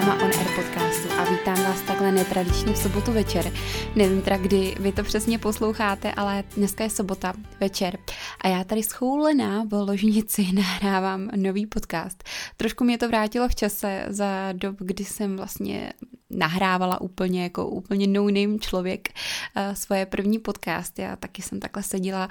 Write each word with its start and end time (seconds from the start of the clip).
Máma 0.00 0.14
on 0.14 0.30
Air 0.30 0.48
podcastu 0.56 1.12
a 1.18 1.30
vítám 1.30 1.64
vás 1.64 1.80
takhle 1.80 2.12
netradičně 2.12 2.72
v 2.72 2.78
sobotu 2.78 3.12
večer. 3.12 3.52
Nevím 3.96 4.22
teda, 4.22 4.36
kdy 4.36 4.74
vy 4.80 4.92
to 4.92 5.02
přesně 5.02 5.38
posloucháte, 5.38 6.12
ale 6.12 6.44
dneska 6.56 6.84
je 6.84 6.90
sobota 6.90 7.32
večer 7.60 7.98
a 8.40 8.48
já 8.48 8.64
tady 8.64 8.82
schoulená 8.82 9.64
v 9.64 9.72
ložnici 9.72 10.46
nahrávám 10.54 11.28
nový 11.36 11.66
podcast. 11.66 12.24
Trošku 12.56 12.84
mě 12.84 12.98
to 12.98 13.08
vrátilo 13.08 13.48
v 13.48 13.54
čase 13.54 14.04
za 14.08 14.52
dob, 14.52 14.76
kdy 14.78 15.04
jsem 15.04 15.36
vlastně 15.36 15.92
nahrávala 16.30 17.00
úplně 17.00 17.42
jako 17.42 17.66
úplně 17.66 18.06
no-name 18.06 18.58
člověk 18.58 19.08
uh, 19.08 19.74
svoje 19.74 20.06
první 20.06 20.38
podcast. 20.38 20.98
Já 20.98 21.16
taky 21.16 21.42
jsem 21.42 21.60
takhle 21.60 21.82
seděla 21.82 22.28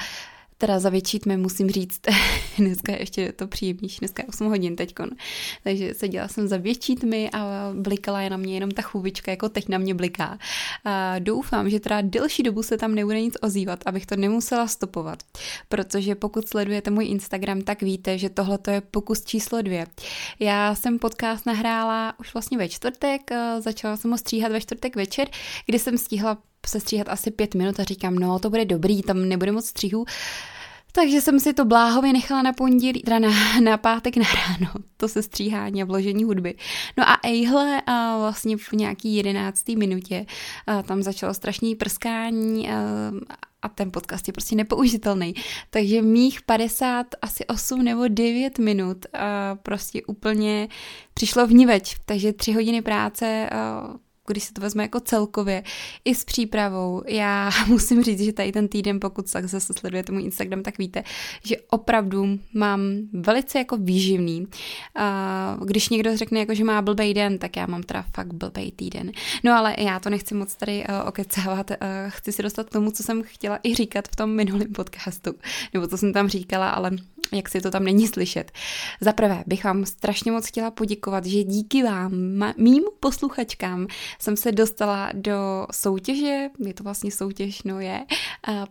teda 0.60 0.80
za 0.80 0.90
větší 0.90 1.20
tmy 1.20 1.38
musím 1.38 1.70
říct, 1.70 2.02
dneska 2.58 2.92
je 2.92 3.00
ještě 3.00 3.32
to 3.32 3.48
příjemnější, 3.48 3.98
dneska 4.00 4.24
je 4.24 4.28
8 4.28 4.48
hodin 4.48 4.76
teďkon, 4.76 5.10
takže 5.64 5.94
seděla 5.94 6.28
jsem 6.28 6.48
za 6.48 6.58
větší 6.58 6.96
tmy 6.96 7.30
a 7.34 7.72
blikala 7.74 8.22
je 8.22 8.30
na 8.30 8.38
mě 8.38 8.54
jenom 8.54 8.72
ta 8.72 8.82
chůvička, 8.82 9.32
jako 9.32 9.50
teď 9.50 9.70
na 9.70 9.78
mě 9.78 9.94
bliká. 9.94 10.40
A 10.86 11.20
doufám, 11.20 11.70
že 11.70 11.80
teda 11.80 12.02
delší 12.02 12.44
dobu 12.44 12.64
se 12.64 12.78
tam 12.78 12.96
nebude 12.96 13.22
nic 13.22 13.38
ozývat, 13.42 13.80
abych 13.86 14.06
to 14.06 14.16
nemusela 14.16 14.68
stopovat, 14.68 15.24
protože 15.70 16.16
pokud 16.16 16.48
sledujete 16.48 16.92
můj 16.92 17.06
Instagram, 17.06 17.62
tak 17.62 17.82
víte, 17.82 18.18
že 18.18 18.30
tohle 18.30 18.58
to 18.58 18.72
je 18.72 18.82
pokus 18.82 19.24
číslo 19.24 19.62
dvě. 19.62 19.88
Já 20.40 20.76
jsem 20.76 21.00
podcast 21.00 21.46
nahrála 21.46 22.20
už 22.20 22.34
vlastně 22.34 22.58
ve 22.58 22.70
čtvrtek, 22.70 23.32
začala 23.60 23.98
jsem 23.98 24.12
ho 24.12 24.18
stříhat 24.18 24.52
ve 24.52 24.62
čtvrtek 24.62 24.96
večer, 24.96 25.28
kdy 25.66 25.80
jsem 25.80 25.98
stihla 25.98 26.38
se 26.68 26.80
stříhat 26.80 27.10
asi 27.10 27.32
pět 27.32 27.56
minut 27.56 27.80
a 27.80 27.84
říkám, 27.84 28.16
no 28.16 28.40
to 28.40 28.50
bude 28.50 28.66
dobrý, 28.66 29.02
tam 29.02 29.30
nebude 29.30 29.52
moc 29.52 29.66
stříhů. 29.66 30.06
Takže 30.92 31.22
jsem 31.22 31.40
si 31.40 31.54
to 31.54 31.66
bláhově 31.66 32.14
nechala 32.14 32.42
na 32.42 32.54
pondělí, 32.54 33.02
teda 33.02 33.20
na, 33.20 33.60
na 33.60 33.78
pátek 33.78 34.18
na 34.18 34.24
ráno, 34.24 34.74
to 34.98 35.08
se 35.08 35.22
stříhání 35.22 35.82
a 35.82 35.86
vložení 35.86 36.24
hudby. 36.24 36.56
No 36.98 37.10
a 37.10 37.18
ejhle 37.24 37.82
a 37.86 38.18
vlastně 38.18 38.58
v 38.58 38.74
nějaký 38.74 39.16
jedenáctý 39.16 39.76
minutě 39.76 40.26
a 40.68 40.84
tam 40.84 41.04
začalo 41.04 41.34
strašný 41.34 41.76
prskání 41.76 42.70
a, 42.72 42.74
a 43.62 43.70
ten 43.70 43.92
podcast 43.92 44.28
je 44.28 44.34
prostě 44.34 44.56
nepoužitelný. 44.56 45.34
Takže 45.70 46.02
mých 46.02 46.42
50, 46.42 47.08
asi 47.22 47.46
8 47.48 47.84
nebo 47.84 48.08
9 48.08 48.60
minut 48.60 49.06
a 49.14 49.56
prostě 49.56 50.02
úplně 50.08 50.68
přišlo 51.14 51.48
v 51.48 51.54
ní 51.54 51.66
več. 51.66 51.96
Takže 52.06 52.34
tři 52.34 52.54
hodiny 52.54 52.82
práce 52.82 53.50
a 53.50 53.84
když 54.34 54.44
se 54.44 54.54
to 54.54 54.62
vezme 54.62 54.84
jako 54.84 55.00
celkově, 55.00 55.64
i 56.06 56.16
s 56.16 56.26
přípravou. 56.26 57.04
Já 57.08 57.50
musím 57.68 58.04
říct, 58.04 58.22
že 58.22 58.34
tady 58.34 58.52
ten 58.52 58.68
týden, 58.68 59.00
pokud 59.00 59.32
tak 59.32 59.46
zase 59.46 59.74
sledujete 59.74 60.12
můj 60.12 60.24
Instagram, 60.24 60.64
tak 60.64 60.78
víte, 60.78 61.04
že 61.44 61.56
opravdu 61.70 62.40
mám 62.54 62.82
velice 63.14 63.58
jako 63.58 63.78
výživný. 63.78 64.48
Když 65.66 65.90
někdo 65.90 66.18
řekne, 66.18 66.40
jako, 66.40 66.54
že 66.54 66.64
má 66.64 66.82
blbej 66.82 67.14
den, 67.14 67.38
tak 67.38 67.58
já 67.58 67.66
mám 67.66 67.84
teda 67.84 68.06
fakt 68.14 68.34
blbej 68.34 68.72
týden. 68.72 69.12
No 69.44 69.54
ale 69.54 69.76
já 69.78 70.00
to 70.00 70.10
nechci 70.10 70.36
moc 70.36 70.56
tady 70.56 70.84
uh, 70.90 71.08
okecávat, 71.08 71.72
uh, 71.72 71.78
chci 72.10 72.32
si 72.32 72.44
dostat 72.44 72.70
k 72.70 72.72
tomu, 72.72 72.92
co 72.92 73.04
jsem 73.04 73.24
chtěla 73.24 73.60
i 73.64 73.76
říkat 73.76 74.08
v 74.08 74.16
tom 74.16 74.30
minulém 74.30 74.74
podcastu, 74.74 75.34
nebo 75.74 75.88
co 75.88 75.98
jsem 75.98 76.14
tam 76.14 76.28
říkala, 76.28 76.70
ale 76.70 76.92
jak 77.34 77.50
si 77.50 77.62
to 77.62 77.72
tam 77.72 77.84
není 77.84 78.08
slyšet. 78.08 78.52
Za 79.02 79.14
prvé 79.14 79.44
bych 79.48 79.64
vám 79.64 79.86
strašně 79.86 80.32
moc 80.32 80.48
chtěla 80.48 80.72
poděkovat, 80.72 81.26
že 81.26 81.44
díky 81.44 81.84
vám, 81.84 82.12
mým 82.58 82.84
posluchačkám, 83.00 83.88
jsem 84.20 84.38
se 84.38 84.52
dostala 84.52 85.10
do 85.14 85.68
soutěže, 85.72 86.50
je 86.60 86.74
to 86.74 86.84
vlastně 86.84 87.12
soutěž, 87.12 87.64
no 87.64 87.80
je, 87.80 88.06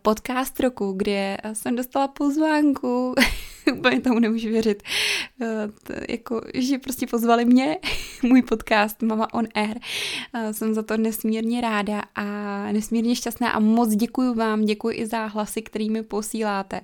podcast 0.02 0.60
roku, 0.60 0.92
kde 0.92 1.36
jsem 1.52 1.76
dostala 1.76 2.08
pozvánku, 2.08 3.14
úplně 3.78 4.00
tomu 4.00 4.18
nemůžu 4.18 4.48
věřit, 4.48 4.82
jako, 6.08 6.40
že 6.54 6.78
prostě 6.78 7.06
pozvali 7.06 7.44
mě, 7.44 7.78
můj 8.22 8.42
podcast 8.42 9.02
Mama 9.02 9.34
on 9.34 9.46
Air. 9.54 9.78
Jsem 10.52 10.74
za 10.74 10.82
to 10.82 10.96
nesmírně 10.96 11.60
ráda 11.60 12.02
a 12.14 12.24
nesmírně 12.72 13.16
šťastná 13.16 13.50
a 13.50 13.60
moc 13.60 13.90
děkuji 13.90 14.34
vám, 14.34 14.64
děkuji 14.64 14.96
i 14.96 15.06
za 15.06 15.26
hlasy, 15.26 15.62
kterými 15.62 16.02
posíláte. 16.02 16.80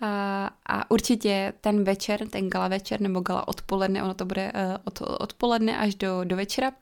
A, 0.00 0.50
a 0.66 0.90
určitě 0.90 1.13
ten 1.60 1.84
večer, 1.84 2.28
ten 2.28 2.50
gala 2.50 2.68
večer 2.68 3.00
nebo 3.00 3.20
gala 3.20 3.48
odpoledne, 3.48 4.02
ono 4.02 4.14
to 4.14 4.24
bude 4.24 4.52
od, 4.84 5.00
odpoledne 5.00 5.78
až 5.78 5.94
do, 5.94 6.24
do 6.24 6.36
večera. 6.36 6.72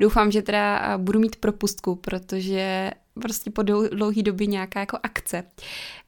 Doufám, 0.00 0.30
že 0.30 0.42
teda 0.42 0.98
budu 0.98 1.20
mít 1.20 1.36
propustku, 1.36 1.94
protože 1.94 2.90
prostě 3.20 3.50
po 3.50 3.62
dlouhé 3.62 4.22
době 4.22 4.46
nějaká 4.46 4.80
jako 4.80 4.98
akce, 5.02 5.44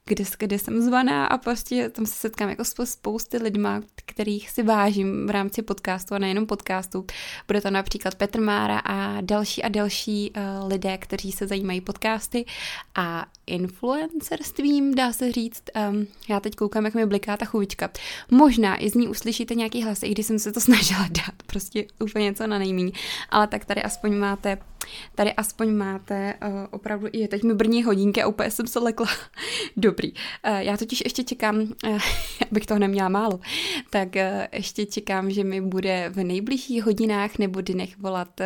kde, 0.06 0.24
kde 0.38 0.58
jsem 0.58 0.82
zvaná 0.82 1.26
a 1.26 1.38
prostě 1.38 1.90
tam 1.90 2.06
se 2.06 2.14
setkám 2.14 2.48
jako 2.48 2.64
spousty 2.84 3.38
lidma, 3.38 3.80
kterých 3.94 4.50
si 4.50 4.62
vážím 4.62 5.26
v 5.26 5.30
rámci 5.30 5.62
podcastu 5.62 6.14
a 6.14 6.18
nejenom 6.18 6.46
podcastu. 6.46 7.06
Bude 7.46 7.60
to 7.60 7.70
například 7.70 8.14
Petr 8.14 8.40
Mára 8.40 8.78
a 8.78 9.20
další 9.20 9.62
a 9.62 9.68
další 9.68 10.32
uh, 10.36 10.68
lidé, 10.68 10.98
kteří 10.98 11.32
se 11.32 11.46
zajímají 11.46 11.80
podcasty 11.80 12.44
a 12.94 13.26
influencerstvím, 13.46 14.94
dá 14.94 15.12
se 15.12 15.32
říct. 15.32 15.62
Um, 15.90 16.06
já 16.28 16.40
teď 16.40 16.54
koukám, 16.54 16.84
jak 16.84 16.94
mi 16.94 17.06
bliká 17.06 17.36
ta 17.36 17.44
chuvička. 17.44 17.90
Možná 18.30 18.82
i 18.82 18.90
z 18.90 18.94
ní 18.94 19.08
uslyšíte 19.08 19.54
nějaký 19.54 19.82
hlas, 19.82 20.02
i 20.02 20.10
když 20.10 20.26
jsem 20.26 20.38
se 20.38 20.52
to 20.52 20.60
snažila 20.68 21.08
dát, 21.10 21.42
prostě 21.46 21.86
úplně 22.00 22.24
něco 22.24 22.46
na 22.46 22.58
nejmíň. 22.58 22.92
Ale 23.30 23.46
tak 23.46 23.64
tady 23.64 23.82
aspoň 23.82 24.18
máte 24.18 24.58
Tady 25.14 25.32
aspoň 25.32 25.74
máte 25.74 26.34
uh, 26.42 26.48
opravdu, 26.70 27.06
i 27.12 27.28
teď 27.28 27.42
mi 27.42 27.54
brní 27.54 27.84
hodinky 27.84 28.22
a 28.22 28.26
úplně 28.26 28.50
jsem 28.50 28.66
se 28.66 28.78
lekla. 28.78 29.06
Dobrý. 29.94 30.12
Uh, 30.12 30.56
já 30.56 30.76
totiž 30.76 31.02
ještě 31.04 31.24
čekám, 31.24 31.60
uh, 31.86 31.98
abych 32.50 32.66
toho 32.66 32.78
neměla 32.78 33.08
málo, 33.08 33.40
tak 33.90 34.08
uh, 34.16 34.22
ještě 34.52 34.86
čekám, 34.86 35.30
že 35.30 35.44
mi 35.44 35.60
bude 35.60 36.10
v 36.14 36.24
nejbližších 36.24 36.84
hodinách 36.84 37.38
nebo 37.38 37.60
dnech 37.60 37.98
volat 37.98 38.40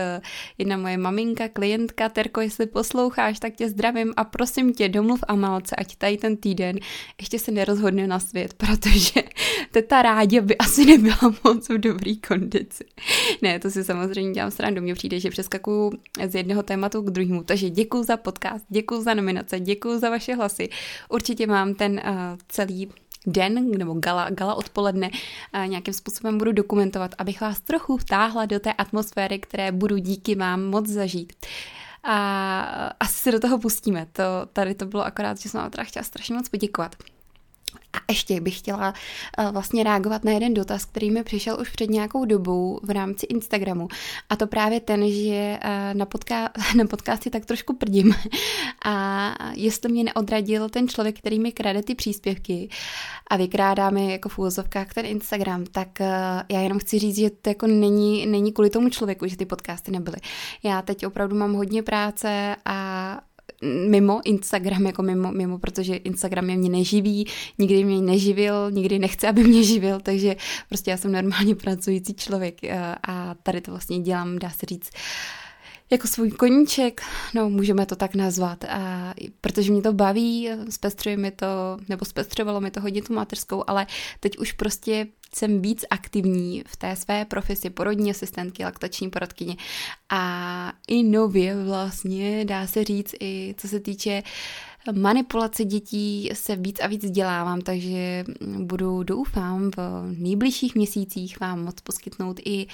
jedna 0.58 0.76
moje 0.76 0.96
maminka, 0.96 1.48
klientka. 1.48 2.08
Terko, 2.08 2.40
jestli 2.40 2.66
posloucháš, 2.66 3.38
tak 3.38 3.54
tě 3.54 3.68
zdravím 3.68 4.12
a 4.16 4.24
prosím 4.24 4.72
tě, 4.72 4.88
domluv 4.88 5.24
Amalce, 5.28 5.76
ať 5.76 5.96
tady 5.96 6.16
ten 6.16 6.36
týden 6.36 6.78
ještě 7.20 7.38
se 7.38 7.50
nerozhodne 7.50 8.06
na 8.06 8.20
svět, 8.20 8.54
protože 8.56 9.22
teta 9.70 10.02
rádě 10.02 10.40
by 10.40 10.56
asi 10.58 10.86
nebyla 10.86 11.18
moc 11.44 11.68
v 11.68 11.78
dobrý 11.78 12.16
kondici. 12.16 12.84
Ne, 13.42 13.58
to 13.58 13.70
si 13.70 13.84
samozřejmě 13.84 14.32
dělám 14.32 14.50
srandu. 14.50 14.82
Mně 14.82 14.94
přijde, 14.94 15.20
že 15.20 15.30
přeskakuju 15.30 15.92
z 16.26 16.34
jednoho 16.34 16.62
tématu 16.62 17.02
k 17.02 17.10
druhému. 17.10 17.42
Takže 17.42 17.70
děkuji 17.70 18.02
za 18.02 18.16
podcast, 18.16 18.64
děkuji 18.68 19.02
za 19.02 19.14
nominace, 19.14 19.60
děkuji 19.60 19.98
za 19.98 20.10
vaše 20.10 20.34
hlasy. 20.34 20.68
Určitě 21.08 21.37
mám 21.46 21.74
ten 21.74 21.92
uh, 21.92 22.12
celý 22.48 22.92
den 23.26 23.70
nebo 23.70 23.94
gala, 23.94 24.30
gala 24.30 24.54
odpoledne 24.54 25.10
uh, 25.10 25.66
nějakým 25.66 25.94
způsobem 25.94 26.38
budu 26.38 26.52
dokumentovat, 26.52 27.14
abych 27.18 27.40
vás 27.40 27.60
trochu 27.60 27.96
vtáhla 27.96 28.46
do 28.46 28.60
té 28.60 28.72
atmosféry, 28.72 29.38
které 29.38 29.72
budu 29.72 29.96
díky 29.96 30.34
vám 30.34 30.64
moc 30.64 30.88
zažít. 30.88 31.32
A 32.02 32.94
asi 33.00 33.14
se 33.14 33.32
do 33.32 33.40
toho 33.40 33.58
pustíme. 33.58 34.06
To, 34.12 34.22
tady 34.52 34.74
to 34.74 34.86
bylo 34.86 35.04
akorát, 35.04 35.38
že 35.38 35.48
jsem 35.48 35.60
vám 35.60 35.70
teda 35.70 35.84
chtěla 35.84 36.02
strašně 36.02 36.34
moc 36.34 36.48
poděkovat. 36.48 36.96
A 37.92 37.98
ještě 38.08 38.40
bych 38.40 38.58
chtěla 38.58 38.94
uh, 39.38 39.50
vlastně 39.50 39.84
reagovat 39.84 40.24
na 40.24 40.32
jeden 40.32 40.54
dotaz, 40.54 40.84
který 40.84 41.10
mi 41.10 41.24
přišel 41.24 41.58
už 41.60 41.70
před 41.70 41.90
nějakou 41.90 42.24
dobou 42.24 42.80
v 42.82 42.90
rámci 42.90 43.26
Instagramu. 43.26 43.88
A 44.30 44.36
to 44.36 44.46
právě 44.46 44.80
ten, 44.80 45.10
že 45.10 45.58
uh, 45.64 45.98
na, 45.98 46.06
podka- 46.06 46.48
na 46.76 46.86
podcasty 46.86 47.30
tak 47.30 47.46
trošku 47.46 47.76
prdím. 47.76 48.14
A 48.84 49.34
jestli 49.54 49.92
mě 49.92 50.04
neodradil 50.04 50.68
ten 50.68 50.88
člověk, 50.88 51.18
který 51.18 51.38
mi 51.38 51.52
krade 51.52 51.82
ty 51.82 51.94
příspěvky 51.94 52.68
a 53.30 53.36
vykrádá 53.36 53.90
mi 53.90 54.12
jako 54.12 54.28
v 54.28 54.38
úvozovkách 54.38 54.94
ten 54.94 55.06
Instagram, 55.06 55.64
tak 55.64 55.88
uh, 56.00 56.06
já 56.48 56.60
jenom 56.60 56.78
chci 56.78 56.98
říct, 56.98 57.16
že 57.16 57.30
to 57.30 57.50
jako 57.50 57.66
není, 57.66 58.26
není 58.26 58.52
kvůli 58.52 58.70
tomu 58.70 58.88
člověku, 58.88 59.26
že 59.26 59.36
ty 59.36 59.46
podcasty 59.46 59.90
nebyly. 59.90 60.16
Já 60.62 60.82
teď 60.82 61.06
opravdu 61.06 61.36
mám 61.36 61.54
hodně 61.54 61.82
práce 61.82 62.56
a 62.64 63.20
mimo 63.62 64.20
Instagram, 64.24 64.86
jako 64.86 65.02
mimo, 65.02 65.32
mimo, 65.32 65.58
protože 65.58 65.96
Instagram 65.96 66.44
mě 66.44 66.70
neživí, 66.70 67.26
nikdy 67.58 67.84
mě 67.84 68.00
neživil, 68.00 68.70
nikdy 68.70 68.98
nechce, 68.98 69.28
aby 69.28 69.44
mě 69.44 69.62
živil, 69.62 70.00
takže 70.00 70.36
prostě 70.68 70.90
já 70.90 70.96
jsem 70.96 71.12
normálně 71.12 71.54
pracující 71.54 72.14
člověk 72.14 72.64
eh, 72.64 72.94
a 73.08 73.34
tady 73.42 73.60
to 73.60 73.70
vlastně 73.70 74.00
dělám, 74.00 74.38
dá 74.38 74.50
se 74.50 74.66
říct, 74.66 74.90
jako 75.90 76.08
svůj 76.08 76.30
koníček, 76.30 77.00
no 77.34 77.50
můžeme 77.50 77.86
to 77.86 77.96
tak 77.96 78.14
nazvat, 78.14 78.64
a 78.64 79.14
protože 79.40 79.72
mě 79.72 79.82
to 79.82 79.92
baví, 79.92 80.48
zpestřuje 80.70 81.16
mi 81.16 81.30
to, 81.30 81.46
nebo 81.88 82.04
zpestřovalo 82.04 82.60
mi 82.60 82.70
to 82.70 82.80
hodně 82.80 83.02
tu 83.02 83.14
mateřskou, 83.14 83.64
ale 83.66 83.86
teď 84.20 84.38
už 84.38 84.52
prostě 84.52 85.06
jsem 85.34 85.62
víc 85.62 85.84
aktivní 85.90 86.62
v 86.66 86.76
té 86.76 86.96
své 86.96 87.24
profesi 87.24 87.70
porodní 87.70 88.10
asistentky, 88.10 88.64
laktační 88.64 89.10
porodkyně. 89.10 89.56
A 90.08 90.72
i 90.88 91.02
nově 91.02 91.64
vlastně 91.64 92.44
dá 92.44 92.66
se 92.66 92.84
říct 92.84 93.14
i 93.20 93.54
co 93.58 93.68
se 93.68 93.80
týče 93.80 94.22
manipulace 94.92 95.64
dětí 95.64 96.30
se 96.32 96.56
víc 96.56 96.80
a 96.80 96.86
víc 96.86 97.10
dělávám, 97.10 97.60
takže 97.60 98.24
budu 98.58 99.02
doufám 99.02 99.70
v 99.76 99.78
nejbližších 100.18 100.74
měsících 100.74 101.40
vám 101.40 101.64
moc 101.64 101.80
poskytnout 101.80 102.40
i 102.44 102.66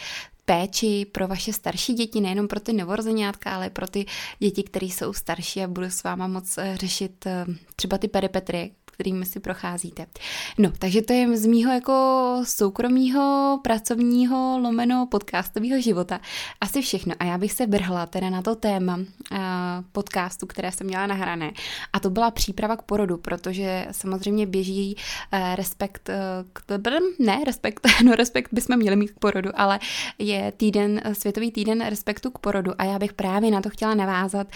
péči 0.45 1.07
pro 1.13 1.29
vaše 1.29 1.53
starší 1.53 1.95
děti, 1.95 2.21
nejenom 2.21 2.49
pro 2.49 2.61
ty 2.61 2.73
novorozenátka, 2.73 3.55
ale 3.55 3.71
pro 3.71 3.87
ty 3.87 4.07
děti, 4.39 4.63
které 4.63 4.87
jsou 4.87 5.13
starší 5.13 5.63
a 5.63 5.69
budu 5.69 5.87
s 5.87 6.03
váma 6.03 6.27
moc 6.27 6.59
eh, 6.59 6.77
řešit 6.77 7.27
eh, 7.27 7.47
třeba 7.77 7.99
ty 7.99 8.09
peripetry, 8.09 8.71
kterými 8.95 9.27
si 9.27 9.41
procházíte. 9.41 10.07
No, 10.59 10.73
takže 10.79 11.03
to 11.03 11.13
je 11.13 11.37
z 11.37 11.47
mýho 11.47 11.73
jako 11.73 11.95
soukromého, 12.45 13.59
pracovního, 13.63 14.59
lomeno 14.59 15.07
podcastového 15.11 15.81
života 15.81 16.21
asi 16.61 16.83
všechno. 16.83 17.15
A 17.19 17.25
já 17.25 17.39
bych 17.39 17.53
se 17.53 17.67
vrhla 17.67 18.07
teda 18.07 18.31
na 18.31 18.43
to 18.43 18.55
téma 18.55 18.97
uh, 18.97 19.39
podcastu, 19.93 20.47
které 20.47 20.73
jsem 20.73 20.87
měla 20.87 21.07
nahrané. 21.07 21.53
A 21.93 22.01
to 22.01 22.11
byla 22.11 22.31
příprava 22.31 22.77
k 22.77 22.83
porodu, 22.83 23.17
protože 23.17 23.87
samozřejmě 23.91 24.47
běží 24.47 24.97
uh, 24.97 25.55
respekt 25.55 26.09
uh, 26.09 26.15
k 26.53 26.63
ne, 27.19 27.45
respekt, 27.47 27.87
no 28.05 28.15
respekt 28.15 28.49
bychom 28.53 28.77
měli 28.77 28.97
mít 28.97 29.11
k 29.11 29.19
porodu, 29.19 29.51
ale 29.55 29.79
je 30.19 30.53
týden, 30.57 31.01
světový 31.13 31.51
týden 31.51 31.87
respektu 31.87 32.31
k 32.31 32.39
porodu 32.39 32.73
a 32.79 32.85
já 32.85 32.99
bych 32.99 33.13
právě 33.13 33.51
na 33.51 33.61
to 33.61 33.71
chtěla 33.71 33.95
navázat 33.95 34.47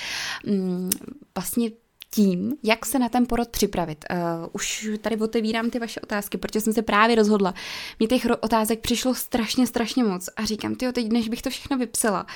um, 0.47 0.91
vlastně 1.35 1.71
tím, 2.11 2.57
jak 2.63 2.87
se 2.87 2.99
na 2.99 3.09
ten 3.09 3.27
porod 3.27 3.49
připravit. 3.49 4.05
Uh, 4.11 4.49
už 4.53 4.91
tady 5.01 5.17
otevírám 5.17 5.71
ty 5.71 5.79
vaše 5.79 6.01
otázky, 6.01 6.39
protože 6.39 6.61
jsem 6.61 6.73
se 6.73 6.83
právě 6.83 7.17
rozhodla. 7.17 7.55
Mně 7.99 8.09
těch 8.09 8.27
otázek 8.41 8.81
přišlo 8.81 9.15
strašně, 9.15 9.67
strašně 9.67 10.05
moc 10.05 10.29
a 10.37 10.45
říkám, 10.45 10.75
ty 10.75 10.93
teď, 10.93 11.13
než 11.13 11.29
bych 11.29 11.43
to 11.43 11.51
všechno 11.51 11.79
vypsala, 11.79 12.27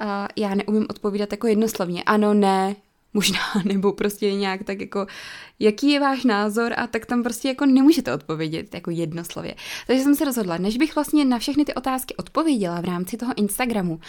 uh, 0.00 0.06
já 0.36 0.54
neumím 0.54 0.86
odpovídat 0.90 1.32
jako 1.32 1.46
jednoslovně. 1.46 2.02
Ano, 2.02 2.34
ne, 2.34 2.76
možná, 3.14 3.38
nebo 3.64 3.92
prostě 3.92 4.32
nějak 4.34 4.64
tak 4.64 4.80
jako, 4.80 5.06
jaký 5.58 5.90
je 5.90 6.00
váš 6.00 6.24
názor 6.24 6.72
a 6.76 6.86
tak 6.86 7.06
tam 7.06 7.22
prostě 7.22 7.48
jako 7.48 7.66
nemůžete 7.66 8.14
odpovědět 8.14 8.74
jako 8.74 8.90
jednoslově. 8.90 9.54
Takže 9.86 10.02
jsem 10.02 10.14
se 10.14 10.24
rozhodla, 10.24 10.58
než 10.58 10.76
bych 10.76 10.94
vlastně 10.94 11.24
na 11.24 11.38
všechny 11.38 11.64
ty 11.64 11.74
otázky 11.74 12.16
odpověděla 12.16 12.80
v 12.80 12.84
rámci 12.84 13.16
toho 13.16 13.32
Instagramu, 13.36 14.00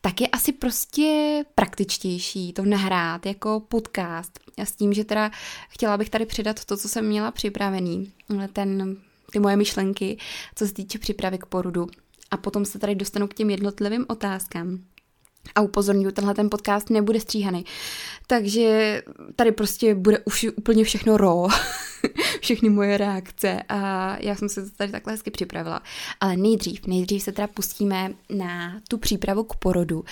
tak 0.00 0.20
je 0.20 0.28
asi 0.28 0.52
prostě 0.52 1.42
praktičtější 1.54 2.52
to 2.52 2.64
nahrát 2.64 3.26
jako 3.26 3.60
podcast. 3.68 4.40
A 4.58 4.64
s 4.64 4.72
tím, 4.72 4.92
že 4.92 5.04
teda 5.04 5.30
chtěla 5.68 5.98
bych 5.98 6.10
tady 6.10 6.26
přidat 6.26 6.64
to, 6.64 6.76
co 6.76 6.88
jsem 6.88 7.06
měla 7.06 7.30
připravený, 7.30 8.12
ten, 8.52 8.96
ty 9.32 9.38
moje 9.38 9.56
myšlenky, 9.56 10.18
co 10.54 10.66
se 10.66 10.74
týče 10.74 10.98
přípravy 10.98 11.38
k 11.38 11.46
porodu. 11.46 11.86
A 12.30 12.36
potom 12.36 12.64
se 12.64 12.78
tady 12.78 12.94
dostanu 12.94 13.28
k 13.28 13.34
těm 13.34 13.50
jednotlivým 13.50 14.06
otázkám. 14.08 14.78
A 15.54 15.60
upozorňuji, 15.60 16.12
tenhle 16.12 16.34
ten 16.34 16.50
podcast 16.50 16.90
nebude 16.90 17.20
stříhaný. 17.20 17.64
Takže 18.26 19.02
tady 19.36 19.52
prostě 19.52 19.94
bude 19.94 20.18
už 20.18 20.46
úplně 20.56 20.84
všechno 20.84 21.16
raw. 21.16 21.50
všechny 22.40 22.70
moje 22.70 22.98
reakce 22.98 23.62
a 23.68 24.16
já 24.20 24.34
jsem 24.34 24.48
se 24.48 24.70
tady 24.70 24.92
takhle 24.92 25.12
hezky 25.12 25.30
připravila. 25.30 25.82
Ale 26.20 26.36
nejdřív, 26.36 26.86
nejdřív 26.86 27.22
se 27.22 27.32
teda 27.32 27.46
pustíme 27.46 28.12
na 28.30 28.80
tu 28.88 28.98
přípravu 28.98 29.44
k 29.44 29.56
porodu. 29.56 30.04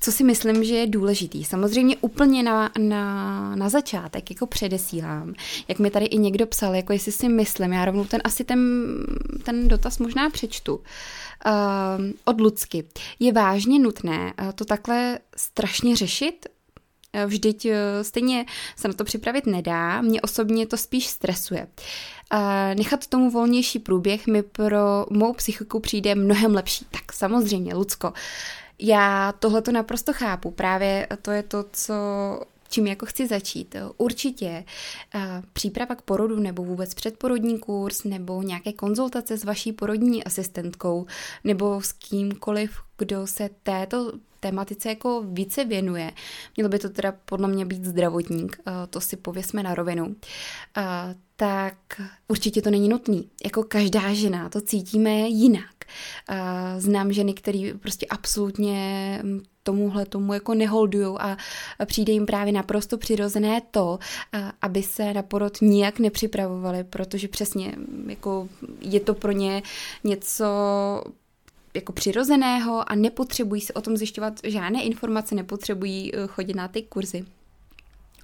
Co 0.00 0.12
si 0.12 0.24
myslím, 0.24 0.64
že 0.64 0.74
je 0.74 0.86
důležitý. 0.86 1.44
Samozřejmě 1.44 1.96
úplně 2.00 2.42
na, 2.42 2.70
na, 2.78 3.56
na 3.56 3.68
začátek, 3.68 4.30
jako 4.30 4.46
předesílám, 4.46 5.34
jak 5.68 5.78
mi 5.78 5.90
tady 5.90 6.06
i 6.06 6.18
někdo 6.18 6.46
psal, 6.46 6.74
jako 6.74 6.92
jestli 6.92 7.12
si 7.12 7.28
myslím, 7.28 7.72
já 7.72 7.84
rovnou 7.84 8.04
ten 8.04 8.20
asi 8.24 8.44
ten, 8.44 8.60
ten 9.42 9.68
dotaz 9.68 9.98
možná 9.98 10.30
přečtu. 10.30 10.74
Uh, 10.74 10.82
od 12.24 12.40
Lucky. 12.40 12.84
Je 13.18 13.32
vážně 13.32 13.78
nutné 13.78 14.34
uh, 14.42 14.52
to 14.52 14.64
takhle 14.64 15.18
strašně 15.36 15.96
řešit? 15.96 16.46
Uh, 17.14 17.24
vždyť 17.24 17.64
uh, 17.64 17.72
stejně 18.02 18.46
se 18.76 18.88
na 18.88 18.94
to 18.94 19.04
připravit 19.04 19.46
nedá, 19.46 20.02
mě 20.02 20.20
osobně 20.20 20.66
to 20.66 20.76
spíš 20.76 21.06
stresuje. 21.06 21.66
Nechat 22.74 23.06
tomu 23.06 23.30
volnější 23.30 23.78
průběh 23.78 24.26
mi 24.26 24.42
pro 24.42 25.06
mou 25.10 25.32
psychiku 25.32 25.80
přijde 25.80 26.14
mnohem 26.14 26.54
lepší. 26.54 26.86
Tak 26.90 27.12
samozřejmě, 27.12 27.74
Lucko, 27.74 28.12
já 28.78 29.32
tohle 29.38 29.62
to 29.62 29.72
naprosto 29.72 30.12
chápu. 30.12 30.50
Právě 30.50 31.06
to 31.22 31.30
je 31.30 31.42
to, 31.42 31.64
co 31.72 31.94
čím 32.68 32.86
jako 32.86 33.06
chci 33.06 33.26
začít. 33.26 33.76
Určitě 33.96 34.64
příprava 35.52 35.94
k 35.94 36.02
porodu 36.02 36.36
nebo 36.36 36.64
vůbec 36.64 36.94
předporodní 36.94 37.58
kurz 37.58 38.04
nebo 38.04 38.42
nějaké 38.42 38.72
konzultace 38.72 39.38
s 39.38 39.44
vaší 39.44 39.72
porodní 39.72 40.24
asistentkou 40.24 41.06
nebo 41.44 41.80
s 41.82 41.92
kýmkoliv, 41.92 42.78
kdo 42.98 43.26
se 43.26 43.50
této 43.62 44.12
tématice 44.40 44.88
jako 44.88 45.24
více 45.26 45.64
věnuje. 45.64 46.12
Mělo 46.56 46.68
by 46.68 46.78
to 46.78 46.88
teda 46.88 47.12
podle 47.24 47.48
mě 47.48 47.66
být 47.66 47.84
zdravotník, 47.84 48.60
to 48.90 49.00
si 49.00 49.16
pověsme 49.16 49.62
na 49.62 49.74
rovinu. 49.74 50.16
Tak 51.36 51.76
určitě 52.28 52.62
to 52.62 52.70
není 52.70 52.88
nutný. 52.88 53.28
Jako 53.44 53.62
každá 53.62 54.12
žena 54.14 54.48
to 54.48 54.60
cítíme 54.60 55.10
jinak. 55.10 55.77
Znám 56.78 57.12
ženy, 57.12 57.34
které 57.34 57.72
prostě 57.80 58.06
absolutně 58.10 59.22
tomuhle 59.62 60.06
tomu 60.06 60.34
jako 60.34 60.54
neholdujou 60.54 61.20
a 61.20 61.36
přijde 61.86 62.12
jim 62.12 62.26
právě 62.26 62.52
naprosto 62.52 62.98
přirozené 62.98 63.60
to, 63.70 63.98
aby 64.62 64.82
se 64.82 65.14
na 65.14 65.22
porod 65.22 65.60
nijak 65.60 65.98
nepřipravovali, 65.98 66.84
protože 66.84 67.28
přesně 67.28 67.74
jako 68.06 68.48
je 68.80 69.00
to 69.00 69.14
pro 69.14 69.32
ně 69.32 69.62
něco 70.04 70.44
jako 71.74 71.92
přirozeného 71.92 72.90
a 72.90 72.94
nepotřebují 72.94 73.60
se 73.60 73.72
o 73.72 73.80
tom 73.80 73.96
zjišťovat 73.96 74.34
žádné 74.44 74.82
informace, 74.82 75.34
nepotřebují 75.34 76.14
eh, 76.14 76.26
chodit 76.26 76.54
na 76.54 76.68
ty 76.68 76.82
kurzy. 76.82 77.24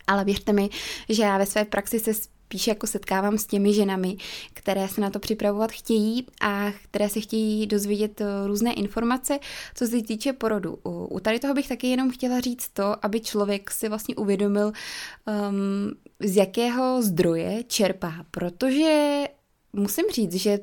Ale 0.07 0.25
věřte 0.25 0.53
mi, 0.53 0.71
že 1.09 1.23
já 1.23 1.39
ve 1.39 1.47
své 1.47 1.65
praxi 1.65 2.01
se 2.01 2.11
spíš 2.55 2.67
jako 2.67 2.87
setkávám 2.87 3.39
s 3.39 3.47
těmi 3.47 3.75
ženami, 3.75 4.17
které 4.53 4.89
se 4.89 5.01
na 5.01 5.11
to 5.11 5.19
připravovat 5.19 5.73
chtějí 5.73 6.27
a 6.41 6.73
které 6.85 7.09
se 7.09 7.21
chtějí 7.21 7.67
dozvědět 7.67 8.21
eh, 8.21 8.47
různé 8.47 8.73
informace, 8.73 9.39
co 9.75 9.87
se 9.87 10.03
týče 10.03 10.33
porodu. 10.33 10.79
U 10.85 11.21
tady 11.21 11.39
toho 11.39 11.55
bych 11.55 11.69
taky 11.69 11.87
jenom 11.87 12.11
chtěla 12.11 12.41
říct 12.41 12.69
to, 12.69 13.05
aby 13.05 13.21
člověk 13.21 13.71
si 13.71 13.89
vlastně 13.89 14.17
uvědomil, 14.17 14.67
um, 14.67 15.93
z 16.21 16.37
jakého 16.37 17.03
zdroje 17.03 17.65
čerpá, 17.65 18.15
protože 18.31 19.25
musím 19.73 20.05
říct, 20.13 20.35
že 20.35 20.59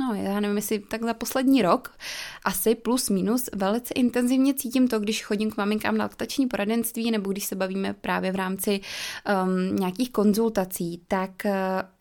no 0.00 0.14
já 0.14 0.40
nevím, 0.40 0.56
jestli 0.56 0.78
tak 0.78 1.02
za 1.04 1.14
poslední 1.14 1.62
rok, 1.62 1.90
asi 2.44 2.74
plus 2.74 3.10
minus, 3.10 3.50
velice 3.54 3.94
intenzivně 3.94 4.54
cítím 4.54 4.88
to, 4.88 5.00
když 5.00 5.24
chodím 5.24 5.50
k 5.50 5.56
maminkám 5.56 5.96
na 5.96 6.04
laktační 6.04 6.46
poradenství 6.46 7.10
nebo 7.10 7.32
když 7.32 7.44
se 7.44 7.56
bavíme 7.56 7.94
právě 8.00 8.32
v 8.32 8.36
rámci 8.36 8.80
um, 9.44 9.76
nějakých 9.76 10.10
konzultací, 10.10 11.00
tak 11.08 11.30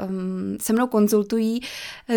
um, 0.10 0.58
se 0.62 0.74
mnou 0.74 0.88
konzultují 0.88 1.62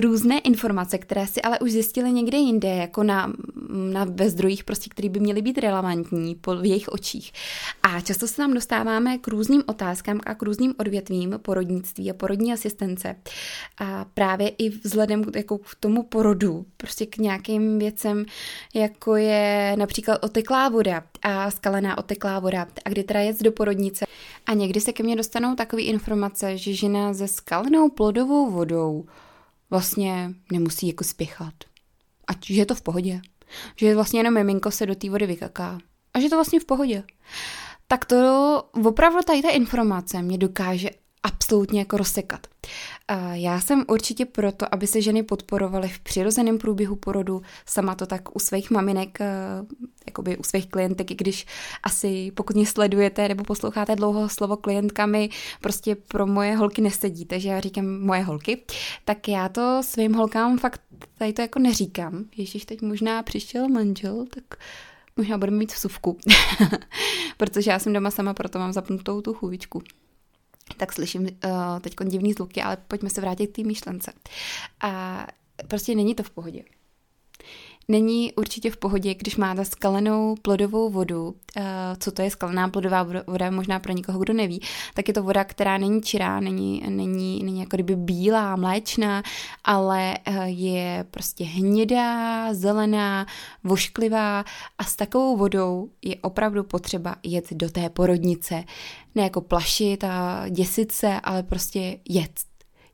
různé 0.00 0.38
informace, 0.38 0.98
které 0.98 1.26
si 1.26 1.42
ale 1.42 1.58
už 1.58 1.72
zjistili 1.72 2.12
někde 2.12 2.38
jinde, 2.38 2.68
jako 2.68 3.02
na, 3.02 3.32
na 3.92 4.04
ve 4.04 4.30
zdrojích, 4.30 4.64
prostě, 4.64 4.90
které 4.90 5.08
by 5.08 5.20
měly 5.20 5.42
být 5.42 5.58
relevantní 5.58 6.34
po, 6.34 6.56
v 6.56 6.64
jejich 6.64 6.88
očích. 6.88 7.32
A 7.82 8.00
často 8.00 8.26
se 8.26 8.36
tam 8.36 8.54
dostáváme 8.54 9.18
k 9.18 9.28
různým 9.28 9.62
otázkám 9.66 10.20
a 10.26 10.34
k 10.34 10.42
různým 10.42 10.74
odvětvím 10.78 11.38
porodnictví 11.42 12.10
a 12.10 12.14
porodní 12.14 12.52
asistence. 12.52 13.16
A 13.78 14.06
právě 14.14 14.48
i 14.48 14.68
vzhledem 14.68 15.24
jako 15.40 15.58
k 15.58 15.74
tomu 15.80 16.02
porodu, 16.02 16.66
prostě 16.76 17.06
k 17.06 17.16
nějakým 17.16 17.78
věcem, 17.78 18.24
jako 18.74 19.16
je 19.16 19.74
například 19.78 20.24
oteklá 20.24 20.68
voda 20.68 21.02
a 21.22 21.50
skalená 21.50 21.98
oteklá 21.98 22.38
voda 22.38 22.66
a 22.84 22.88
kdy 22.88 23.04
teda 23.04 23.20
jet 23.20 23.42
do 23.42 23.52
porodnice. 23.52 24.06
A 24.46 24.54
někdy 24.54 24.80
se 24.80 24.92
ke 24.92 25.02
mně 25.02 25.16
dostanou 25.16 25.54
takové 25.54 25.82
informace, 25.82 26.58
že 26.58 26.74
žena 26.74 27.14
se 27.14 27.28
skalenou 27.28 27.88
plodovou 27.88 28.50
vodou 28.50 29.04
vlastně 29.70 30.34
nemusí 30.52 30.88
jako 30.88 31.04
spěchat. 31.04 31.54
A 32.28 32.32
že 32.44 32.54
je 32.54 32.66
to 32.66 32.74
v 32.74 32.82
pohodě. 32.82 33.20
Že 33.76 33.94
vlastně 33.94 34.20
jenom 34.20 34.34
miminko 34.34 34.70
se 34.70 34.86
do 34.86 34.94
té 34.94 35.10
vody 35.10 35.26
vykaká. 35.26 35.78
A 36.14 36.18
že 36.18 36.26
je 36.26 36.30
to 36.30 36.36
vlastně 36.36 36.60
v 36.60 36.64
pohodě. 36.64 37.02
Tak 37.88 38.04
to 38.04 38.62
opravdu 38.84 39.18
tady 39.26 39.42
ta 39.42 39.50
informace 39.50 40.22
mě 40.22 40.38
dokáže 40.38 40.90
absolutně 41.22 41.78
jako 41.78 41.96
rozsekat. 41.96 42.46
Já 43.32 43.60
jsem 43.60 43.84
určitě 43.88 44.24
proto, 44.24 44.74
aby 44.74 44.86
se 44.86 45.02
ženy 45.02 45.22
podporovaly 45.22 45.88
v 45.88 46.00
přirozeném 46.00 46.58
průběhu 46.58 46.96
porodu, 46.96 47.42
sama 47.66 47.94
to 47.94 48.06
tak 48.06 48.36
u 48.36 48.38
svých 48.38 48.70
maminek, 48.70 49.20
eh, 49.20 49.26
jakoby 50.06 50.36
u 50.36 50.42
svých 50.42 50.66
klientek, 50.66 51.10
i 51.10 51.14
když 51.14 51.46
asi 51.82 52.32
pokud 52.34 52.56
mě 52.56 52.66
sledujete 52.66 53.28
nebo 53.28 53.44
posloucháte 53.44 53.96
dlouho 53.96 54.28
slovo 54.28 54.56
klientkami, 54.56 55.28
prostě 55.60 55.94
pro 55.94 56.26
moje 56.26 56.56
holky 56.56 56.82
nesedí, 56.82 57.24
takže 57.24 57.48
já 57.48 57.60
říkám 57.60 58.00
moje 58.00 58.22
holky, 58.22 58.62
tak 59.04 59.28
já 59.28 59.48
to 59.48 59.82
svým 59.82 60.14
holkám 60.14 60.58
fakt 60.58 60.80
tady 61.18 61.32
to 61.32 61.42
jako 61.42 61.58
neříkám. 61.58 62.24
Ježíš, 62.36 62.64
teď 62.64 62.82
možná 62.82 63.22
přišel 63.22 63.68
manžel, 63.68 64.26
tak 64.34 64.44
možná 65.16 65.38
budeme 65.38 65.56
mít 65.56 65.72
vsuvku, 65.72 66.18
protože 67.36 67.70
já 67.70 67.78
jsem 67.78 67.92
doma 67.92 68.10
sama, 68.10 68.34
proto 68.34 68.58
mám 68.58 68.72
zapnutou 68.72 69.20
tu 69.20 69.34
chůvičku 69.34 69.82
tak 70.80 70.92
slyším 70.92 71.22
uh, 71.22 71.30
teď 71.80 71.94
divný 72.04 72.32
zvuky, 72.32 72.62
ale 72.62 72.76
pojďme 72.76 73.10
se 73.10 73.20
vrátit 73.20 73.46
k 73.46 73.56
té 73.56 73.62
myšlence. 73.62 74.12
A 74.80 75.26
prostě 75.68 75.94
není 75.94 76.14
to 76.14 76.22
v 76.22 76.30
pohodě. 76.30 76.62
Není 77.90 78.32
určitě 78.32 78.70
v 78.70 78.76
pohodě, 78.76 79.14
když 79.14 79.36
máte 79.36 79.64
skalenou 79.64 80.34
plodovou 80.42 80.90
vodu. 80.90 81.34
Eh, 81.56 81.62
co 81.98 82.12
to 82.12 82.22
je 82.22 82.30
skalená 82.30 82.68
plodová 82.68 83.06
voda, 83.26 83.50
možná 83.50 83.78
pro 83.78 83.92
někoho, 83.92 84.18
kdo 84.18 84.32
neví, 84.32 84.62
tak 84.94 85.08
je 85.08 85.14
to 85.14 85.22
voda, 85.22 85.44
která 85.44 85.78
není 85.78 86.02
čirá, 86.02 86.40
není, 86.40 86.82
není, 86.88 87.42
není 87.44 87.60
jako 87.60 87.76
kdyby 87.76 87.96
bílá, 87.96 88.56
mléčná, 88.56 89.22
ale 89.64 90.18
eh, 90.24 90.48
je 90.48 91.04
prostě 91.10 91.44
hnědá, 91.44 92.54
zelená, 92.54 93.26
vošklivá 93.64 94.44
a 94.78 94.84
s 94.84 94.96
takovou 94.96 95.36
vodou 95.36 95.90
je 96.02 96.16
opravdu 96.16 96.64
potřeba 96.64 97.16
jet 97.22 97.52
do 97.52 97.70
té 97.70 97.90
porodnice. 97.90 98.64
Ne 99.14 99.22
jako 99.22 99.40
plašit 99.40 100.04
a 100.04 100.44
děsit 100.48 100.92
se, 100.92 101.20
ale 101.20 101.42
prostě 101.42 101.98
jet. 102.08 102.30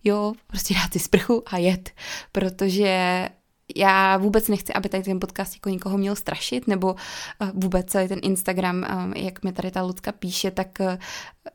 Jo, 0.04 0.32
prostě 0.46 0.74
dát 0.74 0.92
si 0.92 0.98
sprchu 0.98 1.42
a 1.46 1.58
jet, 1.58 1.90
protože 2.32 3.28
já 3.76 4.16
vůbec 4.16 4.48
nechci, 4.48 4.72
aby 4.72 4.88
tady 4.88 5.02
ten 5.02 5.20
podcast 5.20 5.54
jako 5.54 5.68
někoho 5.68 5.98
měl 5.98 6.16
strašit, 6.16 6.66
nebo 6.66 6.92
uh, 6.92 7.50
vůbec 7.54 7.86
celý 7.86 8.08
ten 8.08 8.18
Instagram, 8.22 8.76
um, 8.76 9.12
jak 9.12 9.44
mi 9.44 9.52
tady 9.52 9.70
ta 9.70 9.82
Lucka 9.82 10.12
píše, 10.12 10.50
tak 10.50 10.68
uh, 10.80 10.86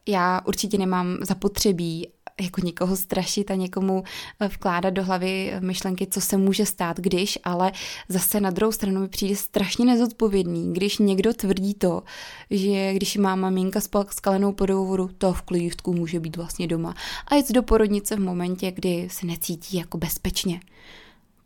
já 0.07 0.41
určitě 0.45 0.77
nemám 0.77 1.17
zapotřebí 1.21 2.07
jako 2.41 2.61
někoho 2.61 2.95
strašit 2.95 3.51
a 3.51 3.55
někomu 3.55 4.03
vkládat 4.47 4.89
do 4.89 5.03
hlavy 5.03 5.53
myšlenky, 5.59 6.07
co 6.07 6.21
se 6.21 6.37
může 6.37 6.65
stát, 6.65 6.99
když, 6.99 7.39
ale 7.43 7.71
zase 8.09 8.41
na 8.41 8.49
druhou 8.49 8.71
stranu 8.71 9.01
mi 9.01 9.07
přijde 9.07 9.35
strašně 9.35 9.85
nezodpovědný, 9.85 10.73
když 10.73 10.97
někdo 10.97 11.33
tvrdí 11.33 11.73
to, 11.73 12.03
že 12.49 12.93
když 12.93 13.17
má 13.17 13.35
maminka 13.35 13.81
s 13.81 13.89
skalenou 14.09 14.55
vodu, 14.59 15.09
to 15.17 15.33
v 15.33 15.41
klívstku 15.41 15.93
může 15.93 16.19
být 16.19 16.37
vlastně 16.37 16.67
doma. 16.67 16.95
A 17.27 17.35
jít 17.35 17.51
do 17.51 17.63
porodnice 17.63 18.15
v 18.15 18.19
momentě, 18.19 18.71
kdy 18.71 19.07
se 19.11 19.25
necítí 19.25 19.77
jako 19.77 19.97
bezpečně 19.97 20.59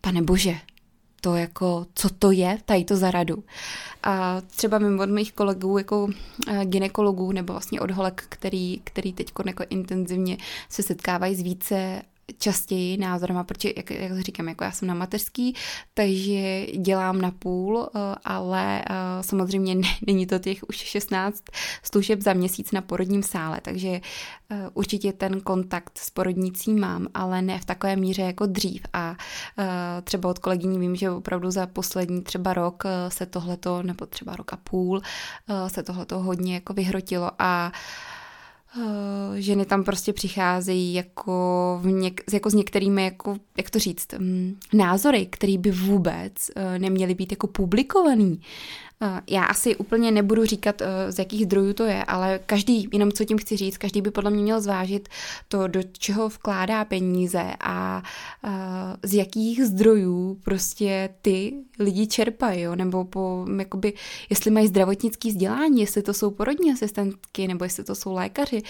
pane 0.06 0.22
bože, 0.22 0.56
to 1.22 1.36
jako, 1.36 1.86
co 1.96 2.10
to 2.10 2.32
je, 2.32 2.58
tady 2.66 2.86
to 2.86 2.96
za 2.96 3.12
radu. 3.12 3.44
A 4.04 4.42
třeba 4.42 4.80
mimo 4.80 5.04
od 5.04 5.10
mých 5.10 5.34
kolegů 5.34 5.78
jako 5.78 6.08
eh, 6.48 6.66
ginekologů 6.66 7.32
nebo 7.32 7.54
vlastně 7.54 7.82
od 7.82 7.92
holek, 7.92 8.26
který, 8.30 8.82
který 8.84 9.14
teď 9.14 9.32
jako 9.46 9.64
intenzivně 9.70 10.38
se 10.70 10.84
setkávají 10.84 11.36
s 11.36 11.42
více 11.42 12.02
častěji 12.38 12.98
názorama, 12.98 13.44
protože, 13.44 13.74
jak, 13.78 13.92
jak 13.92 14.20
říkám, 14.20 14.48
jako 14.50 14.64
já 14.64 14.72
jsem 14.72 14.88
na 14.88 14.94
mateřský, 14.94 15.56
takže 15.94 16.66
dělám 16.66 17.22
na 17.22 17.32
půl, 17.32 17.90
eh, 17.96 18.00
ale 18.24 18.82
eh, 18.82 18.94
samozřejmě 19.22 19.76
není 20.08 20.28
to 20.28 20.40
těch 20.40 20.64
už 20.70 20.76
16 20.76 21.44
služeb 21.84 22.22
za 22.22 22.34
měsíc 22.34 22.72
na 22.72 22.82
porodním 22.82 23.24
sále, 23.24 23.60
takže 23.62 23.90
eh, 23.90 24.70
určitě 24.74 25.14
ten 25.14 25.42
kontakt 25.42 25.98
s 25.98 26.10
porodnicí 26.10 26.74
mám, 26.74 27.08
ale 27.14 27.42
ne 27.42 27.60
v 27.60 27.66
takové 27.66 27.96
míře 27.96 28.22
jako 28.22 28.46
dřív. 28.46 28.82
A 28.94 29.16
třeba 30.04 30.30
od 30.30 30.40
kolegyní 30.40 30.80
vím, 30.80 30.96
že 30.96 31.10
opravdu 31.12 31.52
za 31.52 31.68
poslední 31.68 32.22
třeba 32.22 32.54
rok 32.54 32.84
se 33.08 33.26
tohleto, 33.26 33.84
nebo 33.84 34.06
třeba 34.06 34.36
rok 34.36 34.54
a 34.54 34.58
půl, 34.58 35.02
se 35.68 35.84
tohleto 35.84 36.20
hodně 36.20 36.54
jako 36.54 36.74
vyhrotilo 36.74 37.32
a 37.40 37.72
ženy 39.36 39.66
tam 39.66 39.84
prostě 39.84 40.14
přicházejí 40.14 40.94
jako, 40.94 41.80
v 41.82 41.88
něk, 41.88 42.22
jako 42.34 42.50
s 42.50 42.54
některými, 42.54 43.04
jako, 43.04 43.38
jak 43.58 43.70
to 43.70 43.80
říct, 43.80 44.08
um, 44.20 44.58
názory, 44.74 45.26
které 45.26 45.58
by 45.58 45.72
vůbec 45.72 46.32
uh, 46.56 46.80
neměly 46.80 47.14
být 47.14 47.32
jako 47.32 47.48
publikovaný. 47.48 48.40
Eh, 49.02 49.22
já 49.30 49.44
asi 49.44 49.76
úplně 49.76 50.12
nebudu 50.12 50.46
říkat, 50.46 50.82
eh, 50.82 51.12
z 51.12 51.20
jakých 51.20 51.44
zdrojů 51.44 51.74
to 51.74 51.84
je, 51.84 52.04
ale 52.04 52.40
každý, 52.46 52.90
jenom 52.94 53.12
co 53.12 53.26
tím 53.26 53.38
chci 53.38 53.58
říct, 53.58 53.78
každý 53.78 54.02
by 54.02 54.12
podle 54.12 54.32
mě 54.32 54.44
měl 54.44 54.62
zvážit 54.62 55.10
to, 55.48 55.68
do 55.68 55.84
čeho 55.84 56.30
vkládá 56.30 56.86
peníze 56.86 57.54
a 57.60 58.04
eh, 58.44 58.50
z 59.04 59.14
jakých 59.14 59.66
zdrojů 59.66 60.40
prostě 60.44 61.10
ty 61.22 61.54
lidi 61.80 62.08
čerpají, 62.08 62.62
jo? 62.62 62.76
nebo 62.76 63.06
po, 63.06 63.46
jakoby, 63.60 63.94
jestli 64.30 64.52
mají 64.52 64.68
zdravotnický 64.68 65.30
vzdělání, 65.30 65.82
jestli 65.82 66.02
to 66.02 66.14
jsou 66.14 66.32
porodní 66.32 66.72
asistentky, 66.72 67.48
nebo 67.48 67.64
jestli 67.64 67.84
to 67.84 67.96
jsou 67.96 68.14
lékaři, 68.14 68.62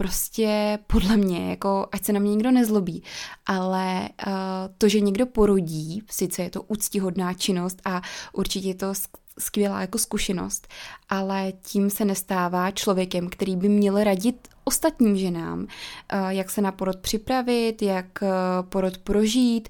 prostě 0.00 0.78
podle 0.86 1.16
mě, 1.16 1.50
jako 1.50 1.86
ať 1.92 2.04
se 2.04 2.12
na 2.12 2.20
mě 2.20 2.30
nikdo 2.30 2.50
nezlobí, 2.50 3.02
ale 3.46 4.08
uh, 4.26 4.32
to, 4.78 4.88
že 4.88 5.00
někdo 5.00 5.26
porodí, 5.26 6.02
sice 6.10 6.42
je 6.42 6.50
to 6.50 6.62
úctihodná 6.62 7.34
činnost 7.34 7.82
a 7.84 8.02
určitě 8.32 8.68
je 8.68 8.74
to 8.74 8.92
skvělá 9.38 9.80
jako 9.80 9.98
zkušenost, 9.98 10.68
ale 11.08 11.52
tím 11.62 11.90
se 11.90 12.04
nestává 12.04 12.70
člověkem, 12.70 13.28
který 13.28 13.56
by 13.56 13.68
měl 13.68 14.04
radit 14.04 14.48
ostatním 14.64 15.16
ženám, 15.16 15.66
jak 16.28 16.50
se 16.50 16.60
na 16.60 16.72
porod 16.72 16.96
připravit, 16.96 17.82
jak 17.82 18.06
porod 18.68 18.98
prožít, 18.98 19.68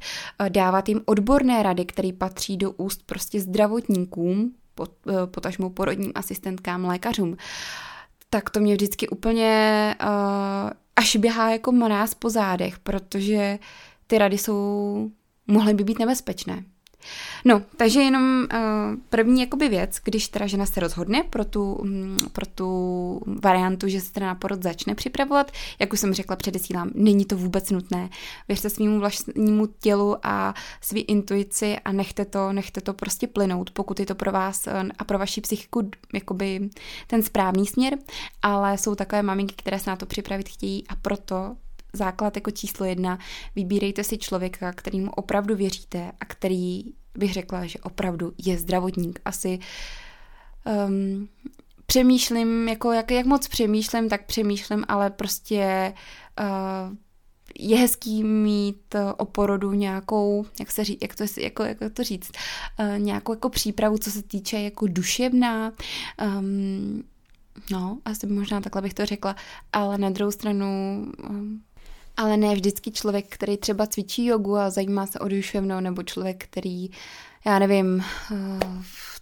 dávat 0.48 0.88
jim 0.88 1.00
odborné 1.04 1.62
rady, 1.62 1.84
které 1.84 2.10
patří 2.18 2.56
do 2.56 2.70
úst 2.72 3.02
prostě 3.06 3.40
zdravotníkům, 3.40 4.52
potažmo 5.26 5.70
porodním 5.70 6.12
asistentkám, 6.14 6.84
lékařům. 6.84 7.30
Uh, 7.30 7.36
tak 8.30 8.50
to 8.50 8.60
mě 8.60 8.74
vždycky 8.74 9.08
úplně 9.08 9.94
uh, 10.02 10.70
až 10.96 11.16
běhá 11.16 11.50
jako 11.50 11.72
mráz 11.72 12.14
po 12.14 12.30
zádech, 12.30 12.78
protože 12.78 13.58
ty 14.06 14.18
rady 14.18 14.38
jsou, 14.38 15.10
mohly 15.46 15.74
by 15.74 15.84
být 15.84 15.98
nebezpečné. 15.98 16.64
No, 17.44 17.62
takže 17.76 18.00
jenom 18.00 18.46
uh, 18.52 18.58
první 19.08 19.40
jakoby 19.40 19.68
věc, 19.68 19.98
když 20.04 20.28
teda 20.28 20.46
žena 20.46 20.66
se 20.66 20.80
rozhodne 20.80 21.22
pro 21.22 21.44
tu, 21.44 21.72
um, 21.72 22.16
pro 22.32 22.46
tu 22.46 23.20
variantu, 23.26 23.88
že 23.88 24.00
se 24.00 24.12
teda 24.12 24.26
na 24.26 24.34
porod 24.34 24.62
začne 24.62 24.94
připravovat, 24.94 25.52
jak 25.78 25.92
už 25.92 26.00
jsem 26.00 26.14
řekla, 26.14 26.36
předesílám, 26.36 26.90
není 26.94 27.24
to 27.24 27.36
vůbec 27.36 27.70
nutné. 27.70 28.08
Věřte 28.48 28.70
svýmu 28.70 29.00
vlastnímu 29.00 29.66
tělu 29.66 30.16
a 30.22 30.54
svý 30.80 31.00
intuici 31.00 31.78
a 31.84 31.92
nechte 31.92 32.24
to, 32.24 32.52
nechte 32.52 32.80
to 32.80 32.92
prostě 32.92 33.26
plynout, 33.26 33.70
pokud 33.70 34.00
je 34.00 34.06
to 34.06 34.14
pro 34.14 34.32
vás 34.32 34.66
uh, 34.66 34.88
a 34.98 35.04
pro 35.04 35.18
vaši 35.18 35.40
psychiku 35.40 35.90
jakoby 36.14 36.70
ten 37.06 37.22
správný 37.22 37.66
směr, 37.66 37.98
ale 38.42 38.78
jsou 38.78 38.94
takové 38.94 39.22
maminky, 39.22 39.54
které 39.56 39.78
se 39.78 39.90
na 39.90 39.96
to 39.96 40.06
připravit 40.06 40.48
chtějí 40.48 40.84
a 40.88 40.96
proto 40.96 41.56
základ 41.92 42.36
jako 42.36 42.50
číslo 42.50 42.86
jedna, 42.86 43.18
vybírejte 43.56 44.04
si 44.04 44.18
člověka, 44.18 44.72
kterýmu 44.72 45.10
opravdu 45.10 45.56
věříte 45.56 46.12
a 46.20 46.24
který 46.24 46.82
bych 47.14 47.32
řekla, 47.32 47.66
že 47.66 47.78
opravdu 47.78 48.32
je 48.38 48.58
zdravotník. 48.58 49.20
Asi 49.24 49.58
um, 50.88 51.28
přemýšlím, 51.86 52.68
jako 52.68 52.92
jak, 52.92 53.10
jak 53.10 53.26
moc 53.26 53.48
přemýšlím, 53.48 54.08
tak 54.08 54.26
přemýšlím, 54.26 54.84
ale 54.88 55.10
prostě 55.10 55.92
uh, 56.40 56.96
je 57.58 57.78
hezký 57.78 58.24
mít 58.24 58.94
o 59.16 59.24
porodu 59.24 59.72
nějakou, 59.72 60.46
jak, 60.60 60.70
se 60.70 60.84
ří, 60.84 60.98
jak, 61.02 61.14
to, 61.14 61.24
jako, 61.40 61.62
jak 61.62 61.78
to 61.92 62.04
říct, 62.04 62.30
uh, 62.78 62.98
nějakou 62.98 63.32
jako 63.32 63.48
přípravu, 63.48 63.98
co 63.98 64.10
se 64.10 64.22
týče 64.22 64.60
jako 64.60 64.86
duševná, 64.86 65.72
um, 66.38 67.02
no, 67.70 67.98
asi 68.04 68.26
možná 68.26 68.60
takhle 68.60 68.82
bych 68.82 68.94
to 68.94 69.06
řekla, 69.06 69.36
ale 69.72 69.98
na 69.98 70.10
druhou 70.10 70.30
stranu 70.30 70.66
um, 71.30 71.62
ale 72.20 72.36
ne 72.36 72.54
vždycky 72.54 72.90
člověk, 72.90 73.26
který 73.28 73.56
třeba 73.56 73.86
cvičí 73.86 74.26
jogu 74.26 74.56
a 74.56 74.70
zajímá 74.70 75.06
se 75.06 75.18
o 75.18 75.28
duševnou, 75.28 75.80
nebo 75.80 76.02
člověk, 76.02 76.44
který, 76.44 76.90
já 77.46 77.58
nevím, 77.58 78.04
eh, 78.32 78.60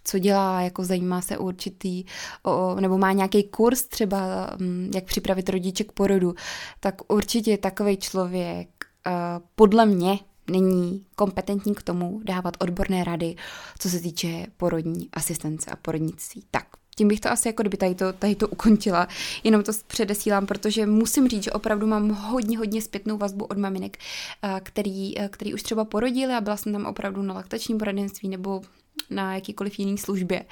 co 0.03 0.19
dělá, 0.19 0.61
jako 0.61 0.85
zajímá 0.85 1.21
se 1.21 1.37
o 1.37 1.43
určitý, 1.43 2.05
o, 2.43 2.75
nebo 2.79 2.97
má 2.97 3.11
nějaký 3.11 3.43
kurz 3.43 3.83
třeba, 3.83 4.49
mm, 4.57 4.91
jak 4.95 5.03
připravit 5.03 5.49
rodiče 5.49 5.83
k 5.83 5.91
porodu, 5.91 6.35
tak 6.79 7.11
určitě 7.11 7.57
takový 7.57 7.97
člověk 7.97 8.69
eh, 9.07 9.11
podle 9.55 9.85
mě 9.85 10.19
není 10.51 11.05
kompetentní 11.15 11.75
k 11.75 11.81
tomu 11.81 12.21
dávat 12.23 12.57
odborné 12.59 13.03
rady, 13.03 13.35
co 13.79 13.89
se 13.89 13.99
týče 13.99 14.45
porodní 14.57 15.09
asistence 15.13 15.71
a 15.71 15.75
porodnictví. 15.75 16.43
Tak, 16.51 16.65
tím 16.99 17.07
bych 17.07 17.19
to 17.19 17.31
asi 17.31 17.47
jako 17.47 17.63
kdyby 17.63 17.77
tady 17.77 17.95
to, 17.95 18.13
tady 18.13 18.35
to 18.35 18.47
ukončila. 18.47 19.07
Jenom 19.43 19.63
to 19.63 19.71
předesílám, 19.87 20.45
protože 20.45 20.85
musím 20.85 21.27
říct, 21.27 21.43
že 21.43 21.51
opravdu 21.51 21.87
mám 21.87 22.09
hodně, 22.09 22.57
hodně 22.57 22.81
zpětnou 22.81 23.17
vazbu 23.17 23.45
od 23.45 23.57
maminek, 23.57 23.97
eh, 23.97 24.59
který, 24.63 25.19
eh, 25.19 25.29
který 25.29 25.53
už 25.53 25.63
třeba 25.63 25.85
porodili 25.85 26.33
a 26.33 26.41
byla 26.41 26.57
jsem 26.57 26.73
tam 26.73 26.85
opravdu 26.85 27.21
na 27.21 27.33
laktačním 27.33 27.77
poradenství 27.77 28.29
nebo 28.29 28.61
na 29.09 29.33
jakýkoliv 29.33 29.79
jiný 29.79 29.97
službě, 29.97 30.45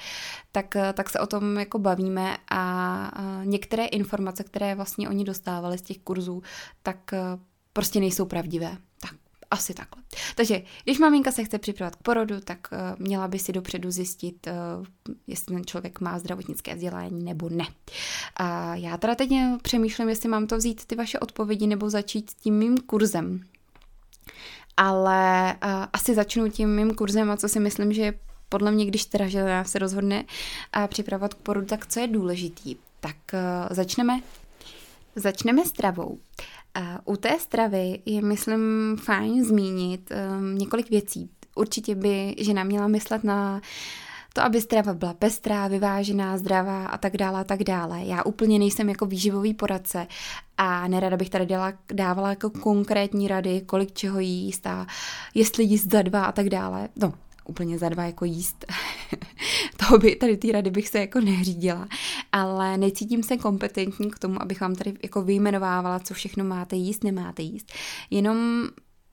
tak, 0.52 0.76
eh, 0.76 0.92
tak 0.92 1.10
se 1.10 1.20
o 1.20 1.26
tom 1.26 1.58
jako 1.58 1.78
bavíme 1.78 2.36
a 2.50 2.62
některé 3.44 3.84
informace, 3.86 4.44
které 4.44 4.74
vlastně 4.74 5.08
oni 5.08 5.24
dostávali 5.24 5.78
z 5.78 5.82
těch 5.82 5.98
kurzů, 5.98 6.42
tak 6.82 6.98
prostě 7.72 8.00
nejsou 8.00 8.24
pravdivé. 8.24 8.76
Asi 9.50 9.74
takhle. 9.74 10.02
Takže 10.34 10.62
když 10.84 10.98
maminka 10.98 11.32
se 11.32 11.44
chce 11.44 11.58
připravovat 11.58 11.96
k 11.96 12.02
porodu, 12.02 12.40
tak 12.40 12.58
uh, 12.72 12.78
měla 13.06 13.28
by 13.28 13.38
si 13.38 13.52
dopředu 13.52 13.90
zjistit, 13.90 14.46
uh, 14.46 15.14
jestli 15.26 15.54
ten 15.54 15.66
člověk 15.66 16.00
má 16.00 16.18
zdravotnické 16.18 16.74
vzdělání 16.74 17.24
nebo 17.24 17.48
ne. 17.48 17.66
A 18.36 18.74
já 18.74 18.96
teda 18.96 19.14
teď 19.14 19.30
přemýšlím, 19.62 20.08
jestli 20.08 20.28
mám 20.28 20.46
to 20.46 20.56
vzít 20.56 20.84
ty 20.84 20.94
vaše 20.94 21.18
odpovědi 21.18 21.66
nebo 21.66 21.90
začít 21.90 22.30
s 22.30 22.34
tím 22.34 22.54
mým 22.54 22.78
kurzem. 22.78 23.40
Ale 24.76 25.56
uh, 25.64 25.70
asi 25.92 26.14
začnu 26.14 26.50
tím 26.50 26.76
mým 26.76 26.94
kurzem 26.94 27.30
a 27.30 27.36
co 27.36 27.48
si 27.48 27.60
myslím, 27.60 27.92
že 27.92 28.12
podle 28.48 28.70
mě, 28.70 28.86
když 28.86 29.04
teda 29.04 29.28
žena 29.28 29.64
se 29.64 29.78
rozhodne 29.78 30.24
a 30.72 30.86
připravovat 30.86 31.34
k 31.34 31.38
porodu, 31.38 31.66
tak 31.66 31.86
co 31.86 32.00
je 32.00 32.06
důležitý? 32.06 32.76
Tak 33.00 33.16
uh, 33.32 33.76
začneme 33.76 34.20
Začneme 35.18 35.64
stravou. 35.64 36.18
U 37.04 37.16
té 37.16 37.38
stravy 37.38 37.98
je, 38.06 38.22
myslím, 38.22 38.96
fajn 38.96 39.44
zmínit 39.44 40.10
um, 40.10 40.58
několik 40.58 40.90
věcí. 40.90 41.30
určitě 41.56 41.94
by 41.94 42.34
žena 42.38 42.64
měla 42.64 42.88
myslet 42.88 43.24
na 43.24 43.60
to, 44.32 44.42
aby 44.44 44.60
strava 44.60 44.94
byla 44.94 45.14
pestrá, 45.14 45.68
vyvážená, 45.68 46.38
zdravá 46.38 46.86
a 46.86 46.98
tak 46.98 47.16
dále 47.16 47.40
a 47.40 47.44
tak 47.44 47.64
dále. 47.64 48.04
Já 48.04 48.22
úplně 48.22 48.58
nejsem 48.58 48.88
jako 48.88 49.06
výživový 49.06 49.54
poradce 49.54 50.06
a 50.56 50.88
nerada 50.88 51.16
bych 51.16 51.30
tady 51.30 51.46
dala, 51.46 51.72
dávala 51.92 52.30
jako 52.30 52.50
konkrétní 52.50 53.28
rady, 53.28 53.60
kolik 53.60 53.92
čeho 53.92 54.20
jíst 54.20 54.66
a 54.66 54.86
jestli 55.34 55.64
jíst 55.64 55.90
za 55.90 56.02
dva 56.02 56.24
a 56.24 56.32
tak 56.32 56.48
dále. 56.48 56.88
No, 56.96 57.12
úplně 57.48 57.78
za 57.78 57.88
dva 57.88 58.04
jako 58.04 58.24
jíst. 58.24 58.64
to 59.88 59.98
by, 59.98 60.16
tady 60.16 60.36
ty 60.36 60.52
rady 60.52 60.70
bych 60.70 60.88
se 60.88 60.98
jako 60.98 61.20
neřídila, 61.20 61.88
ale 62.32 62.78
necítím 62.78 63.22
se 63.22 63.36
kompetentní 63.36 64.10
k 64.10 64.18
tomu, 64.18 64.42
abych 64.42 64.60
vám 64.60 64.74
tady 64.74 64.94
jako 65.02 65.22
vyjmenovávala, 65.22 65.98
co 65.98 66.14
všechno 66.14 66.44
máte 66.44 66.76
jíst, 66.76 67.04
nemáte 67.04 67.42
jíst. 67.42 67.72
Jenom 68.10 68.68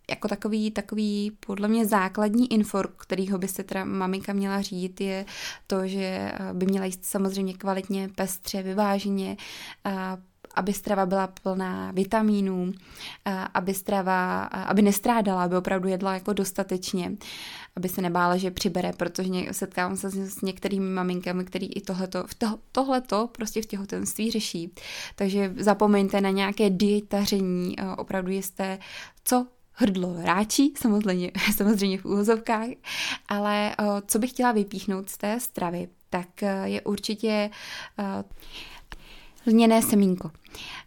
jako 0.09 0.27
takový, 0.27 0.71
takový 0.71 1.31
podle 1.39 1.67
mě 1.67 1.85
základní 1.85 2.53
infor, 2.53 2.87
kterýho 2.97 3.37
by 3.37 3.47
se 3.47 3.63
teda 3.63 3.85
maminka 3.85 4.33
měla 4.33 4.61
řídit, 4.61 5.01
je 5.01 5.25
to, 5.67 5.87
že 5.87 5.99
eh, 5.99 6.53
by 6.53 6.65
měla 6.65 6.85
jíst 6.85 7.05
samozřejmě 7.05 7.53
kvalitně, 7.53 8.09
pestře, 8.15 8.63
vyváženě, 8.63 9.37
aby 10.55 10.73
strava 10.73 11.05
byla 11.05 11.27
plná 11.27 11.91
vitamínů, 11.91 12.71
aby 13.53 13.73
strava, 13.73 14.43
aby 14.43 14.81
nestrádala, 14.81 15.43
aby 15.43 15.57
opravdu 15.57 15.87
jedla 15.87 16.13
jako 16.13 16.33
dostatečně, 16.33 17.11
aby 17.75 17.89
se 17.89 18.01
nebála, 18.01 18.37
že 18.37 18.51
přibere, 18.51 18.93
protože 18.93 19.29
setkávám 19.51 19.97
se 19.97 20.09
s 20.09 20.41
některými 20.41 20.89
maminkami, 20.89 21.45
který 21.45 21.67
i 21.67 21.81
tohleto, 21.81 22.25
to, 22.37 22.59
tohleto 22.71 23.29
prostě 23.31 23.61
v 23.61 23.65
těhotenství 23.65 24.31
řeší. 24.31 24.71
Takže 25.15 25.53
zapomeňte 25.57 26.21
na 26.21 26.29
nějaké 26.29 26.69
dietaření, 26.69 27.75
opravdu 27.97 28.31
jste 28.31 28.79
co 29.23 29.47
hrdlo 29.71 30.15
ráčí, 30.21 30.73
samozřejmě, 30.77 31.31
samozřejmě 31.55 31.97
v 31.97 32.05
úvozovkách, 32.05 32.67
ale 33.27 33.75
co 34.07 34.19
bych 34.19 34.29
chtěla 34.29 34.51
vypíchnout 34.51 35.09
z 35.09 35.17
té 35.17 35.39
stravy, 35.39 35.87
tak 36.09 36.41
je 36.63 36.81
určitě 36.81 37.49
lněné 39.47 39.81
semínko. 39.81 40.31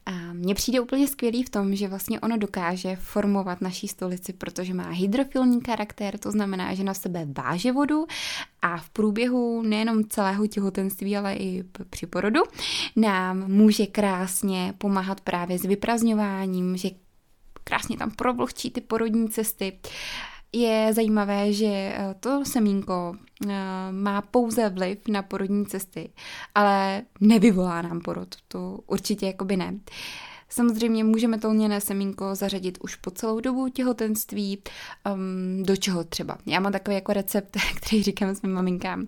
A 0.06 0.10
mně 0.32 0.54
přijde 0.54 0.80
úplně 0.80 1.08
skvělý 1.08 1.42
v 1.42 1.50
tom, 1.50 1.74
že 1.74 1.88
vlastně 1.88 2.20
ono 2.20 2.36
dokáže 2.36 2.96
formovat 2.96 3.60
naší 3.60 3.88
stolici, 3.88 4.32
protože 4.32 4.74
má 4.74 4.88
hydrofilní 4.88 5.60
charakter, 5.66 6.18
to 6.18 6.30
znamená, 6.30 6.74
že 6.74 6.84
na 6.84 6.94
sebe 6.94 7.26
váže 7.32 7.72
vodu 7.72 8.06
a 8.62 8.76
v 8.76 8.90
průběhu 8.90 9.62
nejenom 9.62 10.04
celého 10.04 10.46
těhotenství, 10.46 11.16
ale 11.16 11.34
i 11.34 11.64
při 11.90 12.06
porodu 12.06 12.40
nám 12.96 13.48
může 13.48 13.86
krásně 13.86 14.74
pomáhat 14.78 15.20
právě 15.20 15.58
s 15.58 15.62
vyprazňováním, 15.62 16.76
že 16.76 16.90
krásně 17.64 17.96
tam 17.96 18.10
provlhčí 18.10 18.70
ty 18.70 18.80
porodní 18.80 19.28
cesty. 19.28 19.78
Je 20.52 20.94
zajímavé, 20.94 21.52
že 21.52 21.66
eh, 21.66 22.14
to 22.20 22.44
semínko 22.44 23.16
eh, 23.16 23.52
má 23.92 24.22
pouze 24.22 24.68
vliv 24.68 24.98
na 25.08 25.22
porodní 25.22 25.66
cesty, 25.66 26.10
ale 26.54 27.02
nevyvolá 27.20 27.82
nám 27.82 28.00
porod, 28.00 28.28
to 28.48 28.78
určitě 28.86 29.26
jakoby 29.26 29.56
ne. 29.56 29.78
Samozřejmě 30.48 31.04
můžeme 31.04 31.38
to 31.38 31.48
lněné 31.48 31.80
semínko 31.80 32.34
zařadit 32.34 32.78
už 32.80 32.96
po 32.96 33.10
celou 33.10 33.40
dobu 33.40 33.68
těhotenství, 33.68 34.62
um, 35.14 35.62
do 35.62 35.76
čeho 35.76 36.04
třeba. 36.04 36.38
Já 36.46 36.60
mám 36.60 36.72
takový 36.72 36.94
jako 36.94 37.12
recept, 37.12 37.56
který 37.76 38.02
říkám 38.02 38.34
svým 38.34 38.52
maminkám, 38.52 39.00
uh, 39.00 39.06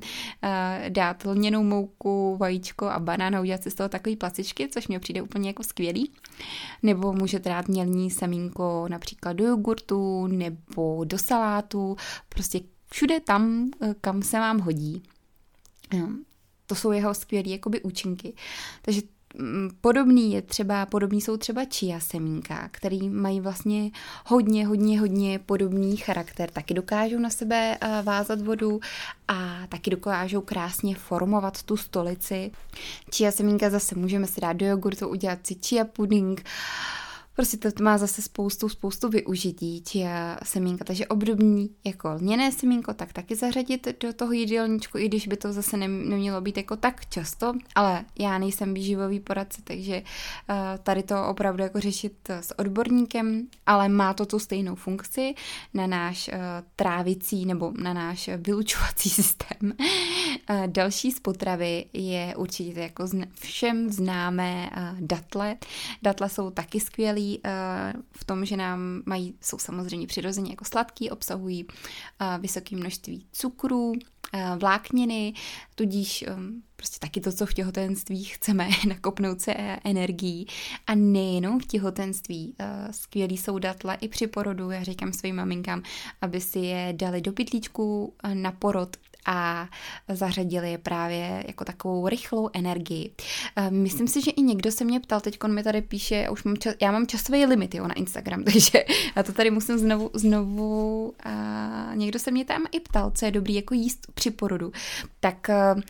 dát 0.88 1.24
lněnou 1.24 1.62
mouku, 1.62 2.36
vajíčko 2.36 2.86
a 2.86 2.98
banán 2.98 3.36
a 3.36 3.40
udělat 3.40 3.62
si 3.62 3.70
z 3.70 3.74
toho 3.74 3.88
takový 3.88 4.16
placičky, 4.16 4.68
což 4.68 4.88
mě 4.88 5.00
přijde 5.00 5.22
úplně 5.22 5.48
jako 5.48 5.62
skvělý. 5.62 6.12
Nebo 6.82 7.12
můžete 7.12 7.48
dát 7.48 7.68
mělní 7.68 8.10
semínko 8.10 8.86
například 8.88 9.32
do 9.32 9.44
jogurtu 9.44 10.26
nebo 10.26 11.04
do 11.04 11.18
salátu, 11.18 11.96
prostě 12.28 12.60
všude 12.86 13.20
tam, 13.20 13.70
eh, 13.82 13.94
kam 14.00 14.22
se 14.22 14.38
vám 14.38 14.58
hodí. 14.58 15.02
Um, 15.94 16.24
to 16.66 16.74
jsou 16.74 16.92
jeho 16.92 17.14
skvělé 17.14 17.58
účinky. 17.82 18.32
Takže 18.82 19.00
podobný 19.80 20.32
je 20.32 20.42
třeba, 20.42 20.86
podobný 20.86 21.20
jsou 21.20 21.36
třeba 21.36 21.62
chia 21.74 22.00
semínka, 22.00 22.68
který 22.70 23.08
mají 23.08 23.40
vlastně 23.40 23.90
hodně, 24.26 24.66
hodně, 24.66 25.00
hodně 25.00 25.38
podobný 25.38 25.96
charakter. 25.96 26.50
Taky 26.50 26.74
dokážou 26.74 27.18
na 27.18 27.30
sebe 27.30 27.78
eh, 27.80 28.02
vázat 28.02 28.40
vodu 28.40 28.80
a 29.28 29.66
taky 29.68 29.90
dokážou 29.90 30.40
krásně 30.40 30.94
formovat 30.94 31.62
tu 31.62 31.76
stolici. 31.76 32.50
Chia 33.16 33.32
semínka 33.32 33.70
zase 33.70 33.94
můžeme 33.94 34.26
si 34.26 34.40
dát 34.40 34.52
do 34.52 34.66
jogurtu, 34.66 35.08
udělat 35.08 35.46
si 35.46 35.54
chia 35.54 35.84
puding, 35.84 36.44
Prostě 37.40 37.56
to 37.56 37.84
má 37.84 37.98
zase 37.98 38.22
spoustu, 38.22 38.68
spoustu 38.68 39.08
využití 39.08 39.82
chia 39.88 40.38
semínka, 40.42 40.84
takže 40.84 41.06
obdobný 41.06 41.70
jako 41.84 42.08
lněné 42.08 42.52
semínko, 42.52 42.94
tak 42.94 43.12
taky 43.12 43.36
zařadit 43.36 43.88
do 44.00 44.12
toho 44.12 44.32
jídelníčku, 44.32 44.98
i 44.98 45.08
když 45.08 45.26
by 45.26 45.36
to 45.36 45.52
zase 45.52 45.76
nemělo 45.76 46.40
být 46.40 46.56
jako 46.56 46.76
tak 46.76 47.06
často, 47.06 47.52
ale 47.74 48.04
já 48.18 48.38
nejsem 48.38 48.74
výživový 48.74 49.20
poradce, 49.20 49.62
takže 49.64 50.02
uh, 50.02 50.56
tady 50.82 51.02
to 51.02 51.26
opravdu 51.28 51.62
jako 51.62 51.80
řešit 51.80 52.12
s 52.30 52.58
odborníkem, 52.58 53.46
ale 53.66 53.88
má 53.88 54.14
to 54.14 54.26
tu 54.26 54.38
stejnou 54.38 54.74
funkci 54.74 55.34
na 55.74 55.86
náš 55.86 56.30
trávicí 56.76 57.46
nebo 57.46 57.72
na 57.82 57.92
náš 57.92 58.30
vylučovací 58.36 59.10
systém. 59.10 59.74
Další 60.66 61.12
z 61.12 61.20
potravy 61.20 61.84
je 61.92 62.34
určitě 62.36 62.80
jako 62.80 63.04
všem 63.34 63.90
známé 63.90 64.70
datle. 65.00 65.56
Datle 66.02 66.28
jsou 66.28 66.50
taky 66.50 66.80
skvělý, 66.80 67.29
Eh, 67.44 67.92
v 68.12 68.24
tom, 68.24 68.44
že 68.44 68.56
nám 68.56 69.02
mají, 69.06 69.34
jsou 69.40 69.58
samozřejmě 69.58 70.06
přirozeně 70.06 70.50
jako 70.50 70.64
sladký, 70.64 71.10
obsahují 71.10 71.66
eh, 72.20 72.38
vysoké 72.38 72.76
množství 72.76 73.26
cukru, 73.32 73.92
eh, 74.34 74.56
vlákniny, 74.56 75.34
tudíž 75.74 76.24
prostě 76.76 76.98
taky 76.98 77.20
to, 77.20 77.32
co 77.32 77.46
v 77.46 77.54
těhotenství 77.54 78.24
chceme, 78.24 78.68
nakopnout 78.88 79.40
se 79.40 79.52
energií. 79.84 80.46
A 80.86 80.94
nejenom 80.94 81.60
v 81.60 81.66
těhotenství. 81.66 82.54
Skvělý 82.90 83.36
jsou 83.36 83.58
datle 83.58 83.98
i 84.00 84.08
při 84.08 84.26
porodu. 84.26 84.70
Já 84.70 84.82
říkám 84.82 85.12
svým 85.12 85.36
maminkám, 85.36 85.82
aby 86.20 86.40
si 86.40 86.58
je 86.58 86.92
dali 86.96 87.20
do 87.20 87.32
pytlíčku 87.32 88.14
na 88.34 88.52
porod 88.52 88.96
a 89.26 89.68
zařadili 90.08 90.70
je 90.70 90.78
právě 90.78 91.44
jako 91.46 91.64
takovou 91.64 92.08
rychlou 92.08 92.50
energii. 92.52 93.10
Eh, 93.56 93.70
myslím 93.70 94.08
si, 94.08 94.20
že 94.22 94.30
i 94.30 94.42
někdo 94.42 94.72
se 94.72 94.84
mě 94.84 95.00
ptal, 95.00 95.20
teď 95.20 95.38
mi 95.46 95.62
tady 95.62 95.82
píše, 95.82 96.28
už 96.28 96.44
mám 96.44 96.56
čas, 96.56 96.74
já 96.80 96.92
mám 96.92 97.06
časový 97.06 97.46
limit 97.46 97.74
jo, 97.74 97.86
na 97.86 97.94
Instagram, 97.94 98.44
takže 98.52 98.84
já 99.16 99.22
to 99.22 99.32
tady 99.32 99.50
musím 99.50 99.78
znovu, 99.78 100.10
znovu 100.14 101.12
a 101.24 101.90
někdo 101.94 102.18
se 102.18 102.30
mě 102.30 102.44
tam 102.44 102.64
i 102.72 102.80
ptal, 102.80 103.10
co 103.14 103.24
je 103.24 103.30
dobrý 103.30 103.54
jako 103.54 103.74
jíst 103.74 104.06
při 104.14 104.30
porodu. 104.30 104.72
Tak 105.20 105.50
uh, 105.74 105.80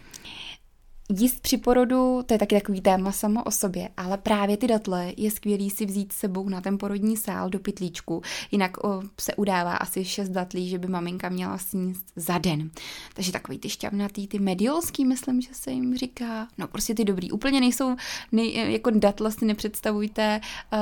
Jíst 1.18 1.40
při 1.40 1.56
porodu, 1.56 2.22
to 2.26 2.34
je 2.34 2.38
taky 2.38 2.54
takový 2.54 2.80
téma 2.80 3.12
samo 3.12 3.44
o 3.44 3.50
sobě, 3.50 3.88
ale 3.96 4.18
právě 4.18 4.56
ty 4.56 4.66
datle 4.66 5.12
je 5.16 5.30
skvělý 5.30 5.70
si 5.70 5.86
vzít 5.86 6.12
sebou 6.12 6.48
na 6.48 6.60
ten 6.60 6.78
porodní 6.78 7.16
sál 7.16 7.50
do 7.50 7.58
pytlíčku. 7.58 8.22
Jinak 8.50 8.84
o, 8.84 9.02
se 9.20 9.34
udává 9.34 9.76
asi 9.76 10.04
6 10.04 10.28
datlí, 10.28 10.68
že 10.68 10.78
by 10.78 10.88
maminka 10.88 11.28
měla 11.28 11.58
sníst 11.58 12.06
za 12.16 12.38
den. 12.38 12.70
Takže 13.14 13.32
takový 13.32 13.58
ty 13.58 13.68
šťavnatý, 13.68 14.26
ty 14.26 14.38
mediolský, 14.38 15.04
myslím, 15.04 15.40
že 15.40 15.48
se 15.52 15.70
jim 15.70 15.96
říká. 15.96 16.48
No 16.58 16.68
prostě 16.68 16.94
ty 16.94 17.04
dobrý. 17.04 17.30
Úplně 17.32 17.60
nejsou, 17.60 17.96
nej, 18.32 18.72
jako 18.72 18.90
datle 18.90 19.32
si 19.32 19.44
nepředstavujte. 19.44 20.40
Uh, 20.72 20.78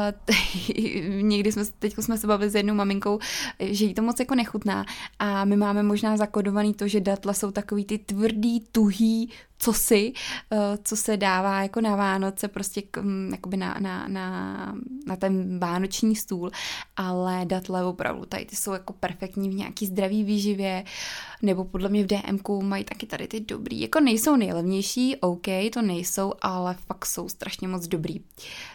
někdy 1.22 1.52
jsme, 1.52 1.62
teď 1.78 1.94
jsme 1.98 2.18
se 2.18 2.26
bavili 2.26 2.50
s 2.50 2.54
jednou 2.54 2.74
maminkou, 2.74 3.18
že 3.60 3.84
jí 3.84 3.94
to 3.94 4.02
moc 4.02 4.20
jako 4.20 4.34
nechutná. 4.34 4.84
A 5.18 5.44
my 5.44 5.56
máme 5.56 5.82
možná 5.82 6.16
zakodovaný 6.16 6.74
to, 6.74 6.88
že 6.88 7.00
datle 7.00 7.34
jsou 7.34 7.50
takový 7.50 7.84
ty 7.84 7.98
tvrdý, 7.98 8.60
tuhý, 8.72 9.30
co 9.58 9.72
si, 9.72 10.12
eh, 10.52 10.78
co 10.84 10.96
se 10.96 11.16
dává 11.16 11.62
jako 11.62 11.80
na 11.80 11.96
Vánoce, 11.96 12.48
prostě 12.48 12.82
mm, 13.00 13.28
jakoby 13.32 13.56
na, 13.56 13.76
na, 13.80 14.08
na, 14.08 14.74
na 15.06 15.16
ten 15.16 15.58
vánoční 15.58 16.16
stůl, 16.16 16.50
ale 16.96 17.44
datle 17.44 17.84
opravdu 17.84 18.24
tady 18.26 18.44
ty 18.44 18.56
jsou 18.56 18.72
jako 18.72 18.92
perfektní 18.92 19.50
v 19.50 19.54
nějaký 19.54 19.86
zdravý 19.86 20.24
výživě, 20.24 20.84
nebo 21.42 21.64
podle 21.64 21.88
mě 21.88 22.04
v 22.04 22.06
DMku 22.06 22.62
mají 22.62 22.84
taky 22.84 23.06
tady 23.06 23.28
ty 23.28 23.40
dobrý, 23.40 23.80
jako 23.80 24.00
nejsou 24.00 24.36
nejlevnější, 24.36 25.16
OK, 25.16 25.46
to 25.72 25.82
nejsou, 25.82 26.32
ale 26.42 26.76
fakt 26.86 27.06
jsou 27.06 27.28
strašně 27.28 27.68
moc 27.68 27.86
dobrý. 27.86 28.20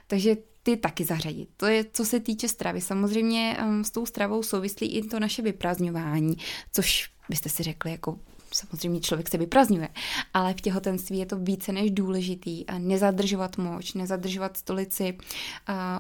Takže 0.08 0.38
ty 0.64 0.78
taky 0.78 1.06
zařadit. 1.06 1.50
To 1.58 1.66
je, 1.66 1.86
co 1.94 2.06
se 2.06 2.20
týče 2.20 2.48
stravy. 2.48 2.82
Samozřejmě 2.82 3.58
um, 3.66 3.84
s 3.84 3.92
tou 3.92 4.06
stravou 4.06 4.44
souvislí 4.44 4.88
i 4.88 5.08
to 5.08 5.20
naše 5.20 5.42
vyprázdňování, 5.42 6.38
což 6.74 7.10
byste 7.30 7.50
si 7.50 7.64
řekli, 7.64 7.92
jako 7.92 8.20
samozřejmě 8.56 9.00
člověk 9.00 9.30
se 9.30 9.38
vyprazňuje, 9.38 9.90
ale 10.34 10.54
v 10.54 10.62
těhotenství 10.62 11.20
je 11.20 11.26
to 11.26 11.38
více 11.38 11.72
než 11.72 11.92
důležitý. 11.92 12.66
Nezadržovat 12.78 13.58
moč, 13.58 13.94
nezadržovat 13.94 14.58
stolici, 14.58 15.18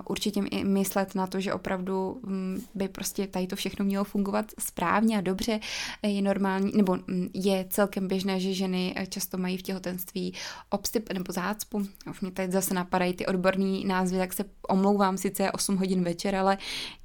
určitě 0.07 0.41
myslet 0.63 1.15
na 1.15 1.27
to, 1.27 1.39
že 1.39 1.53
opravdu 1.53 2.21
mm, 2.25 2.61
by 2.75 2.87
prostě 2.87 3.27
tady 3.27 3.47
to 3.47 3.55
všechno 3.55 3.85
mělo 3.85 4.03
fungovat 4.03 4.45
správně 4.59 5.17
a 5.17 5.21
dobře. 5.21 5.59
Je 6.03 6.21
normální, 6.21 6.71
nebo 6.75 6.95
mm, 6.95 7.29
je 7.33 7.65
celkem 7.69 8.07
běžné, 8.07 8.39
že 8.39 8.53
ženy 8.53 8.95
často 9.09 9.37
mají 9.37 9.57
v 9.57 9.61
těhotenství 9.61 10.33
obstyp 10.69 11.13
nebo 11.13 11.33
zácpu. 11.33 11.87
Už 12.09 12.21
mě 12.21 12.31
tady 12.31 12.51
zase 12.51 12.73
napadají 12.73 13.13
ty 13.13 13.25
odborní 13.25 13.85
názvy, 13.85 14.17
tak 14.17 14.33
se 14.33 14.45
omlouvám, 14.69 15.17
sice 15.17 15.43
je 15.43 15.51
8 15.51 15.77
hodin 15.77 16.03
večer, 16.03 16.35
ale 16.35 16.57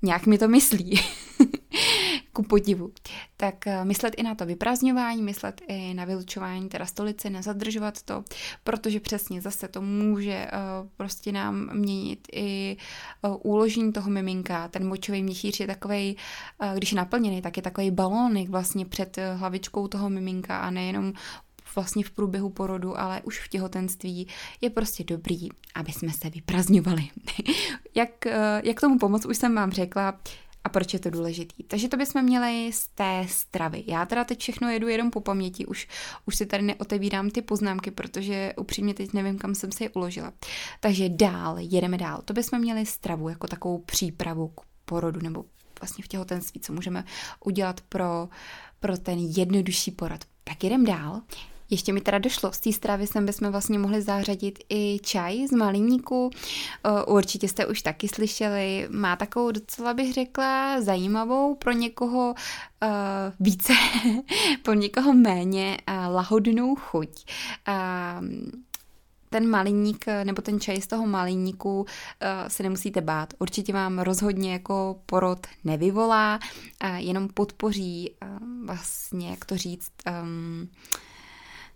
nějak 0.03 0.27
mi 0.27 0.39
to 0.39 0.49
myslí. 0.49 1.01
ku 2.39 2.43
podivu. 2.43 2.93
Tak 3.37 3.67
eh, 3.67 3.85
myslet 3.85 4.15
i 4.17 4.23
na 4.23 4.35
to 4.35 4.47
vyprázdňování, 4.47 5.23
myslet 5.23 5.61
i 5.69 5.95
na 5.95 6.05
vylučování 6.05 6.69
teda 6.69 6.87
stolice, 6.87 7.31
nezadržovat 7.31 8.03
to, 8.03 8.25
protože 8.65 9.01
přesně 9.01 9.41
zase 9.41 9.69
to 9.69 9.83
může 9.83 10.47
uh, 10.47 10.89
prostě 10.97 11.33
nám 11.33 11.71
měnit 11.75 12.29
i 12.33 12.77
uh, 13.23 13.37
úložení 13.43 13.93
toho 13.93 14.11
miminka. 14.11 14.69
Ten 14.69 14.89
močový 14.89 15.23
měchýř 15.23 15.61
je 15.61 15.67
takový, 15.67 16.17
když 16.75 16.93
je 16.93 16.97
naplněný, 16.97 17.43
tak 17.43 17.57
je 17.57 17.63
takový 17.63 17.91
balónek 17.91 18.49
vlastně 18.49 18.87
před 18.87 19.19
hlavičkou 19.35 19.89
toho 19.89 20.11
miminka 20.11 20.59
a 20.59 20.71
nejenom 20.71 21.13
vlastně 21.75 22.05
v 22.05 22.11
průběhu 22.11 22.51
porodu, 22.51 23.01
ale 23.01 23.23
už 23.25 23.41
v 23.41 23.49
těhotenství 23.49 24.27
je 24.61 24.71
prostě 24.71 25.05
dobrý, 25.05 25.49
aby 25.75 25.93
jsme 25.93 26.13
se 26.13 26.31
vyprazňovali. 26.31 27.09
jak, 27.95 28.27
jak 28.63 28.81
tomu 28.81 28.99
pomoct, 28.99 29.27
už 29.27 29.37
jsem 29.37 29.55
vám 29.55 29.71
řekla, 29.73 30.15
a 30.65 30.69
proč 30.69 30.93
je 30.95 30.99
to 30.99 31.11
důležitý. 31.11 31.65
Takže 31.65 31.89
to 31.89 31.97
bychom 31.97 32.23
měli 32.23 32.71
z 32.73 32.89
té 32.89 33.27
stravy. 33.29 33.85
Já 33.87 34.07
teda 34.07 34.25
teď 34.25 34.41
všechno 34.41 34.71
jedu 34.71 34.89
jenom 34.89 35.11
po 35.11 35.21
paměti, 35.21 35.67
už, 35.67 35.89
už 36.27 36.37
si 36.37 36.47
tady 36.47 36.63
neotevírám 36.63 37.31
ty 37.31 37.43
poznámky, 37.43 37.91
protože 37.91 38.53
upřímně 38.57 38.95
teď 38.95 39.13
nevím, 39.13 39.39
kam 39.39 39.55
jsem 39.55 39.73
si 39.73 39.85
je 39.85 39.91
uložila. 39.91 40.33
Takže 40.81 41.09
dál, 41.09 41.57
jedeme 41.59 41.99
dál. 41.99 42.23
To 42.25 42.33
bychom 42.33 42.59
měli 42.59 42.87
stravu 42.87 43.29
jako 43.29 43.47
takovou 43.47 43.79
přípravu 43.79 44.49
k 44.49 44.61
porodu 44.85 45.21
nebo 45.21 45.45
vlastně 45.81 46.05
v 46.05 46.09
těhotenství, 46.09 46.61
co 46.61 46.73
můžeme 46.73 47.05
udělat 47.45 47.81
pro, 47.81 48.29
pro 48.81 48.99
ten 48.99 49.19
jednodušší 49.19 49.91
porod. 49.91 50.25
Tak 50.45 50.65
jedem 50.65 50.85
dál. 50.85 51.23
Ještě 51.71 51.93
mi 51.93 52.01
teda 52.01 52.19
došlo, 52.19 52.53
z 52.53 52.61
té 52.61 52.73
stravy 52.73 53.07
sem 53.07 53.27
bychom 53.27 53.51
vlastně 53.51 53.79
mohli 53.79 54.03
zařadit 54.03 54.59
i 54.69 54.99
čaj 55.03 55.47
z 55.47 55.53
malíníku. 55.53 56.31
Určitě 57.07 57.49
jste 57.49 57.67
už 57.67 57.83
taky 57.83 58.09
slyšeli, 58.09 58.89
má 58.91 59.17
takovou 59.17 59.51
docela 59.51 59.95
bych 59.95 60.15
řekla 60.15 60.81
zajímavou 60.81 61.55
pro 61.55 61.73
někoho 61.73 62.35
uh, 62.83 62.89
více, 63.41 63.73
pro 64.63 64.75
někoho 64.75 65.13
méně 65.13 65.79
uh, 65.89 66.15
lahodnou 66.15 66.75
chuť. 66.75 67.25
Uh, 67.69 68.27
ten 69.31 69.51
maliník 69.51 70.05
nebo 70.25 70.43
ten 70.43 70.61
čaj 70.61 70.81
z 70.81 70.87
toho 70.87 71.07
maliníku 71.07 71.87
se 72.49 72.63
nemusíte 72.63 73.01
bát. 73.01 73.35
Určitě 73.39 73.73
vám 73.73 73.99
rozhodně 73.99 74.53
jako 74.53 75.01
porod 75.07 75.47
nevyvolá, 75.65 76.39
jenom 76.97 77.29
podpoří 77.29 78.11
vlastně, 78.65 79.31
jak 79.31 79.45
to 79.45 79.57
říct, 79.57 79.93
um, 80.23 80.69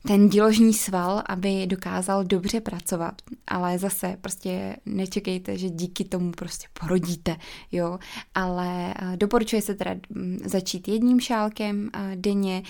ten 0.06 0.28
díložní 0.28 0.74
sval, 0.74 1.22
aby 1.26 1.66
dokázal 1.66 2.24
dobře 2.24 2.60
pracovat. 2.60 3.22
Ale 3.46 3.78
zase 3.78 4.16
prostě 4.20 4.76
nečekejte, 4.86 5.58
že 5.58 5.70
díky 5.70 6.04
tomu 6.04 6.32
prostě 6.32 6.66
porodíte, 6.80 7.36
jo. 7.72 7.98
Ale 8.34 8.94
eh, 8.98 9.16
doporučuje 9.16 9.62
se 9.62 9.74
teda 9.74 9.94
mm, 10.10 10.38
začít 10.44 10.88
jedním 10.88 11.20
šálkem 11.20 11.90
eh, 11.94 12.16
denně, 12.16 12.62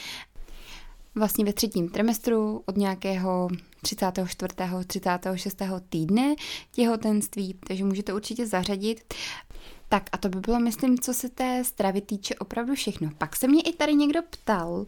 vlastně 1.14 1.44
ve 1.44 1.52
třetím 1.52 1.88
trimestru 1.88 2.62
od 2.66 2.76
nějakého 2.76 3.48
34. 3.82 4.54
36. 4.86 5.62
týdne 5.88 6.34
těhotenství, 6.72 7.54
takže 7.66 7.84
můžete 7.84 8.14
určitě 8.14 8.46
zařadit. 8.46 9.14
Tak 9.88 10.02
a 10.12 10.18
to 10.18 10.28
by 10.28 10.40
bylo, 10.40 10.60
myslím, 10.60 10.98
co 10.98 11.14
se 11.14 11.28
té 11.28 11.64
stravy 11.64 12.00
týče 12.00 12.34
opravdu 12.34 12.74
všechno. 12.74 13.10
Pak 13.18 13.36
se 13.36 13.48
mě 13.48 13.62
i 13.62 13.72
tady 13.72 13.94
někdo 13.94 14.20
ptal, 14.30 14.70
uh, 14.72 14.86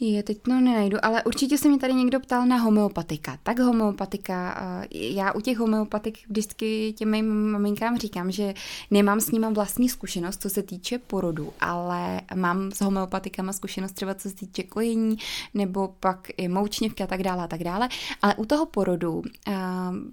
je, 0.00 0.22
teď 0.22 0.42
to 0.42 0.50
nenajdu, 0.50 0.98
ale 1.02 1.24
určitě 1.24 1.58
se 1.58 1.68
mi 1.68 1.78
tady 1.78 1.94
někdo 1.94 2.20
ptal 2.20 2.46
na 2.46 2.56
homeopatika. 2.56 3.38
Tak 3.42 3.58
homeopatika, 3.58 4.60
já 4.90 5.32
u 5.32 5.40
těch 5.40 5.58
homeopatik 5.58 6.18
vždycky 6.28 6.92
těm 6.92 7.10
mým 7.10 7.50
maminkám 7.50 7.98
říkám, 7.98 8.30
že 8.30 8.54
nemám 8.90 9.20
s 9.20 9.30
nima 9.30 9.50
vlastní 9.50 9.88
zkušenost, 9.88 10.42
co 10.42 10.50
se 10.50 10.62
týče 10.62 10.98
porodu, 10.98 11.52
ale 11.60 12.20
mám 12.34 12.72
s 12.72 12.80
homeopatikama 12.80 13.52
zkušenost 13.52 13.92
třeba 13.92 14.14
co 14.14 14.30
se 14.30 14.36
týče 14.36 14.62
kojení, 14.62 15.16
nebo 15.54 15.94
pak 16.00 16.28
i 16.36 16.48
moučněvky 16.48 17.02
a 17.02 17.06
tak 17.06 17.22
dále 17.22 17.44
a 17.44 17.48
tak 17.48 17.64
dále. 17.64 17.88
Ale 18.22 18.34
u 18.34 18.44
toho 18.44 18.66
porodu 18.66 19.22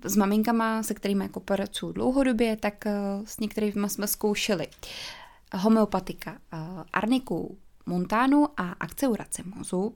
s 0.04 0.15
maminkama, 0.15 0.84
se 0.84 0.93
kterými 0.93 1.24
jako 1.24 1.39
pracuji 1.39 1.91
dlouhodobě, 1.93 2.56
tak 2.56 2.86
s 3.26 3.39
některými 3.39 3.89
jsme 3.89 4.08
zkoušeli 4.08 4.67
homeopatika, 5.56 6.38
arniku, 6.93 7.58
Montánu 7.86 8.48
a 8.58 8.72
akceurace 8.72 9.43
mozu. 9.56 9.96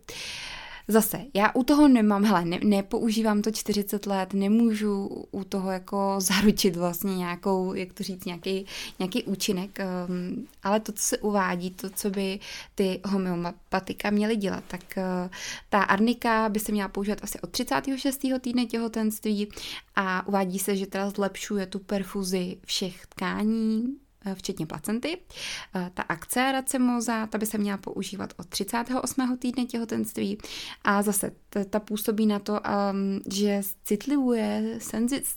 Zase, 0.89 1.26
já 1.34 1.52
u 1.54 1.63
toho 1.63 1.88
nemám, 1.88 2.26
hele, 2.26 2.45
ne, 2.45 2.60
nepoužívám 2.63 3.41
to 3.41 3.52
40 3.52 4.06
let, 4.06 4.34
nemůžu 4.34 5.06
u 5.32 5.43
toho 5.43 5.71
jako 5.71 6.15
zaručit 6.17 6.76
vlastně 6.76 7.15
nějakou, 7.15 7.73
jak 7.73 7.93
to 7.93 8.04
říct, 8.04 8.26
nějaký, 8.26 8.65
nějaký 9.00 9.23
účinek, 9.23 9.80
um, 10.10 10.47
ale 10.63 10.80
to, 10.80 10.91
co 10.91 11.02
se 11.02 11.17
uvádí, 11.17 11.71
to, 11.71 11.89
co 11.89 12.10
by 12.10 12.39
ty 12.76 13.00
homeopatika 13.06 14.10
měly 14.10 14.36
dělat, 14.36 14.63
tak 14.67 14.82
uh, 14.97 15.04
ta 15.69 15.82
arnika 15.82 16.50
by 16.50 16.60
se 16.60 16.71
měla 16.71 16.89
používat 16.89 17.23
asi 17.23 17.41
od 17.41 17.50
36. 17.50 18.19
týdne 18.41 18.65
těhotenství 18.65 19.47
a 19.95 20.28
uvádí 20.28 20.60
se, 20.60 20.76
že 20.76 20.88
teda 20.88 21.10
zlepšuje 21.10 21.65
tu 21.65 21.80
perfuzi 21.80 22.58
všech 22.65 23.08
tkání, 23.08 23.97
včetně 24.36 24.66
placenty. 24.66 25.18
Eh, 25.76 25.92
ta 25.94 26.04
akce 26.04 26.52
racemoza, 26.52 27.28
ta 27.28 27.38
by 27.38 27.46
se 27.46 27.58
měla 27.58 27.78
používat 27.78 28.34
od 28.38 28.48
38. 28.48 29.38
týdne 29.38 29.66
těhotenství 29.66 30.38
a 30.84 31.02
zase 31.02 31.32
ta 31.70 31.80
působí 31.80 32.26
na 32.26 32.40
to, 32.40 32.54
um, 32.54 33.22
že 33.34 33.62
citlivuje, 33.84 34.80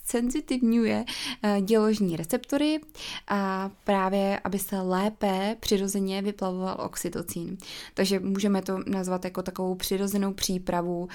senzitivňuje 0.03 1.05
eh, 1.43 1.61
děložní 1.61 2.15
receptory 2.15 2.79
a 3.27 3.71
právě, 3.83 4.39
aby 4.43 4.59
se 4.59 4.81
lépe 4.81 5.55
přirozeně 5.59 6.21
vyplavoval 6.21 6.77
oxytocín. 6.79 7.57
Takže 7.93 8.19
můžeme 8.19 8.61
to 8.61 8.79
nazvat 8.87 9.25
jako 9.25 9.43
takovou 9.43 9.75
přirozenou 9.75 10.33
přípravu 10.33 11.07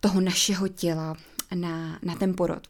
toho 0.00 0.20
našeho 0.20 0.68
těla 0.68 1.16
na, 1.54 1.98
na 2.02 2.14
ten 2.14 2.34
porod. 2.34 2.68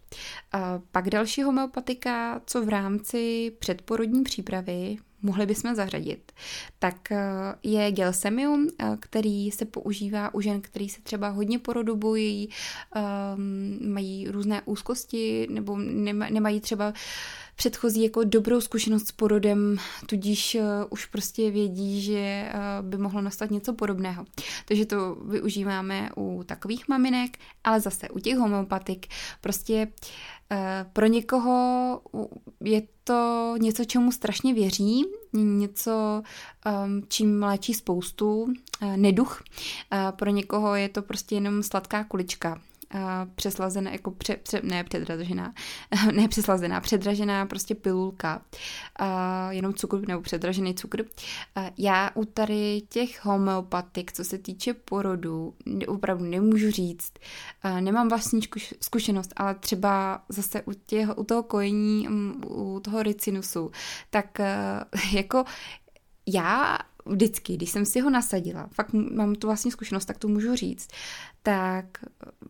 A 0.53 0.81
pak 0.93 1.11
další 1.11 1.43
homeopatika, 1.43 2.41
co 2.47 2.65
v 2.65 2.69
rámci 2.69 3.53
předporodní 3.59 4.23
přípravy 4.23 4.97
mohli 5.25 5.47
bychom 5.47 5.75
zařadit, 5.75 6.33
tak 6.79 7.13
eh, 7.13 7.19
je 7.63 7.93
gelsemium, 7.93 8.69
eh, 8.79 8.97
který 9.01 9.51
se 9.51 9.65
používá 9.65 10.35
u 10.35 10.41
žen, 10.41 10.61
který 10.61 10.89
se 10.89 11.03
třeba 11.03 11.29
hodně 11.29 11.59
porodu 11.59 11.97
bojí, 11.97 12.49
um, 13.37 13.93
mají 13.93 14.29
různé 14.29 14.63
úzkosti 14.65 15.47
nebo 15.51 15.77
nemají 15.77 16.61
třeba 16.61 16.93
předchozí 17.57 18.03
jako 18.03 18.25
dobrou 18.25 18.61
zkušenost 18.61 19.07
s 19.07 19.13
porodem, 19.13 19.77
tudíž 20.07 20.55
uh, 20.55 20.63
už 20.91 21.07
prostě 21.07 21.51
vědí, 21.51 22.03
že 22.03 22.53
uh, 22.55 22.89
by 22.89 22.97
mohlo 22.97 23.21
nastat 23.21 23.51
něco 23.51 23.73
podobného. 23.73 24.25
Takže 24.65 24.87
to 24.87 25.15
využíváme 25.15 26.11
u 26.17 26.43
takových 26.47 26.89
maminek, 26.89 27.39
ale 27.65 27.81
zase 27.81 28.09
u 28.09 28.19
těch 28.19 28.39
homeopatik 28.39 29.07
prostě 29.41 29.89
uh, 30.53 30.59
pro 30.93 31.07
někoho 31.07 32.01
je 32.61 32.83
to 33.05 33.55
něco, 33.59 33.85
čemu 33.85 34.13
strašně 34.13 34.55
věří, 34.55 35.05
něco, 35.33 36.23
um, 36.85 37.03
čím 37.09 37.43
léčí 37.43 37.75
spoustu, 37.75 38.53
neduch. 38.97 39.43
Pro 40.17 40.31
někoho 40.31 40.75
je 40.75 40.89
to 40.89 41.03
prostě 41.03 41.35
jenom 41.35 41.63
sladká 41.63 42.05
kulička 42.05 42.61
přeslazená, 43.35 43.91
jako 43.91 44.11
pře, 44.11 44.37
pře, 44.37 44.61
ne 44.63 44.85
předražená, 44.85 45.55
ne 46.13 46.29
přeslazená, 46.29 46.81
předražená 46.81 47.47
prostě 47.47 47.75
pilulka, 47.75 48.43
a 48.97 49.53
jenom 49.53 49.75
cukr 49.75 50.09
nebo 50.09 50.23
předražený 50.23 50.75
cukr. 50.75 51.05
A 51.57 51.71
já 51.79 52.11
u 52.15 52.25
tady 52.25 52.83
těch 52.89 53.25
homeopatik, 53.25 54.13
co 54.13 54.25
se 54.25 54.39
týče 54.39 54.75
porodu, 54.75 55.55
opravdu 55.87 56.25
nemůžu 56.25 56.71
říct, 56.71 57.13
a 57.63 57.81
nemám 57.81 58.09
vlastní 58.09 58.41
zkušenost, 58.81 59.33
ale 59.37 59.55
třeba 59.55 60.23
zase 60.29 60.63
u, 60.63 60.73
těch, 60.87 61.19
u 61.19 61.25
toho 61.25 61.43
kojení, 61.43 62.09
mm, 62.09 62.43
u 62.47 62.81
toho 62.81 63.03
ricinusu, 63.03 63.71
tak 64.11 64.39
jako 65.13 65.45
já 66.27 66.79
vždycky, 67.07 67.57
když 67.57 67.71
jsem 67.71 67.85
si 67.85 68.01
ho 68.01 68.11
nasadila, 68.11 68.69
fakt 68.73 68.93
mám 68.93 69.35
tu 69.35 69.47
vlastní 69.47 69.71
zkušenost, 69.71 70.05
tak 70.05 70.19
to 70.19 70.29
můžu 70.29 70.57
říct, 70.57 70.89
tak 71.45 71.87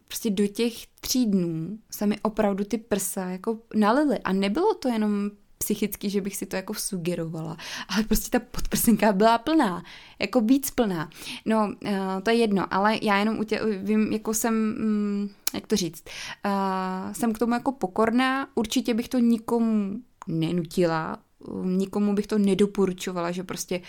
prostě 0.06 0.30
do 0.30 0.46
těch 0.46 0.72
tří 1.00 1.26
dnů 1.26 1.78
se 1.90 2.06
mi 2.06 2.20
opravdu 2.20 2.64
ty 2.64 2.78
prsa 2.78 3.24
jako 3.24 3.58
nalily 3.74 4.18
a 4.18 4.32
nebylo 4.32 4.74
to 4.74 4.88
jenom 4.88 5.30
psychicky, 5.58 6.10
že 6.10 6.20
bych 6.20 6.36
si 6.36 6.46
to 6.46 6.56
jako 6.56 6.74
sugerovala, 6.74 7.56
ale 7.88 8.04
prostě 8.04 8.38
ta 8.38 8.44
podprsenka 8.50 9.12
byla 9.12 9.38
plná, 9.38 9.82
jako 10.18 10.40
víc 10.40 10.70
plná. 10.70 11.10
No, 11.44 11.74
uh, 11.82 11.90
to 12.22 12.30
je 12.30 12.36
jedno, 12.36 12.74
ale 12.74 12.98
já 13.02 13.18
jenom 13.18 13.38
u 13.38 13.44
tě, 13.44 13.60
vím, 13.82 14.12
jako 14.12 14.34
jsem, 14.34 14.54
um, 14.78 15.30
jak 15.54 15.66
to 15.66 15.76
říct, 15.76 16.04
uh, 16.44 17.12
jsem 17.12 17.32
k 17.32 17.38
tomu 17.38 17.54
jako 17.54 17.72
pokorná, 17.72 18.48
určitě 18.54 18.94
bych 18.94 19.08
to 19.08 19.18
nikomu 19.18 19.94
nenutila, 20.28 21.18
nikomu 21.64 22.14
bych 22.14 22.26
to 22.26 22.38
nedoporučovala, 22.38 23.30
že 23.30 23.42
prostě 23.42 23.80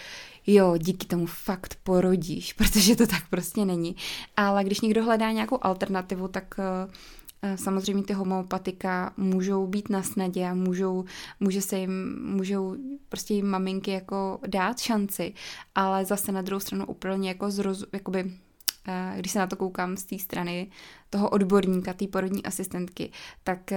jo, 0.47 0.77
díky 0.77 1.08
tomu 1.08 1.25
fakt 1.25 1.77
porodíš, 1.84 2.53
protože 2.58 2.95
to 2.95 3.08
tak 3.08 3.29
prostě 3.29 3.65
není. 3.65 3.95
Ale 4.38 4.63
když 4.63 4.81
někdo 4.81 5.03
hledá 5.03 5.31
nějakou 5.31 5.58
alternativu, 5.62 6.27
tak 6.27 6.55
uh, 6.58 6.93
Samozřejmě 7.55 8.03
ty 8.03 8.13
homeopatika 8.13 9.13
můžou 9.17 9.67
být 9.67 9.89
na 9.89 10.03
snadě 10.03 10.47
a 10.47 10.53
můžou, 10.53 11.05
může 11.39 11.62
se 11.62 11.77
jim, 11.77 12.19
můžou 12.25 12.75
prostě 13.10 13.34
jim 13.34 13.47
maminky 13.47 13.91
jako 13.91 14.39
dát 14.47 14.79
šanci, 14.79 15.34
ale 15.75 16.05
zase 16.05 16.31
na 16.31 16.41
druhou 16.41 16.60
stranu 16.60 16.86
úplně 16.86 17.29
jako 17.29 17.51
zroz, 17.51 17.84
jakoby 17.93 18.31
když 19.17 19.31
se 19.31 19.39
na 19.39 19.47
to 19.47 19.55
koukám 19.55 19.97
z 19.97 20.05
té 20.05 20.19
strany 20.19 20.71
toho 21.10 21.29
odborníka, 21.29 21.93
té 21.93 22.08
porodní 22.08 22.45
asistentky, 22.45 23.12
tak 23.43 23.73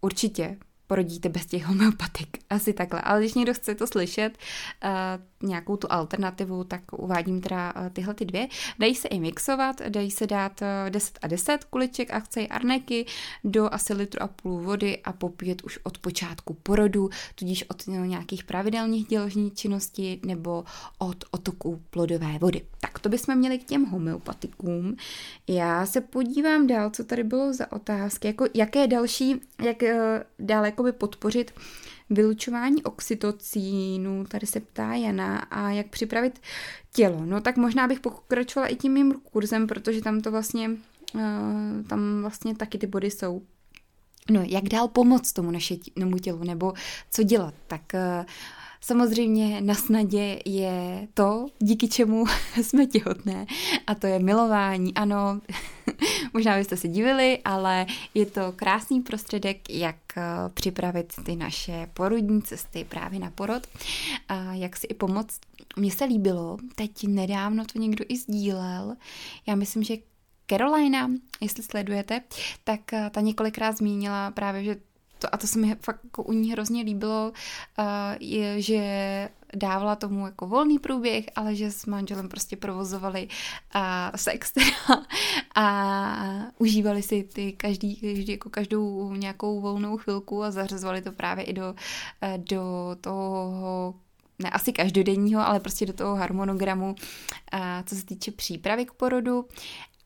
určitě 0.00 0.56
porodíte 0.86 1.28
bez 1.28 1.46
těch 1.46 1.64
homeopatik. 1.64 2.38
Asi 2.50 2.72
takhle. 2.72 3.00
Ale 3.00 3.20
když 3.20 3.34
někdo 3.34 3.54
chce 3.54 3.74
to 3.74 3.86
slyšet, 3.86 4.38
nějakou 5.46 5.76
tu 5.76 5.92
alternativu, 5.92 6.64
tak 6.64 6.80
uvádím 6.92 7.40
teda 7.40 7.74
uh, 7.76 7.88
tyhle 7.88 8.14
ty 8.14 8.24
dvě. 8.24 8.48
Dají 8.78 8.94
se 8.94 9.08
i 9.08 9.20
mixovat, 9.20 9.82
dají 9.88 10.10
se 10.10 10.26
dát 10.26 10.62
uh, 10.62 10.90
10 10.90 11.18
a 11.22 11.26
10 11.26 11.64
kuliček 11.64 12.10
akcej 12.10 12.48
arneky 12.50 13.06
do 13.44 13.74
asi 13.74 13.94
litru 13.94 14.22
a 14.22 14.28
půl 14.28 14.60
vody 14.60 14.98
a 15.04 15.12
popíjet 15.12 15.62
už 15.62 15.78
od 15.82 15.98
počátku 15.98 16.54
porodu, 16.54 17.10
tudíž 17.34 17.64
od 17.70 17.86
no, 17.86 18.04
nějakých 18.04 18.44
pravidelných 18.44 19.06
děložní 19.06 19.50
činnosti 19.50 20.20
nebo 20.26 20.64
od 20.98 21.24
otoku 21.30 21.82
plodové 21.90 22.38
vody. 22.38 22.62
Tak 22.80 22.98
to 22.98 23.08
bychom 23.08 23.38
měli 23.38 23.58
k 23.58 23.64
těm 23.64 23.84
homeopatikům. 23.84 24.96
Já 25.48 25.86
se 25.86 26.00
podívám 26.00 26.66
dál, 26.66 26.90
co 26.90 27.04
tady 27.04 27.24
bylo 27.24 27.52
za 27.52 27.72
otázky, 27.72 28.26
jako 28.26 28.46
jaké 28.54 28.86
další, 28.86 29.40
jak 29.64 29.82
uh, 29.82 29.88
dále 30.38 30.68
jakoby 30.68 30.92
podpořit 30.92 31.52
vylučování 32.10 32.82
oxytocínu, 32.82 34.24
tady 34.24 34.46
se 34.46 34.60
ptá 34.60 34.94
Jana, 34.94 35.38
a 35.38 35.70
jak 35.70 35.86
připravit 35.86 36.40
tělo. 36.92 37.26
No 37.26 37.40
tak 37.40 37.56
možná 37.56 37.88
bych 37.88 38.00
pokračovala 38.00 38.68
i 38.68 38.76
tím 38.76 38.92
mým 38.92 39.12
kurzem, 39.12 39.66
protože 39.66 40.02
tam 40.02 40.20
to 40.20 40.30
vlastně, 40.30 40.70
uh, 41.14 41.20
tam 41.88 42.20
vlastně 42.20 42.54
taky 42.54 42.78
ty 42.78 42.86
body 42.86 43.10
jsou. 43.10 43.42
No, 44.30 44.42
jak 44.46 44.64
dál 44.64 44.88
pomoct 44.88 45.32
tomu 45.32 45.50
našemu 45.50 46.18
tělu, 46.22 46.44
nebo 46.44 46.72
co 47.10 47.22
dělat, 47.22 47.54
tak 47.66 47.82
uh, 47.94 48.26
Samozřejmě 48.80 49.60
na 49.60 49.74
snadě 49.74 50.38
je 50.44 51.08
to, 51.14 51.46
díky 51.58 51.88
čemu 51.88 52.24
jsme 52.62 52.86
těhotné, 52.86 53.46
a 53.86 53.94
to 53.94 54.06
je 54.06 54.18
milování. 54.18 54.94
Ano, 54.94 55.40
možná 56.32 56.56
byste 56.56 56.76
se 56.76 56.88
divili, 56.88 57.38
ale 57.44 57.86
je 58.14 58.26
to 58.26 58.52
krásný 58.56 59.00
prostředek, 59.00 59.70
jak 59.70 59.96
eh, 60.16 60.22
připravit 60.54 61.12
ty 61.24 61.36
naše 61.36 61.88
porodní 61.94 62.42
cesty 62.42 62.84
právě 62.84 63.20
na 63.20 63.30
porod, 63.30 63.66
a 64.28 64.54
jak 64.54 64.76
si 64.76 64.86
i 64.86 64.94
pomoct. 64.94 65.40
Mně 65.76 65.90
se 65.90 66.04
líbilo, 66.04 66.58
teď 66.74 67.06
nedávno 67.06 67.64
to 67.72 67.78
někdo 67.78 68.04
i 68.08 68.16
sdílel, 68.16 68.96
já 69.46 69.54
myslím, 69.54 69.82
že 69.82 69.96
Carolina, 70.50 71.10
jestli 71.40 71.62
sledujete, 71.62 72.20
tak 72.64 72.92
eh, 72.92 73.10
ta 73.10 73.20
několikrát 73.20 73.76
zmínila 73.76 74.30
právě, 74.30 74.64
že 74.64 74.76
to, 75.18 75.34
a 75.34 75.36
to 75.36 75.46
se 75.46 75.58
mi 75.58 75.76
fakt 75.80 76.00
jako 76.04 76.22
u 76.22 76.32
ní 76.32 76.52
hrozně 76.52 76.82
líbilo, 76.82 77.32
uh, 77.78 77.84
je, 78.20 78.62
že 78.62 79.28
dávala 79.56 79.96
tomu 79.96 80.26
jako 80.26 80.46
volný 80.46 80.78
průběh, 80.78 81.24
ale 81.36 81.54
že 81.54 81.70
s 81.70 81.86
manželem 81.86 82.28
prostě 82.28 82.56
provozovali 82.56 83.28
uh, 83.74 83.80
sex 84.16 84.52
teda, 84.52 84.66
a 85.54 86.46
užívali 86.58 87.02
si 87.02 87.22
ty 87.22 87.52
každý, 87.52 87.96
každý, 87.96 88.32
jako 88.32 88.50
každou 88.50 89.12
nějakou 89.14 89.60
volnou 89.60 89.96
chvilku 89.96 90.42
a 90.42 90.50
zařazovali 90.50 91.02
to 91.02 91.12
právě 91.12 91.44
i 91.44 91.52
do, 91.52 91.74
uh, 92.22 92.44
do 92.44 92.96
toho 93.00 93.94
ne 94.38 94.50
asi 94.50 94.72
každodenního, 94.72 95.46
ale 95.46 95.60
prostě 95.60 95.86
do 95.86 95.92
toho 95.92 96.16
harmonogramu, 96.16 96.94
co 97.86 97.94
se 97.94 98.04
týče 98.04 98.30
přípravy 98.30 98.86
k 98.86 98.92
porodu. 98.92 99.44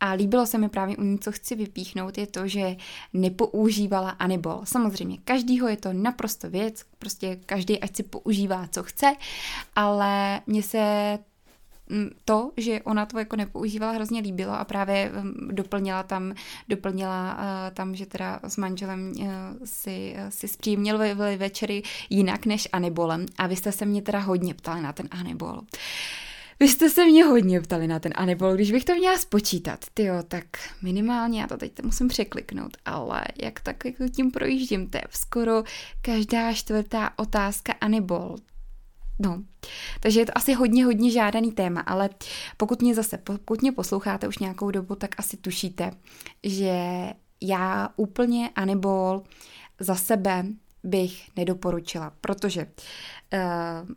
A 0.00 0.12
líbilo 0.12 0.46
se 0.46 0.58
mi 0.58 0.68
právě 0.68 0.96
u 0.96 1.02
ní, 1.02 1.18
co 1.18 1.32
chci 1.32 1.54
vypíchnout, 1.54 2.18
je 2.18 2.26
to, 2.26 2.48
že 2.48 2.76
nepoužívala 3.12 4.10
anibol. 4.10 4.60
Samozřejmě, 4.64 5.18
každýho 5.24 5.68
je 5.68 5.76
to 5.76 5.92
naprosto 5.92 6.50
věc, 6.50 6.84
prostě 6.98 7.36
každý 7.46 7.80
ať 7.80 7.96
si 7.96 8.02
používá, 8.02 8.68
co 8.70 8.82
chce, 8.82 9.06
ale 9.76 10.40
mně 10.46 10.62
se 10.62 11.18
mm, 11.88 12.10
to, 12.24 12.52
že 12.56 12.80
ona 12.82 13.06
to 13.06 13.18
jako 13.18 13.36
nepoužívala, 13.36 13.92
hrozně 13.92 14.20
líbilo 14.20 14.52
a 14.52 14.64
právě 14.64 15.12
mm, 15.12 15.48
doplnila 15.52 16.02
tam, 16.02 16.34
doplnila 16.68 17.34
uh, 17.34 17.74
tam, 17.74 17.94
že 17.94 18.06
teda 18.06 18.40
s 18.48 18.56
manželem 18.56 19.12
uh, 19.18 19.26
si, 19.64 20.14
uh, 20.16 20.28
si 20.28 20.48
zpříjemnili 20.48 21.14
večery 21.36 21.82
jinak 22.10 22.46
než 22.46 22.68
anibolem 22.72 23.26
a 23.38 23.46
vy 23.46 23.56
jste 23.56 23.72
se 23.72 23.84
mě 23.84 24.02
teda 24.02 24.18
hodně 24.18 24.54
ptali 24.54 24.82
na 24.82 24.92
ten 24.92 25.08
anibol. 25.10 25.54
Uh, 25.54 25.64
vy 26.60 26.68
jste 26.68 26.90
se 26.90 27.06
mě 27.06 27.24
hodně 27.24 27.60
ptali 27.60 27.86
na 27.86 27.98
ten 27.98 28.12
Anibol, 28.16 28.54
když 28.54 28.72
bych 28.72 28.84
to 28.84 28.94
měla 28.94 29.18
spočítat, 29.18 29.84
tyjo, 29.94 30.22
tak 30.22 30.44
minimálně, 30.82 31.40
já 31.40 31.46
to 31.46 31.56
teď 31.56 31.72
musím 31.82 32.08
překliknout, 32.08 32.76
ale 32.84 33.24
jak 33.42 33.60
tak 33.60 33.84
jako 33.84 34.08
tím 34.08 34.30
projíždím, 34.30 34.90
to 34.90 34.98
je 34.98 35.02
skoro 35.10 35.62
každá 36.02 36.52
čtvrtá 36.52 37.10
otázka 37.16 37.72
Anibol. 37.80 38.36
No, 39.18 39.42
takže 40.00 40.20
je 40.20 40.26
to 40.26 40.32
asi 40.38 40.52
hodně, 40.52 40.84
hodně 40.84 41.10
žádaný 41.10 41.52
téma, 41.52 41.80
ale 41.80 42.08
pokud 42.56 42.82
mě 42.82 42.94
zase, 42.94 43.18
pokud 43.18 43.62
mě 43.62 43.72
posloucháte 43.72 44.28
už 44.28 44.38
nějakou 44.38 44.70
dobu, 44.70 44.94
tak 44.94 45.14
asi 45.18 45.36
tušíte, 45.36 45.90
že 46.44 46.74
já 47.40 47.88
úplně 47.96 48.50
Anibol 48.56 49.22
za 49.78 49.94
sebe 49.94 50.46
bych 50.84 51.30
nedoporučila, 51.36 52.12
protože 52.20 52.66
uh, 52.66 53.88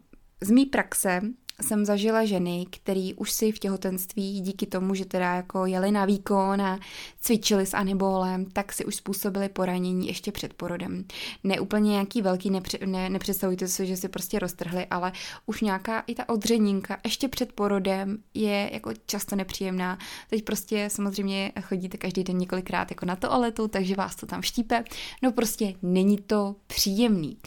z 0.42 0.52
mý 0.52 0.66
praxe 0.66 1.22
jsem 1.64 1.86
zažila 1.86 2.26
ženy, 2.26 2.66
který 2.70 3.14
už 3.14 3.32
si 3.32 3.52
v 3.52 3.60
těhotenství 3.60 4.42
díky 4.42 4.66
tomu, 4.66 4.96
že 4.96 5.06
teda 5.06 5.36
jako 5.36 5.66
jeli 5.66 5.92
na 5.92 6.06
výkon 6.06 6.62
a 6.62 6.80
cvičili 7.22 7.66
s 7.66 7.74
anibolem, 7.74 8.46
tak 8.46 8.74
si 8.74 8.86
už 8.86 8.96
způsobili 8.96 9.50
poranění 9.50 10.08
ještě 10.08 10.32
před 10.32 10.54
porodem. 10.54 11.06
Ne 11.44 11.60
úplně 11.60 11.92
nějaký 11.92 12.22
velký, 12.22 12.50
nepře, 12.50 12.78
ne, 12.86 13.10
nepředstavujte 13.10 13.68
si, 13.68 13.88
že 13.88 13.98
si 13.98 14.10
prostě 14.10 14.40
roztrhli, 14.40 14.86
ale 14.86 15.12
už 15.46 15.62
nějaká 15.62 16.00
i 16.08 16.16
ta 16.16 16.30
odřeninka 16.30 17.00
ještě 17.04 17.28
před 17.28 17.54
porodem 17.54 18.18
je 18.34 18.70
jako 18.74 18.92
často 19.06 19.36
nepříjemná. 19.36 19.98
Teď 20.30 20.44
prostě 20.44 20.90
samozřejmě 20.92 21.52
chodíte 21.62 21.98
každý 21.98 22.24
den 22.24 22.38
několikrát 22.38 22.92
jako 22.92 23.06
na 23.06 23.16
toaletu, 23.16 23.68
takže 23.68 23.96
vás 23.96 24.16
to 24.16 24.26
tam 24.26 24.42
štípe. 24.42 24.84
No 25.22 25.32
prostě 25.32 25.74
není 25.82 26.18
to 26.18 26.56
příjemný. 26.68 27.38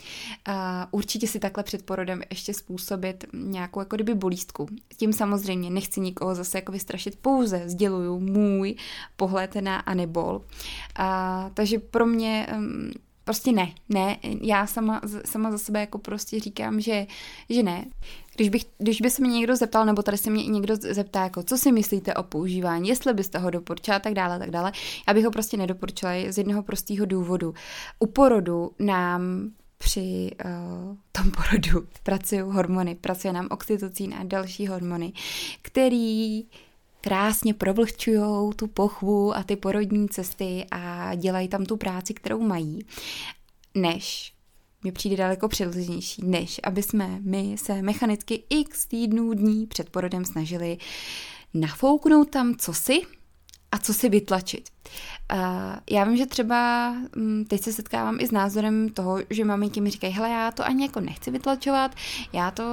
Určitě 0.91 1.27
si 1.27 1.39
takhle 1.39 1.63
před 1.63 1.85
porodem 1.85 2.21
ještě 2.29 2.53
způsobit 2.53 3.25
nějakou 3.33 3.79
jako 3.79 3.95
kdyby 4.07 4.19
bolístku. 4.19 4.67
Tím 4.97 5.13
samozřejmě 5.13 5.69
nechci 5.69 5.99
nikoho 5.99 6.35
zase 6.35 6.57
jako 6.57 6.71
vystrašit, 6.71 7.19
pouze 7.21 7.63
sděluju 7.65 8.19
můj 8.19 8.75
pohled 9.15 9.55
na 9.55 9.77
anibol. 9.77 10.41
A, 10.95 11.51
takže 11.53 11.79
pro 11.79 12.05
mě 12.05 12.47
um, 12.57 12.91
prostě 13.23 13.51
ne, 13.51 13.73
ne, 13.89 14.17
já 14.41 14.67
sama, 14.67 15.01
sama 15.25 15.51
za 15.51 15.57
sebe 15.57 15.79
jako 15.79 15.97
prostě 15.97 16.39
říkám, 16.39 16.81
že, 16.81 17.07
že 17.49 17.63
ne. 17.63 17.85
Když, 18.35 18.49
bych, 18.49 18.65
když 18.77 19.01
by 19.01 19.09
se 19.09 19.21
mě 19.21 19.31
někdo 19.31 19.55
zeptal, 19.55 19.85
nebo 19.85 20.03
tady 20.03 20.17
se 20.17 20.29
mě 20.29 20.47
někdo 20.47 20.75
zeptá, 20.75 21.23
jako 21.23 21.43
co 21.43 21.57
si 21.57 21.71
myslíte 21.71 22.13
o 22.13 22.23
používání, 22.23 22.89
jestli 22.89 23.13
byste 23.13 23.39
ho 23.39 23.49
doporučila, 23.49 23.99
tak 23.99 24.13
dále, 24.13 24.39
tak 24.39 24.51
dále, 24.51 24.71
já 25.07 25.13
bych 25.13 25.25
ho 25.25 25.31
prostě 25.31 25.57
nedoporučila 25.57 26.11
z 26.29 26.37
jednoho 26.37 26.63
prostého 26.63 27.05
důvodu. 27.05 27.53
U 27.99 28.07
porodu 28.07 28.71
nám 28.79 29.51
při 29.77 30.31
uh, 30.45 30.97
tom 31.11 31.31
porodu 31.31 31.87
pracují 32.03 32.41
hormony, 32.41 32.95
pracuje 32.95 33.33
nám 33.33 33.47
oxytocín 33.49 34.13
a 34.13 34.23
další 34.23 34.67
hormony, 34.67 35.13
který 35.61 36.43
krásně 37.01 37.53
provlhčují 37.53 38.51
tu 38.55 38.67
pochvu 38.67 39.35
a 39.35 39.43
ty 39.43 39.55
porodní 39.55 40.09
cesty 40.09 40.65
a 40.71 41.15
dělají 41.15 41.47
tam 41.47 41.65
tu 41.65 41.77
práci, 41.77 42.13
kterou 42.13 42.41
mají, 42.41 42.85
než 43.75 44.33
mi 44.83 44.91
přijde 44.91 45.17
daleko 45.17 45.47
přirozenější, 45.47 46.21
než 46.25 46.59
aby 46.63 46.83
jsme 46.83 47.19
my 47.21 47.55
se 47.57 47.81
mechanicky 47.81 48.43
x 48.49 48.85
týdnů, 48.85 49.33
dní 49.33 49.67
před 49.67 49.89
porodem 49.89 50.25
snažili 50.25 50.77
nafouknout 51.53 52.29
tam 52.29 52.55
cosi 52.55 53.01
a 53.71 53.77
co 53.77 53.93
si 53.93 54.09
vytlačit. 54.09 54.69
Uh, 55.33 55.39
já 55.89 56.03
vím, 56.03 56.17
že 56.17 56.25
třeba 56.25 56.93
um, 57.17 57.45
teď 57.45 57.61
se 57.61 57.73
setkávám 57.73 58.17
i 58.19 58.27
s 58.27 58.31
názorem 58.31 58.89
toho, 58.89 59.19
že 59.29 59.45
maminky 59.45 59.81
mi 59.81 59.89
říkají, 59.89 60.13
hele, 60.13 60.29
já 60.29 60.51
to 60.51 60.65
ani 60.65 60.83
jako 60.83 60.99
nechci 60.99 61.31
vytlačovat, 61.31 61.95
já 62.33 62.51
to 62.51 62.63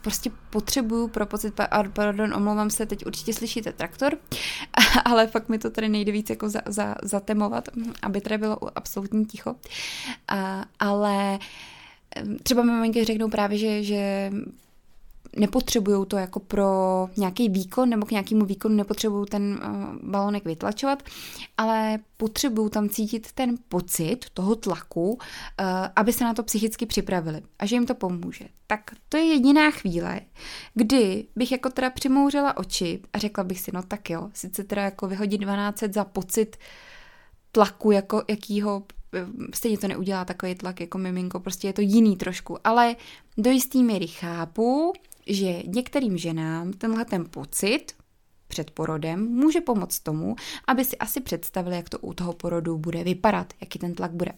prostě 0.00 0.30
potřebuju 0.50 1.08
pro 1.08 1.26
pocit, 1.26 1.54
pardon, 1.92 2.34
omlouvám 2.34 2.70
se, 2.70 2.86
teď 2.86 3.06
určitě 3.06 3.32
slyšíte 3.32 3.72
traktor, 3.72 4.18
ale 5.04 5.26
fakt 5.26 5.48
mi 5.48 5.58
to 5.58 5.70
tady 5.70 5.88
nejde 5.88 6.12
víc 6.12 6.30
jako 6.30 6.48
za, 6.48 6.60
za, 6.66 6.94
zatemovat, 7.02 7.68
aby 8.02 8.20
tady 8.20 8.38
bylo 8.38 8.78
absolutní 8.78 9.26
ticho. 9.26 9.50
Uh, 9.50 10.38
ale 10.78 11.38
třeba 12.42 12.62
maminky 12.62 13.04
řeknou 13.04 13.28
právě, 13.28 13.58
že, 13.58 13.82
že 13.82 14.30
nepotřebují 15.36 16.06
to 16.06 16.16
jako 16.16 16.40
pro 16.40 17.08
nějaký 17.16 17.48
výkon 17.48 17.88
nebo 17.88 18.06
k 18.06 18.10
nějakému 18.10 18.44
výkonu 18.44 18.74
nepotřebují 18.74 19.26
ten 19.26 19.60
uh, 19.64 20.10
balonek 20.10 20.44
vytlačovat, 20.44 21.02
ale 21.56 21.98
potřebují 22.16 22.70
tam 22.70 22.88
cítit 22.88 23.32
ten 23.32 23.54
pocit 23.68 24.18
toho 24.34 24.56
tlaku, 24.56 25.10
uh, 25.12 25.18
aby 25.96 26.12
se 26.12 26.24
na 26.24 26.34
to 26.34 26.42
psychicky 26.42 26.86
připravili 26.86 27.42
a 27.58 27.66
že 27.66 27.76
jim 27.76 27.86
to 27.86 27.94
pomůže. 27.94 28.44
Tak 28.66 28.80
to 29.08 29.16
je 29.16 29.24
jediná 29.24 29.70
chvíle, 29.70 30.20
kdy 30.74 31.26
bych 31.36 31.52
jako 31.52 31.70
teda 31.70 31.90
přimouřila 31.90 32.56
oči 32.56 33.00
a 33.12 33.18
řekla 33.18 33.44
bych 33.44 33.60
si, 33.60 33.70
no 33.74 33.82
tak 33.82 34.10
jo, 34.10 34.30
sice 34.34 34.64
teda 34.64 34.82
jako 34.82 35.06
vyhodit 35.06 35.40
12 35.40 35.78
za 35.78 36.04
pocit 36.04 36.56
tlaku, 37.52 37.90
jako 37.90 38.22
jakýho 38.28 38.82
stejně 39.54 39.78
to 39.78 39.88
neudělá 39.88 40.24
takový 40.24 40.54
tlak 40.54 40.80
jako 40.80 40.98
miminko, 40.98 41.40
prostě 41.40 41.68
je 41.68 41.72
to 41.72 41.80
jiný 41.80 42.16
trošku, 42.16 42.58
ale 42.64 42.96
do 43.38 43.50
jistý 43.50 43.84
míry 43.84 44.06
chápu, 44.06 44.92
že 45.26 45.62
některým 45.66 46.18
ženám 46.18 46.72
tenhle 46.72 47.04
ten 47.04 47.24
pocit 47.30 47.86
před 48.48 48.70
porodem 48.70 49.28
může 49.28 49.60
pomoct 49.60 50.00
tomu, 50.00 50.36
aby 50.66 50.84
si 50.84 50.98
asi 50.98 51.20
představili, 51.20 51.76
jak 51.76 51.88
to 51.88 51.98
u 51.98 52.12
toho 52.12 52.32
porodu 52.32 52.78
bude 52.78 53.04
vypadat, 53.04 53.52
jaký 53.60 53.78
ten 53.78 53.94
tlak 53.94 54.10
bude. 54.12 54.32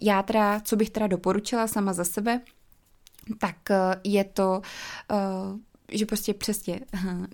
Já 0.00 0.22
teda, 0.22 0.60
co 0.60 0.76
bych 0.76 0.90
teda 0.90 1.06
doporučila 1.06 1.66
sama 1.66 1.92
za 1.92 2.04
sebe, 2.04 2.40
tak 3.38 3.56
je 4.04 4.24
to 4.24 4.62
že 5.92 6.06
prostě 6.06 6.34
přesně 6.34 6.80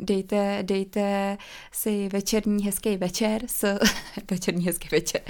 dejte, 0.01 0.59
dejte 0.63 1.39
si 1.73 2.09
večerní 2.09 2.65
hezký 2.65 2.97
večer 2.97 3.43
s 3.47 3.79
večerní 4.31 4.67
hezký 4.67 4.89
večer 4.93 5.21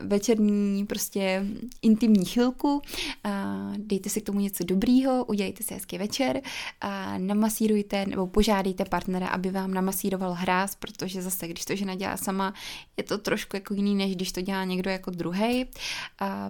večerní 0.00 0.86
prostě 0.86 1.46
intimní 1.82 2.24
chvilku 2.24 2.82
dejte 3.76 4.08
si 4.08 4.20
k 4.20 4.26
tomu 4.26 4.40
něco 4.40 4.64
dobrýho, 4.64 5.24
udělejte 5.24 5.64
si 5.64 5.74
hezký 5.74 5.98
večer 5.98 6.40
a 6.80 7.18
namasírujte 7.18 8.06
nebo 8.06 8.26
požádejte 8.26 8.84
partnera, 8.84 9.28
aby 9.28 9.50
vám 9.50 9.74
namasíroval 9.74 10.32
hráz, 10.32 10.74
protože 10.74 11.22
zase, 11.22 11.48
když 11.48 11.64
to 11.64 11.76
žena 11.76 11.94
dělá 11.94 12.16
sama, 12.16 12.54
je 12.96 13.04
to 13.04 13.18
trošku 13.18 13.56
jako 13.56 13.74
jiný, 13.74 13.94
než 13.94 14.16
když 14.16 14.32
to 14.32 14.40
dělá 14.40 14.64
někdo 14.64 14.90
jako 14.90 15.10
druhý. 15.10 15.66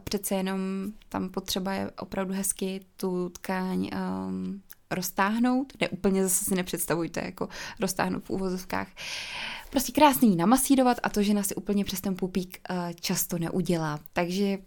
Přece 0.05 0.35
jenom 0.35 0.61
tam 1.09 1.29
potřeba 1.29 1.73
je 1.73 1.91
opravdu 1.91 2.35
hezky 2.35 2.81
tu 2.97 3.29
tkáň 3.29 3.91
um, 4.29 4.63
roztáhnout, 4.95 5.73
ne 5.81 5.89
úplně 5.89 6.23
zase 6.23 6.45
si 6.45 6.55
nepředstavujte 6.55 7.23
jako 7.25 7.49
roztáhnout 7.81 8.25
v 8.25 8.31
úvozovkách, 8.31 8.89
prostě 9.71 9.93
krásný 9.93 10.37
namasírovat 10.37 10.97
a 11.03 11.09
to 11.09 11.23
žena 11.23 11.43
si 11.43 11.55
úplně 11.55 11.85
přes 11.85 12.01
ten 12.01 12.17
pupík 12.17 12.61
uh, 12.71 12.77
často 13.01 13.39
neudělá. 13.39 14.01
Takže 14.13 14.59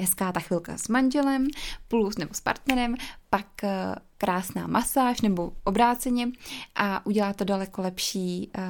hezká 0.00 0.32
ta 0.32 0.40
chvilka 0.40 0.78
s 0.78 0.88
manželem 0.88 1.46
plus 1.88 2.18
nebo 2.18 2.34
s 2.34 2.40
partnerem, 2.40 2.94
pak 3.30 3.46
uh, 3.62 3.70
krásná 4.18 4.66
masáž 4.66 5.20
nebo 5.20 5.52
obráceně 5.64 6.28
a 6.74 7.06
udělá 7.06 7.32
to 7.32 7.44
daleko 7.44 7.82
lepší 7.82 8.50
uh, 8.58 8.64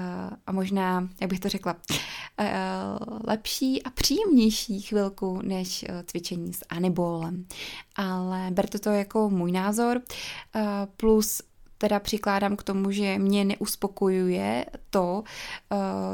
a 0.47 0.53
možná, 0.53 1.09
jak 1.21 1.31
bych 1.31 1.41
to 1.41 1.49
řekla, 1.49 1.75
uh, 1.75 2.47
lepší 3.25 3.83
a 3.83 3.91
příjemnější 3.91 4.81
chvilku 4.81 5.41
než 5.43 5.85
cvičení 6.07 6.53
s 6.53 6.65
anibolem. 6.69 7.47
Ale 7.97 8.51
berte 8.51 8.79
to 8.79 8.91
jako 8.91 9.31
můj 9.31 9.53
názor, 9.53 10.01
plus 10.97 11.43
teda 11.79 12.01
přikládám 12.01 12.57
k 12.57 12.63
tomu, 12.63 12.91
že 12.91 13.19
mě 13.19 13.45
neuspokojuje 13.45 14.67
to, 14.91 15.23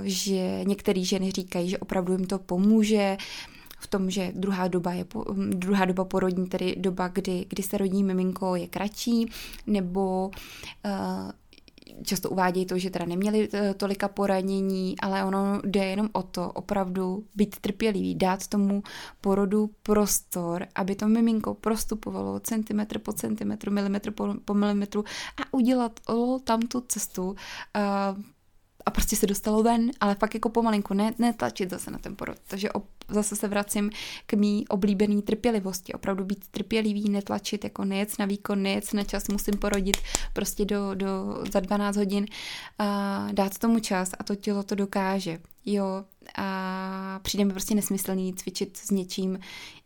že 0.03 0.65
některé 0.65 1.05
ženy 1.05 1.31
říkají, 1.31 1.71
že 1.71 1.79
opravdu 1.79 2.13
jim 2.13 2.27
to 2.27 2.39
pomůže, 2.39 3.17
v 3.81 3.87
tom, 3.87 4.11
že 4.11 4.33
druhá 4.35 4.69
doba, 4.69 4.93
je, 4.93 5.05
druhá 5.35 5.85
doba 5.85 6.05
porodní, 6.05 6.47
tedy 6.47 6.75
doba, 6.79 7.09
kdy, 7.09 7.47
kdy 7.49 7.63
se 7.63 7.79
rodí 7.79 8.05
miminko, 8.05 8.57
je 8.57 8.67
kratší, 8.67 9.27
nebo 9.67 10.31
uh, 10.85 11.31
často 12.05 12.31
uvádějí 12.31 12.67
to, 12.67 12.79
že 12.79 12.91
teda 12.91 13.05
neměli 13.05 13.49
eh, 13.53 13.75
tolika 13.75 14.09
poranění, 14.09 15.01
ale 15.01 15.25
ono 15.25 15.61
jde 15.65 15.85
jenom 15.85 16.09
o 16.13 16.23
to 16.23 16.53
opravdu 16.53 17.25
být 17.35 17.59
trpělivý, 17.59 18.15
dát 18.15 18.47
tomu 18.47 18.83
porodu 19.21 19.71
prostor, 19.83 20.67
aby 20.75 20.95
to 20.95 21.09
miminko 21.09 21.55
prostupovalo 21.55 22.41
centimetr 22.41 22.99
po 22.99 23.13
centimetru, 23.13 23.73
milimetr 23.73 24.11
po, 24.11 24.35
po 24.45 24.55
milimetru 24.55 25.05
a 25.37 25.55
udělat 25.55 26.01
tam 26.45 26.61
tu 26.61 26.81
cestu 26.81 27.31
uh, 27.31 27.37
a 28.87 28.91
prostě 28.91 29.17
se 29.17 29.27
dostalo 29.27 29.63
ven, 29.63 29.91
ale 30.01 30.15
fakt 30.15 30.35
jako 30.35 30.49
pomalinku, 30.49 30.95
ne, 30.95 31.15
netlačit 31.19 31.71
zase 31.71 31.91
na 31.91 31.99
ten 31.99 32.17
porod. 32.17 32.39
Takže 32.49 32.73
zase 33.11 33.37
se 33.37 33.49
vracím 33.49 33.91
k 34.27 34.35
mý 34.35 34.69
oblíbený 34.69 35.23
trpělivosti. 35.23 35.93
Opravdu 35.93 36.25
být 36.25 36.45
trpělivý, 36.51 37.11
netlačit, 37.11 37.65
jako 37.65 37.85
nejec 37.85 38.19
na 38.19 38.27
výkon, 38.27 38.63
nejec 38.63 38.93
na 38.93 39.05
čas, 39.05 39.29
musím 39.29 39.55
porodit 39.55 39.97
prostě 40.33 40.65
do, 40.65 40.95
do, 40.95 41.39
za 41.53 41.61
12 41.61 41.97
hodin. 41.97 42.27
A 42.79 43.29
dát 43.33 43.59
tomu 43.59 43.79
čas 43.79 44.11
a 44.19 44.25
to 44.25 44.35
tělo 44.35 44.63
to 44.63 44.75
dokáže. 44.75 45.39
Jo, 45.67 46.05
a 46.37 47.21
přijde 47.23 47.45
mi 47.45 47.51
prostě 47.51 47.75
nesmyslný 47.75 48.35
cvičit 48.35 48.77
s 48.77 48.91
něčím 48.91 49.39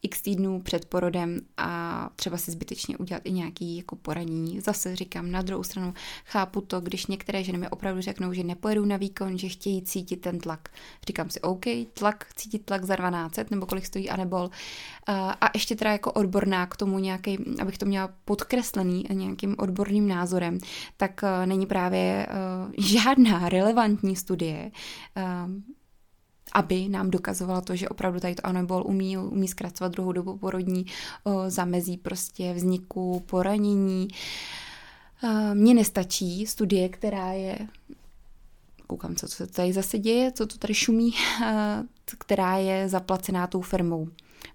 x 0.02 0.22
týdnů 0.22 0.62
před 0.62 0.84
porodem 0.84 1.40
a 1.56 2.10
třeba 2.16 2.36
si 2.36 2.50
zbytečně 2.50 2.96
udělat 2.96 3.22
i 3.24 3.32
nějaký 3.32 3.76
jako 3.76 3.96
poranění. 3.96 4.60
Zase 4.60 4.96
říkám, 4.96 5.30
na 5.30 5.42
druhou 5.42 5.62
stranu 5.62 5.94
chápu 6.24 6.60
to, 6.60 6.80
když 6.80 7.06
některé 7.06 7.44
ženy 7.44 7.58
mi 7.58 7.68
opravdu 7.68 8.00
řeknou, 8.00 8.32
že 8.32 8.44
nepojedou 8.44 8.84
na 8.84 8.96
výkon, 8.96 9.38
že 9.38 9.48
chtějí 9.48 9.82
cítit 9.82 10.16
ten 10.16 10.38
tlak. 10.38 10.68
Říkám 11.06 11.30
si, 11.30 11.40
OK, 11.40 11.64
tlak, 11.92 12.26
cítit 12.34 12.64
tlak 12.64 12.84
za 12.84 12.96
1200 13.14 13.46
nebo 13.50 13.66
kolik 13.66 13.86
stojí 13.86 14.10
anebol. 14.10 14.50
A 15.40 15.50
ještě 15.54 15.76
teda 15.76 15.92
jako 15.92 16.12
odborná 16.12 16.66
k 16.66 16.76
tomu 16.76 16.98
nějaký, 16.98 17.38
abych 17.60 17.78
to 17.78 17.86
měla 17.86 18.10
podkreslený 18.24 19.04
nějakým 19.12 19.54
odborným 19.58 20.08
názorem, 20.08 20.58
tak 20.96 21.24
e, 21.24 21.46
není 21.46 21.66
právě 21.66 22.00
e, 22.00 22.26
žádná 22.78 23.48
relevantní 23.48 24.16
studie, 24.16 24.70
aby 26.52 26.88
nám 26.88 27.10
dokazovala 27.10 27.60
to, 27.60 27.76
že 27.76 27.88
opravdu 27.88 28.20
tady 28.20 28.34
to 28.34 28.46
anabol 28.46 28.82
umí, 28.86 29.18
umí 29.18 29.48
zkracovat 29.48 29.92
druhou 29.92 30.12
dobu 30.12 30.36
porodní, 30.36 30.86
zamezí 31.48 31.96
prostě 31.96 32.52
vzniku 32.52 33.20
poranění. 33.26 34.08
Mně 35.54 35.74
nestačí 35.74 36.46
studie, 36.46 36.88
která 36.88 37.32
je 37.32 37.58
koukám, 38.86 39.16
co 39.16 39.28
se 39.28 39.46
tady 39.46 39.72
zase 39.72 39.98
děje, 39.98 40.32
co 40.32 40.46
to 40.46 40.58
tady 40.58 40.74
šumí, 40.74 41.14
která 42.18 42.56
je 42.56 42.88
zaplacená 42.88 43.46
tou 43.46 43.60
firmou. 43.60 44.08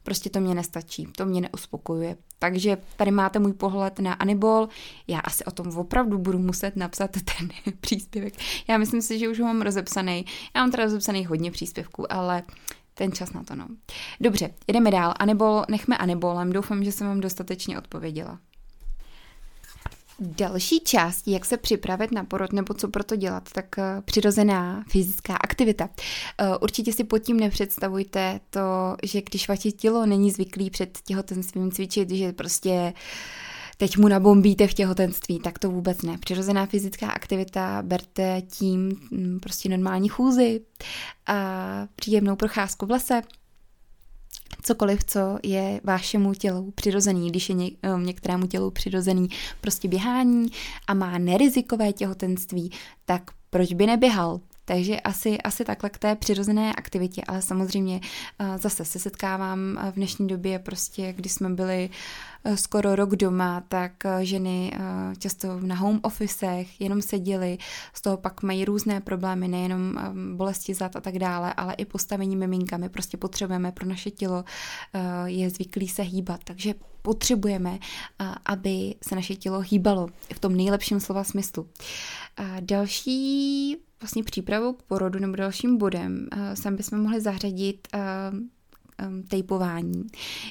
Prostě 0.04 0.30
to 0.30 0.40
mě 0.40 0.56
nestačí, 0.56 1.08
to 1.18 1.26
mě 1.26 1.42
neuspokojuje. 1.42 2.18
Takže 2.40 2.78
tady 2.96 3.12
máte 3.12 3.40
můj 3.40 3.54
pohled 3.54 4.00
na 4.00 4.14
Anibol. 4.14 4.70
Já 5.08 5.20
asi 5.20 5.46
o 5.46 5.52
tom 5.52 5.78
opravdu 5.78 6.18
budu 6.18 6.40
muset 6.40 6.76
napsat 6.76 7.12
ten 7.12 7.50
příspěvek. 7.80 8.34
Já 8.68 8.78
myslím 8.78 9.02
si, 9.02 9.20
že 9.20 9.30
už 9.30 9.40
ho 9.40 9.46
mám 9.46 9.62
rozepsaný. 9.62 10.26
Já 10.56 10.62
mám 10.62 10.72
teda 10.72 10.84
rozepsaný 10.84 11.26
hodně 11.26 11.52
příspěvků, 11.52 12.14
ale 12.14 12.44
ten 12.94 13.12
čas 13.12 13.34
na 13.34 13.44
to, 13.44 13.56
no. 13.56 13.68
Dobře, 14.22 14.50
jdeme 14.68 14.92
dál. 14.92 15.14
Anibol, 15.20 15.64
nechme 15.70 15.98
Anibolem. 15.98 16.52
Doufám, 16.52 16.84
že 16.84 16.92
jsem 16.92 17.08
vám 17.08 17.20
dostatečně 17.20 17.78
odpověděla. 17.78 18.40
Další 20.22 20.80
část, 20.80 21.28
jak 21.28 21.46
se 21.46 21.58
připravit 21.58 22.12
na 22.12 22.24
porod 22.24 22.54
nebo 22.54 22.74
co 22.74 22.88
pro 22.88 23.04
to 23.04 23.16
dělat, 23.16 23.50
tak 23.54 23.66
uh, 23.78 23.84
přirozená 24.02 24.84
fyzická 24.88 25.36
aktivita. 25.36 25.86
Uh, 25.86 26.58
určitě 26.62 26.94
si 26.94 27.04
pod 27.04 27.20
tím 27.20 27.40
nepředstavujte 27.40 28.40
to, 28.50 28.60
že 29.04 29.22
když 29.22 29.48
vaše 29.48 29.72
tělo 29.72 30.06
není 30.06 30.32
zvyklý 30.32 30.70
před 30.70 31.00
těhotenstvím 31.06 31.72
cvičit, 31.72 32.10
že 32.10 32.34
prostě 32.34 32.94
teď 33.78 33.98
mu 33.98 34.08
nabombíte 34.08 34.68
v 34.68 34.74
těhotenství, 34.74 35.40
tak 35.40 35.60
to 35.60 35.70
vůbec 35.70 36.02
ne. 36.02 36.18
Přirozená 36.18 36.66
fyzická 36.66 37.10
aktivita 37.10 37.82
berte 37.82 38.42
tím 38.42 39.00
mm, 39.12 39.40
prostě 39.40 39.70
normální 39.70 40.10
chůzi 40.10 40.62
a 41.28 41.88
příjemnou 41.96 42.36
procházku 42.36 42.86
v 42.86 42.92
lese, 42.92 43.22
cokoliv, 44.62 45.04
co 45.04 45.40
je 45.44 45.82
vašemu 45.84 46.34
tělu 46.34 46.72
přirozený, 46.72 47.30
když 47.30 47.50
je 47.50 47.56
eh, 47.56 47.90
některému 48.00 48.48
tělu 48.48 48.72
přirozený 48.72 49.30
prostě 49.62 49.88
běhání 49.88 50.52
a 50.88 50.94
má 50.94 51.18
nerizikové 51.18 51.94
těhotenství, 51.94 52.72
tak 53.06 53.32
proč 53.50 53.74
by 53.74 53.86
neběhal? 53.86 54.40
Takže 54.70 55.00
asi, 55.00 55.38
asi 55.38 55.66
takhle 55.66 55.90
k 55.90 55.98
té 55.98 56.16
přirozené 56.16 56.74
aktivitě, 56.74 57.22
ale 57.28 57.42
samozřejmě 57.42 58.02
eh, 58.40 58.58
zase 58.58 58.86
se 58.86 59.00
setkávám 59.00 59.80
v 59.92 59.96
dnešní 59.96 60.28
době 60.28 60.60
prostě, 60.60 61.14
kdy 61.14 61.30
jsme 61.30 61.50
byli 61.50 61.90
Eh, 62.44 62.58
skoro 62.58 62.96
rok 62.96 63.16
doma, 63.16 63.64
tak 63.68 64.06
eh, 64.06 64.26
ženy 64.26 64.72
eh, 64.74 64.80
často 65.18 65.60
na 65.60 65.76
home 65.76 66.00
officech 66.04 66.82
jenom 66.82 67.02
seděly, 67.02 67.58
z 67.94 68.02
toho 68.02 68.18
pak 68.18 68.44
mají 68.44 68.66
různé 68.66 69.02
problémy, 69.02 69.48
nejenom 69.48 69.94
bolesti 70.36 70.74
zad 70.74 70.96
a 70.96 71.02
tak 71.02 71.20
dále, 71.20 71.54
ale 71.54 71.74
i 71.74 71.86
postavení 71.86 72.36
miminka. 72.36 72.78
My 72.78 72.90
prostě 72.90 73.18
potřebujeme 73.18 73.72
pro 73.72 73.86
naše 73.86 74.12
tělo, 74.12 74.44
je 75.26 75.50
zvyklý 75.50 75.88
se 75.88 76.02
hýbat, 76.02 76.44
takže 76.44 76.74
potřebujeme, 77.02 77.80
aby 78.46 78.96
se 79.04 79.16
naše 79.16 79.36
tělo 79.36 79.60
hýbalo 79.60 80.08
v 80.34 80.40
tom 80.40 80.56
nejlepším 80.56 81.00
slova 81.00 81.24
smyslu. 81.24 81.68
Další 82.60 83.78
vlastně 84.02 84.24
přípravou 84.24 84.74
k 84.74 84.84
porodu 84.84 85.20
nebo 85.20 85.36
dalším 85.36 85.78
bodem 85.78 86.28
sem 86.54 86.76
bychom 86.76 87.00
mohli 87.02 87.22
zařadit 87.22 87.88
um, 87.94 89.24
tejpování. 89.24 90.08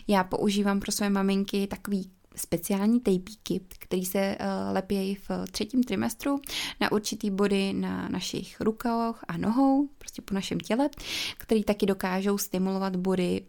Já 0.08 0.24
používám 0.24 0.80
pro 0.80 0.92
své 0.92 1.10
maminky 1.10 1.66
takový 1.66 2.10
speciální 2.36 3.00
tejpíky, 3.00 3.60
který 3.78 4.04
se 4.04 4.36
lepějí 4.72 5.14
v 5.14 5.30
třetím 5.50 5.82
trimestru 5.82 6.40
na 6.80 6.92
určitý 6.92 7.30
body 7.30 7.72
na 7.72 8.08
našich 8.08 8.60
rukách 8.60 9.24
a 9.28 9.36
nohou, 9.36 9.88
prostě 9.98 10.22
po 10.22 10.34
našem 10.34 10.60
těle, 10.60 10.88
který 11.38 11.64
taky 11.64 11.86
dokážou 11.86 12.38
stimulovat 12.38 12.96
body 12.96 13.44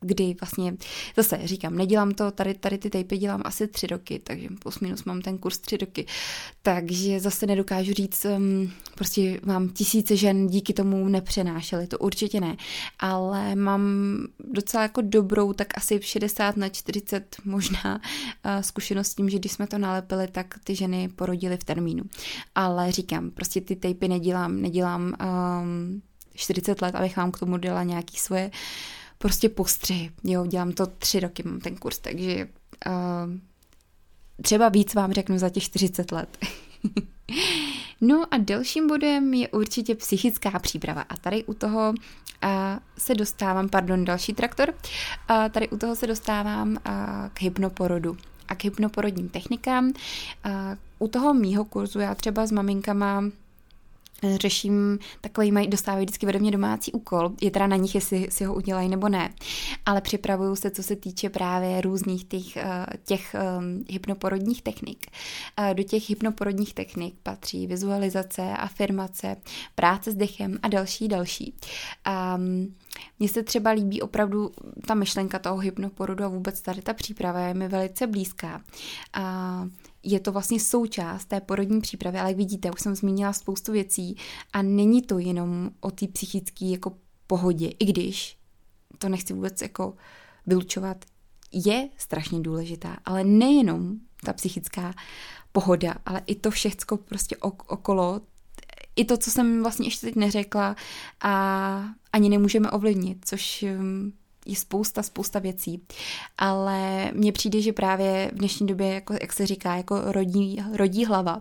kdy 0.00 0.36
vlastně, 0.40 0.76
zase 1.16 1.40
říkám, 1.44 1.76
nedělám 1.76 2.12
to, 2.12 2.30
tady, 2.30 2.54
tady 2.54 2.78
ty 2.78 2.90
tejpy 2.90 3.18
dělám 3.18 3.42
asi 3.44 3.68
tři 3.68 3.86
roky, 3.86 4.18
takže 4.24 4.48
plus 4.62 4.80
minus 4.80 5.04
mám 5.04 5.22
ten 5.22 5.38
kurz 5.38 5.58
tři 5.58 5.76
roky, 5.76 6.06
takže 6.62 7.20
zase 7.20 7.46
nedokážu 7.46 7.92
říct, 7.92 8.24
um, 8.24 8.72
prostě 8.94 9.40
mám 9.44 9.68
tisíce 9.68 10.16
žen 10.16 10.46
díky 10.46 10.72
tomu 10.72 11.08
nepřenášely, 11.08 11.86
to 11.86 11.98
určitě 11.98 12.40
ne, 12.40 12.56
ale 12.98 13.54
mám 13.54 13.82
docela 14.52 14.82
jako 14.82 15.00
dobrou, 15.00 15.52
tak 15.52 15.68
asi 15.76 16.00
60 16.02 16.56
na 16.56 16.68
40 16.68 17.36
možná 17.44 17.94
uh, 17.94 18.60
zkušenost 18.60 19.08
s 19.08 19.14
tím, 19.14 19.30
že 19.30 19.38
když 19.38 19.52
jsme 19.52 19.66
to 19.66 19.78
nalepili, 19.78 20.28
tak 20.28 20.54
ty 20.64 20.74
ženy 20.74 21.08
porodily 21.08 21.56
v 21.56 21.64
termínu. 21.64 22.04
Ale 22.54 22.92
říkám, 22.92 23.30
prostě 23.30 23.60
ty 23.60 23.76
tejpy 23.76 24.08
nedělám, 24.08 24.62
nedělám 24.62 25.14
um, 25.62 26.02
40 26.34 26.82
let, 26.82 26.94
abych 26.94 27.16
vám 27.16 27.32
k 27.32 27.38
tomu 27.38 27.56
dala 27.56 27.82
nějaký 27.82 28.16
svoje 28.16 28.50
prostě 29.22 29.48
postřehy. 29.48 30.10
Jo, 30.24 30.46
dělám 30.46 30.72
to 30.72 30.86
tři 30.86 31.20
roky, 31.20 31.42
mám 31.42 31.60
ten 31.60 31.76
kurz, 31.76 31.98
takže 31.98 32.48
uh, 32.86 32.92
třeba 34.42 34.68
víc 34.68 34.94
vám 34.94 35.12
řeknu 35.12 35.38
za 35.38 35.48
těch 35.50 35.62
40 35.62 36.12
let. 36.12 36.38
no 38.00 38.24
a 38.30 38.38
dalším 38.38 38.88
bodem 38.88 39.34
je 39.34 39.48
určitě 39.48 39.94
psychická 39.94 40.58
příprava. 40.58 41.02
A 41.02 41.16
tady 41.16 41.44
u 41.44 41.54
toho 41.54 41.90
uh, 41.90 42.50
se 42.98 43.14
dostávám, 43.14 43.68
pardon, 43.68 44.04
další 44.04 44.32
traktor, 44.32 44.68
uh, 44.68 45.48
tady 45.50 45.68
u 45.68 45.76
toho 45.76 45.96
se 45.96 46.06
dostávám 46.06 46.68
uh, 46.70 46.76
k 47.34 47.42
hypnoporodu 47.42 48.16
a 48.48 48.54
k 48.54 48.64
hypnoporodním 48.64 49.28
technikám. 49.28 49.86
Uh, 49.86 49.92
u 50.98 51.08
toho 51.08 51.34
mýho 51.34 51.64
kurzu 51.64 52.00
já 52.00 52.14
třeba 52.14 52.46
s 52.46 52.52
maminkama 52.52 53.24
řeším 54.22 54.98
takový, 55.20 55.52
mají, 55.52 55.68
dostávají 55.68 56.06
vždycky 56.06 56.26
ode 56.26 56.38
mě 56.38 56.50
domácí 56.50 56.92
úkol, 56.92 57.32
je 57.40 57.50
teda 57.50 57.66
na 57.66 57.76
nich, 57.76 57.94
jestli 57.94 58.28
si 58.30 58.44
ho 58.44 58.54
udělají 58.54 58.88
nebo 58.88 59.08
ne, 59.08 59.34
ale 59.86 60.00
připravuju 60.00 60.56
se, 60.56 60.70
co 60.70 60.82
se 60.82 60.96
týče 60.96 61.30
právě 61.30 61.80
různých 61.80 62.24
těch, 62.24 62.56
eh, 62.56 62.86
těch 63.04 63.36
um, 63.58 63.84
hypnoporodních 63.88 64.62
technik. 64.62 65.06
Uh, 65.58 65.74
do 65.74 65.82
těch 65.82 66.10
hypnoporodních 66.10 66.74
technik 66.74 67.14
patří 67.22 67.66
vizualizace, 67.66 68.42
afirmace, 68.42 69.36
práce 69.74 70.12
s 70.12 70.14
dechem 70.14 70.58
a 70.62 70.68
další, 70.68 71.08
další. 71.08 71.54
Um, 72.36 72.74
mně 73.18 73.28
se 73.28 73.42
třeba 73.42 73.70
líbí 73.70 74.02
opravdu 74.02 74.52
ta 74.86 74.94
myšlenka 74.94 75.38
toho 75.38 75.56
hypnoporodu 75.56 76.24
a 76.24 76.28
vůbec 76.28 76.60
tady 76.60 76.82
ta 76.82 76.94
příprava 76.94 77.40
je 77.40 77.54
mi 77.54 77.68
velice 77.68 78.06
blízká. 78.06 78.60
A 79.12 79.64
je 80.02 80.20
to 80.20 80.32
vlastně 80.32 80.60
součást 80.60 81.24
té 81.24 81.40
porodní 81.40 81.80
přípravy, 81.80 82.18
ale 82.18 82.28
jak 82.30 82.36
vidíte, 82.36 82.70
už 82.70 82.80
jsem 82.80 82.94
zmínila 82.94 83.32
spoustu 83.32 83.72
věcí 83.72 84.16
a 84.52 84.62
není 84.62 85.02
to 85.02 85.18
jenom 85.18 85.70
o 85.80 85.90
té 85.90 86.08
psychické 86.08 86.64
jako 86.64 86.92
pohodě, 87.26 87.68
i 87.78 87.84
když 87.84 88.38
to 88.98 89.08
nechci 89.08 89.32
vůbec 89.32 89.62
jako 89.62 89.94
vylučovat, 90.46 91.04
je 91.52 91.88
strašně 91.96 92.40
důležitá, 92.40 92.96
ale 93.04 93.24
nejenom 93.24 93.96
ta 94.24 94.32
psychická 94.32 94.94
pohoda, 95.52 95.94
ale 96.06 96.22
i 96.26 96.34
to 96.34 96.50
všechno 96.50 96.96
prostě 96.96 97.36
okolo, 97.36 98.20
i 98.96 99.04
to, 99.04 99.16
co 99.16 99.30
jsem 99.30 99.62
vlastně 99.62 99.86
ještě 99.86 100.06
teď 100.06 100.16
neřekla 100.16 100.76
a 101.20 101.84
ani 102.12 102.28
nemůžeme 102.28 102.70
ovlivnit, 102.70 103.18
což 103.24 103.64
um, 103.78 104.12
je 104.46 104.56
spousta, 104.56 105.02
spousta 105.02 105.38
věcí, 105.38 105.82
ale 106.38 107.10
mně 107.12 107.32
přijde, 107.32 107.60
že 107.60 107.72
právě 107.72 108.30
v 108.34 108.38
dnešní 108.38 108.66
době, 108.66 108.88
jako, 108.88 109.12
jak 109.12 109.32
se 109.32 109.46
říká, 109.46 109.76
jako 109.76 110.12
rodí, 110.12 110.62
rodí 110.72 111.04
hlava, 111.04 111.40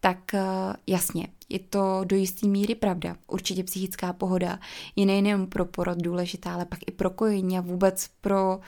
tak 0.00 0.18
uh, 0.34 0.40
jasně, 0.86 1.28
je 1.48 1.58
to 1.58 2.00
do 2.04 2.16
jisté 2.16 2.46
míry 2.46 2.74
pravda. 2.74 3.16
Určitě 3.26 3.64
psychická 3.64 4.12
pohoda 4.12 4.58
je 4.96 5.06
nejen 5.06 5.46
pro 5.46 5.64
porod 5.64 5.98
důležitá, 5.98 6.54
ale 6.54 6.64
pak 6.64 6.78
i 6.86 6.90
pro 6.90 7.10
kojení 7.10 7.58
a 7.58 7.60
vůbec 7.60 8.10
pro, 8.20 8.60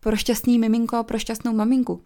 pro 0.00 0.16
šťastný 0.16 0.58
miminko 0.58 0.96
a 0.96 1.02
pro 1.02 1.18
šťastnou 1.18 1.52
maminku. 1.52 1.92
Uh, 1.94 2.02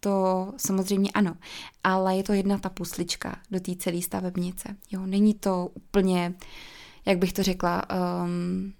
to 0.00 0.52
samozřejmě 0.56 1.10
ano, 1.10 1.36
ale 1.84 2.16
je 2.16 2.22
to 2.22 2.32
jedna 2.32 2.58
ta 2.58 2.68
puslička 2.68 3.36
do 3.50 3.60
té 3.60 3.76
celé 3.76 4.02
stavebnice. 4.02 4.76
Jo, 4.90 5.06
není 5.06 5.34
to 5.34 5.68
úplně, 5.74 6.34
jak 7.06 7.18
bych 7.18 7.32
to 7.32 7.42
řekla, 7.42 7.82
um, 8.24 8.72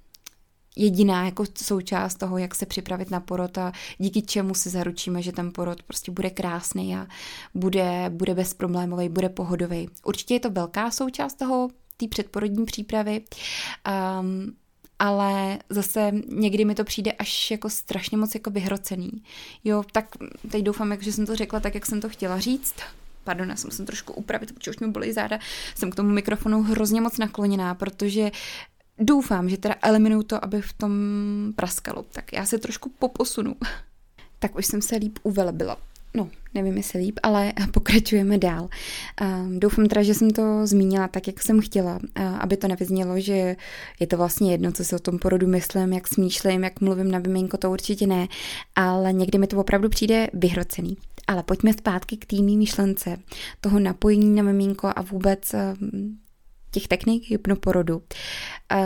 jediná 0.79 1.24
jako 1.24 1.45
součást 1.62 2.14
toho, 2.14 2.39
jak 2.39 2.55
se 2.55 2.66
připravit 2.66 3.11
na 3.11 3.20
porod 3.20 3.59
a 3.59 3.72
díky 3.99 4.22
čemu 4.22 4.55
si 4.55 4.70
zaručíme, 4.70 5.22
že 5.22 5.33
ten 5.33 5.53
porod 5.53 5.83
prostě 5.83 6.12
bude 6.12 6.31
krásný 6.31 6.97
a 6.97 7.07
bude, 7.55 8.05
bude 8.09 8.35
bezproblémový, 8.35 9.09
bude 9.09 9.29
pohodový. 9.29 9.89
Určitě 10.05 10.35
je 10.35 10.41
to 10.41 10.51
velká 10.51 10.91
součást 10.91 11.35
toho, 11.35 11.68
té 11.97 12.09
předporodní 12.09 12.64
přípravy, 12.64 13.20
um, 14.20 14.53
ale 14.99 15.59
zase 15.70 16.12
někdy 16.29 16.64
mi 16.64 16.74
to 16.74 16.85
přijde 16.85 17.12
až 17.12 17.51
jako 17.51 17.70
strašně 17.70 18.16
moc 18.16 18.35
jako 18.35 18.51
vyhrocený. 18.51 19.11
Jo, 19.64 19.85
tak 19.93 20.07
teď 20.51 20.62
doufám, 20.62 20.97
že 21.01 21.12
jsem 21.12 21.26
to 21.26 21.37
řekla 21.37 21.61
tak, 21.61 21.74
jak 21.74 21.87
jsem 21.87 22.01
to 22.01 22.09
chtěla 22.09 22.41
říct. 22.41 22.74
Pardon, 23.24 23.49
já 23.49 23.57
se 23.57 23.66
musím 23.66 23.87
trošku 23.87 24.12
upravit, 24.12 24.53
protože 24.53 24.70
už 24.70 24.79
mi 24.79 24.89
bolí 24.89 25.12
záda. 25.12 25.39
Jsem 25.74 25.91
k 25.91 25.95
tomu 25.95 26.11
mikrofonu 26.11 26.62
hrozně 26.62 27.01
moc 27.01 27.18
nakloněná, 27.18 27.74
protože 27.74 28.31
doufám, 28.99 29.49
že 29.49 29.57
teda 29.57 29.75
eliminuju 29.83 30.23
to, 30.23 30.45
aby 30.45 30.63
v 30.63 30.73
tom 30.73 30.93
praskalo. 31.57 32.05
Tak 32.13 32.33
já 32.33 32.47
se 32.47 32.59
trošku 32.59 32.91
poposunu. 32.99 33.57
tak 34.39 34.57
už 34.57 34.67
jsem 34.67 34.83
se 34.83 34.97
líp 34.97 35.19
uvelebila. 35.23 35.77
No, 36.15 36.29
nevím, 36.55 36.77
jestli 36.77 37.01
líp, 37.01 37.19
ale 37.23 37.53
pokračujeme 37.73 38.39
dál. 38.39 38.69
Doufám 39.59 39.87
teda, 39.87 40.03
že 40.03 40.15
jsem 40.15 40.31
to 40.31 40.67
zmínila 40.67 41.09
tak, 41.09 41.27
jak 41.27 41.43
jsem 41.43 41.61
chtěla, 41.61 41.99
aby 42.39 42.57
to 42.57 42.69
nevyznělo, 42.69 43.21
že 43.21 43.57
je 44.01 44.07
to 44.07 44.17
vlastně 44.17 44.53
jedno, 44.53 44.73
co 44.73 44.85
si 44.85 44.97
o 44.97 44.99
tom 44.99 45.19
porodu 45.19 45.47
myslím, 45.47 45.93
jak 45.93 46.09
smýšlím, 46.09 46.65
jak 46.65 46.81
mluvím 46.81 47.11
na 47.11 47.19
miminko, 47.19 47.57
to 47.57 47.71
určitě 47.71 48.07
ne, 48.07 48.29
ale 48.75 49.13
někdy 49.13 49.39
mi 49.39 49.47
to 49.47 49.57
opravdu 49.57 49.89
přijde 49.89 50.29
vyhrocený. 50.33 50.97
Ale 51.27 51.43
pojďme 51.43 51.73
zpátky 51.73 52.17
k 52.17 52.27
té 52.27 52.43
myšlence, 52.43 53.17
toho 53.61 53.79
napojení 53.79 54.35
na 54.35 54.43
miminko 54.43 54.93
a 54.97 55.03
vůbec 55.03 55.55
těch 56.71 56.89
technik 56.89 57.31
hypnoporodu. 57.31 58.03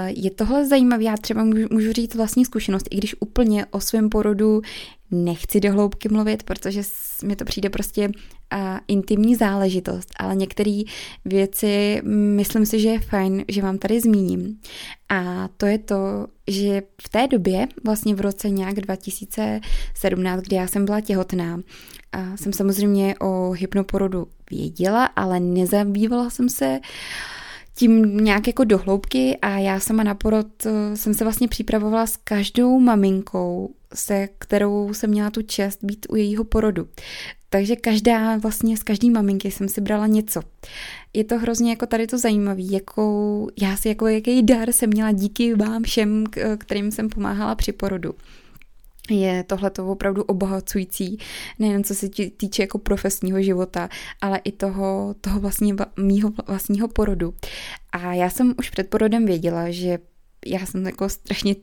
Je 0.06 0.30
tohle 0.30 0.68
zajímavé, 0.68 1.02
já 1.02 1.16
třeba 1.16 1.44
můžu, 1.44 1.92
říct 1.92 2.14
vlastní 2.14 2.44
zkušenost, 2.44 2.86
i 2.90 2.96
když 2.96 3.14
úplně 3.20 3.66
o 3.66 3.80
svém 3.80 4.08
porodu 4.08 4.62
nechci 5.10 5.60
do 5.60 5.72
hloubky 5.72 6.08
mluvit, 6.08 6.42
protože 6.42 6.82
mi 7.24 7.36
to 7.36 7.44
přijde 7.44 7.70
prostě 7.70 8.08
uh, 8.08 8.58
intimní 8.88 9.36
záležitost, 9.36 10.08
ale 10.16 10.36
některé 10.36 10.82
věci 11.24 12.02
myslím 12.36 12.66
si, 12.66 12.80
že 12.80 12.88
je 12.88 13.00
fajn, 13.00 13.44
že 13.48 13.62
vám 13.62 13.78
tady 13.78 14.00
zmíním. 14.00 14.60
A 15.08 15.48
to 15.56 15.66
je 15.66 15.78
to, 15.78 16.26
že 16.48 16.82
v 17.02 17.08
té 17.08 17.26
době, 17.26 17.66
vlastně 17.84 18.14
v 18.14 18.20
roce 18.20 18.50
nějak 18.50 18.74
2017, 18.74 20.40
kdy 20.40 20.56
já 20.56 20.66
jsem 20.66 20.84
byla 20.84 21.00
těhotná, 21.00 21.60
a 22.12 22.36
jsem 22.36 22.52
samozřejmě 22.52 23.14
o 23.18 23.50
hypnoporodu 23.50 24.26
věděla, 24.50 25.04
ale 25.04 25.40
nezabývala 25.40 26.30
jsem 26.30 26.48
se 26.48 26.66
uh, 26.66 26.86
tím 27.74 28.16
nějak 28.16 28.46
jako 28.46 28.64
dohloubky 28.64 29.38
a 29.42 29.58
já 29.58 29.80
sama 29.80 30.02
na 30.02 30.14
porod 30.14 30.66
eh, 30.66 30.96
jsem 30.96 31.14
se 31.14 31.24
vlastně 31.24 31.48
připravovala 31.48 32.06
s 32.06 32.16
každou 32.16 32.80
maminkou, 32.80 33.74
se 33.94 34.28
kterou 34.38 34.94
jsem 34.94 35.10
měla 35.10 35.30
tu 35.30 35.42
čest 35.42 35.84
být 35.84 36.06
u 36.10 36.16
jejího 36.16 36.44
porodu. 36.44 36.88
Takže 37.50 37.76
každá, 37.76 38.36
vlastně 38.36 38.76
z 38.76 38.82
každý 38.82 39.10
maminky 39.10 39.50
jsem 39.50 39.68
si 39.68 39.80
brala 39.80 40.06
něco. 40.06 40.42
Je 41.12 41.24
to 41.24 41.38
hrozně 41.38 41.70
jako 41.70 41.86
tady 41.86 42.06
to 42.06 42.18
zajímavý, 42.18 42.72
jakou, 42.72 43.48
já 43.60 43.76
si 43.76 43.88
jako 43.88 44.06
jaký 44.06 44.42
dar 44.42 44.72
jsem 44.72 44.90
měla 44.90 45.12
díky 45.12 45.54
vám 45.54 45.82
všem, 45.82 46.24
kterým 46.58 46.90
jsem 46.90 47.08
pomáhala 47.08 47.54
při 47.54 47.72
porodu 47.72 48.14
je 49.10 49.44
tohle 49.44 49.70
to 49.70 49.86
opravdu 49.86 50.22
obohacující, 50.22 51.18
nejen 51.58 51.84
co 51.84 51.94
se 51.94 52.08
týče 52.36 52.62
jako 52.62 52.78
profesního 52.78 53.42
života, 53.42 53.88
ale 54.20 54.40
i 54.44 54.52
toho, 54.52 55.14
toho 55.20 55.40
vlastně, 55.40 55.74
mýho 55.96 56.32
vlastního 56.46 56.88
porodu. 56.88 57.34
A 57.92 58.14
já 58.14 58.30
jsem 58.30 58.54
už 58.58 58.70
před 58.70 58.90
porodem 58.90 59.26
věděla, 59.26 59.70
že 59.70 59.98
já 60.46 60.66
jsem 60.66 60.86
jako 60.86 61.08
strašně 61.08 61.54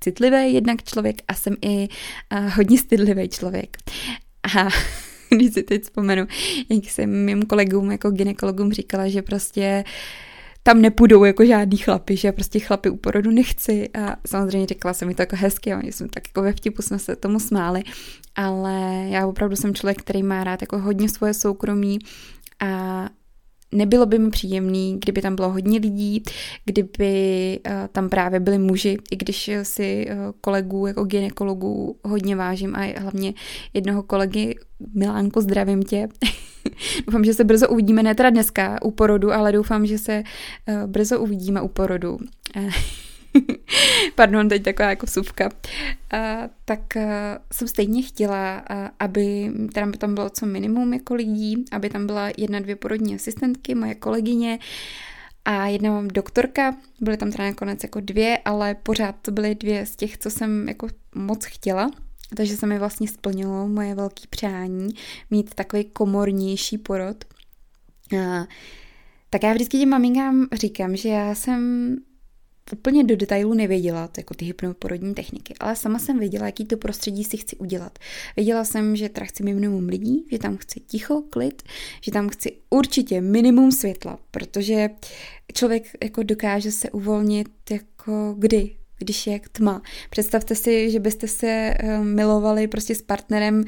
citlivý 0.00 0.54
jednak 0.54 0.82
člověk 0.82 1.22
a 1.28 1.34
jsem 1.34 1.56
i 1.62 1.88
uh, 2.32 2.50
hodně 2.50 2.78
stydlivý 2.78 3.28
člověk. 3.28 3.76
A 4.56 4.68
když 5.36 5.52
si 5.52 5.62
teď 5.62 5.82
vzpomenu, 5.82 6.26
jak 6.70 6.84
jsem 6.84 7.24
mým 7.24 7.42
kolegům 7.42 7.90
jako 7.90 8.10
ginekologům 8.10 8.72
říkala, 8.72 9.08
že 9.08 9.22
prostě 9.22 9.84
uh, 9.86 10.27
tam 10.62 10.82
nepůjdou 10.82 11.24
jako 11.24 11.44
žádný 11.44 11.76
chlapi, 11.76 12.16
že 12.16 12.32
prostě 12.32 12.60
chlapy 12.60 12.90
u 12.90 12.96
porodu 12.96 13.30
nechci 13.30 13.88
a 13.88 14.16
samozřejmě 14.26 14.66
říkala 14.66 14.94
jsem 14.94 15.08
mi 15.08 15.14
to 15.14 15.22
jako 15.22 15.36
hezky, 15.36 15.74
oni 15.74 15.92
jsme 15.92 16.08
tak 16.08 16.28
jako 16.28 16.42
ve 16.42 16.52
vtipu 16.52 16.82
jsme 16.82 16.98
se 16.98 17.16
tomu 17.16 17.40
smáli, 17.40 17.82
ale 18.34 19.06
já 19.08 19.26
opravdu 19.26 19.56
jsem 19.56 19.74
člověk, 19.74 19.98
který 19.98 20.22
má 20.22 20.44
rád 20.44 20.62
jako 20.62 20.78
hodně 20.78 21.08
svoje 21.08 21.34
soukromí 21.34 21.98
a 22.60 23.04
nebylo 23.72 24.06
by 24.06 24.18
mi 24.18 24.30
příjemný, 24.30 24.98
kdyby 25.00 25.22
tam 25.22 25.36
bylo 25.36 25.50
hodně 25.50 25.78
lidí, 25.78 26.22
kdyby 26.64 27.60
uh, 27.66 27.72
tam 27.92 28.08
právě 28.08 28.40
byli 28.40 28.58
muži, 28.58 28.98
i 29.10 29.16
když 29.16 29.50
si 29.62 30.06
uh, 30.10 30.16
kolegů 30.40 30.86
jako 30.86 31.04
ginekologů 31.04 31.98
hodně 32.04 32.36
vážím 32.36 32.76
a 32.76 33.00
hlavně 33.00 33.34
jednoho 33.74 34.02
kolegy 34.02 34.58
Milánku, 34.94 35.40
zdravím 35.40 35.82
tě. 35.82 36.08
doufám, 37.06 37.24
že 37.24 37.34
se 37.34 37.44
brzo 37.44 37.68
uvidíme, 37.68 38.02
ne 38.02 38.14
teda 38.14 38.30
dneska 38.30 38.82
u 38.82 38.90
porodu, 38.90 39.32
ale 39.32 39.52
doufám, 39.52 39.86
že 39.86 39.98
se 39.98 40.22
uh, 40.68 40.86
brzo 40.86 41.20
uvidíme 41.20 41.60
u 41.60 41.68
porodu. 41.68 42.18
pardon, 44.14 44.48
teď 44.48 44.62
taková 44.62 44.88
jako 44.88 45.06
suvka, 45.06 45.50
a, 46.12 46.48
tak 46.64 46.96
a, 46.96 47.38
jsem 47.52 47.68
stejně 47.68 48.02
chtěla, 48.02 48.58
a, 48.58 48.90
aby 49.00 49.52
tam, 49.72 49.92
tam 49.92 50.14
bylo 50.14 50.30
co 50.30 50.46
minimum 50.46 50.94
jako 50.94 51.14
lidí, 51.14 51.64
aby 51.72 51.88
tam 51.88 52.06
byla 52.06 52.30
jedna, 52.36 52.60
dvě 52.60 52.76
porodní 52.76 53.14
asistentky, 53.14 53.74
moje 53.74 53.94
kolegyně, 53.94 54.58
a 55.44 55.66
jedna 55.66 56.02
doktorka, 56.12 56.76
byly 57.00 57.16
tam 57.16 57.32
teda 57.32 57.44
nakonec 57.44 57.82
jako 57.82 58.00
dvě, 58.00 58.38
ale 58.44 58.74
pořád 58.74 59.14
to 59.22 59.30
byly 59.30 59.54
dvě 59.54 59.86
z 59.86 59.96
těch, 59.96 60.18
co 60.18 60.30
jsem 60.30 60.68
jako 60.68 60.88
moc 61.14 61.44
chtěla. 61.44 61.90
Takže 62.36 62.56
se 62.56 62.66
mi 62.66 62.78
vlastně 62.78 63.08
splnilo 63.08 63.68
moje 63.68 63.94
velké 63.94 64.22
přání 64.30 64.88
mít 65.30 65.54
takový 65.54 65.84
komornější 65.84 66.78
porod. 66.78 67.24
A, 68.18 68.46
tak 69.30 69.42
já 69.42 69.52
vždycky 69.52 69.78
těm 69.78 69.88
maminkám 69.88 70.46
říkám, 70.52 70.96
že 70.96 71.08
já 71.08 71.34
jsem 71.34 71.96
úplně 72.72 73.04
do 73.04 73.16
detailu 73.16 73.54
nevěděla, 73.54 74.10
jako 74.16 74.34
ty 74.34 74.44
hypnoporodní 74.44 75.14
techniky, 75.14 75.54
ale 75.60 75.76
sama 75.76 75.98
jsem 75.98 76.18
věděla, 76.18 76.46
jaký 76.46 76.64
to 76.64 76.76
prostředí 76.76 77.24
si 77.24 77.36
chci 77.36 77.56
udělat. 77.56 77.98
Věděla 78.36 78.64
jsem, 78.64 78.96
že 78.96 79.08
teda 79.08 79.26
chci 79.26 79.42
minimum 79.42 79.88
lidí, 79.88 80.24
že 80.30 80.38
tam 80.38 80.56
chci 80.56 80.80
ticho, 80.80 81.22
klid, 81.30 81.62
že 82.02 82.12
tam 82.12 82.28
chci 82.28 82.56
určitě 82.70 83.20
minimum 83.20 83.72
světla, 83.72 84.18
protože 84.30 84.90
člověk 85.54 85.96
jako 86.02 86.22
dokáže 86.22 86.72
se 86.72 86.90
uvolnit 86.90 87.48
jako 87.70 88.34
kdy, 88.38 88.76
když 88.98 89.26
je 89.26 89.40
tma. 89.52 89.82
Představte 90.10 90.54
si, 90.54 90.90
že 90.90 91.00
byste 91.00 91.28
se 91.28 91.74
uh, 91.82 92.04
milovali 92.04 92.68
prostě 92.68 92.94
s 92.94 93.02
partnerem 93.02 93.64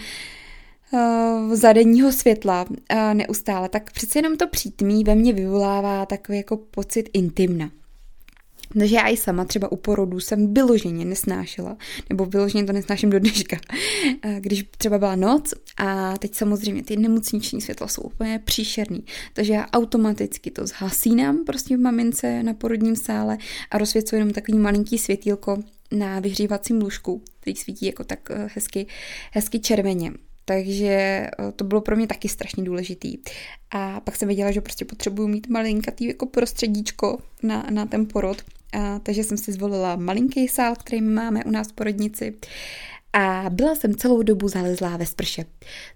uh, 0.92 1.54
za 1.54 1.72
denního 1.72 2.12
světla 2.12 2.66
uh, 2.68 3.14
neustále, 3.14 3.68
tak 3.68 3.92
přece 3.92 4.18
jenom 4.18 4.36
to 4.36 4.46
přítmí 4.46 5.04
ve 5.04 5.14
mně 5.14 5.32
vyvolává 5.32 6.06
takový 6.06 6.38
jako 6.38 6.56
pocit 6.56 7.10
intimna. 7.12 7.70
Takže 8.78 8.96
já 8.96 9.08
i 9.08 9.16
sama 9.16 9.44
třeba 9.44 9.72
u 9.72 9.76
porodu 9.76 10.20
jsem 10.20 10.54
vyloženě 10.54 11.04
nesnášela, 11.04 11.76
nebo 12.08 12.24
vyloženě 12.24 12.64
to 12.64 12.72
nesnáším 12.72 13.10
do 13.10 13.18
dneška. 13.18 13.56
Když 14.40 14.64
třeba 14.78 14.98
byla 14.98 15.16
noc 15.16 15.54
a 15.76 16.18
teď 16.18 16.34
samozřejmě 16.34 16.82
ty 16.82 16.96
nemocniční 16.96 17.60
světla 17.60 17.88
jsou 17.88 18.02
úplně 18.02 18.40
příšerný, 18.44 19.04
takže 19.32 19.52
já 19.52 19.66
automaticky 19.72 20.50
to 20.50 20.66
zhasínám 20.66 21.44
prostě 21.44 21.76
v 21.76 21.80
mamince 21.80 22.42
na 22.42 22.54
porodním 22.54 22.96
sále 22.96 23.38
a 23.70 23.78
rozsvěcuji 23.78 24.16
jenom 24.16 24.32
takový 24.32 24.58
malinký 24.58 24.98
světýlko 24.98 25.58
na 25.92 26.20
vyhřívacím 26.20 26.80
lůžku, 26.80 27.22
který 27.40 27.56
svítí 27.56 27.86
jako 27.86 28.04
tak 28.04 28.30
eh, 28.30 28.48
hezky, 28.54 28.86
hezky 29.32 29.58
červeně. 29.58 30.12
Takže 30.44 30.86
eh, 30.88 31.30
to 31.56 31.64
bylo 31.64 31.80
pro 31.80 31.96
mě 31.96 32.06
taky 32.06 32.28
strašně 32.28 32.64
důležitý. 32.64 33.18
A 33.70 34.00
pak 34.00 34.16
jsem 34.16 34.28
věděla, 34.28 34.50
že 34.50 34.60
prostě 34.60 34.84
potřebuju 34.84 35.28
mít 35.28 35.48
malinkatý 35.48 36.06
jako 36.06 36.26
prostředíčko 36.26 37.18
na, 37.42 37.66
na 37.70 37.86
ten 37.86 38.06
porod. 38.06 38.42
A, 38.72 38.98
takže 38.98 39.24
jsem 39.24 39.36
si 39.36 39.52
zvolila 39.52 39.96
malinký 39.96 40.48
sál, 40.48 40.74
který 40.76 41.02
máme 41.02 41.44
u 41.44 41.50
nás 41.50 41.68
v 41.68 41.72
porodnici. 41.72 42.34
A 43.12 43.44
byla 43.50 43.74
jsem 43.74 43.94
celou 43.94 44.22
dobu 44.22 44.48
zalezlá 44.48 44.96
ve 44.96 45.06
sprše, 45.06 45.44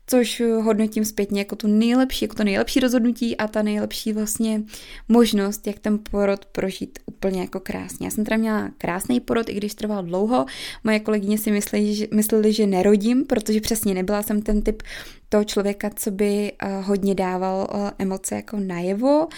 což 0.06 0.42
hodnotím 0.62 1.04
zpětně 1.04 1.40
jako 1.40 1.56
tu 1.56 1.66
nejlepší, 1.66 2.24
jako 2.24 2.34
to 2.34 2.44
nejlepší 2.44 2.80
rozhodnutí 2.80 3.36
a 3.36 3.48
ta 3.48 3.62
nejlepší 3.62 4.12
vlastně 4.12 4.62
možnost, 5.08 5.66
jak 5.66 5.78
ten 5.78 5.98
porod 6.10 6.44
prožít 6.44 6.98
úplně 7.06 7.40
jako 7.40 7.60
krásně. 7.60 8.06
Já 8.06 8.10
jsem 8.10 8.24
teda 8.24 8.36
měla 8.36 8.70
krásný 8.78 9.20
porod, 9.20 9.48
i 9.48 9.54
když 9.54 9.74
trval 9.74 10.02
dlouho. 10.02 10.46
Moje 10.84 11.00
kolegyně 11.00 11.38
si 11.38 11.50
mysleli, 11.50 11.94
že, 11.94 12.06
mysleli, 12.14 12.52
že 12.52 12.66
nerodím, 12.66 13.24
protože 13.24 13.60
přesně 13.60 13.94
nebyla 13.94 14.22
jsem 14.22 14.42
ten 14.42 14.62
typ 14.62 14.82
toho 15.28 15.44
člověka, 15.44 15.90
co 15.96 16.10
by 16.10 16.52
uh, 16.52 16.86
hodně 16.86 17.14
dával 17.14 17.68
uh, 17.74 17.90
emoce 17.98 18.34
jako 18.34 18.56
najevo, 18.60 19.28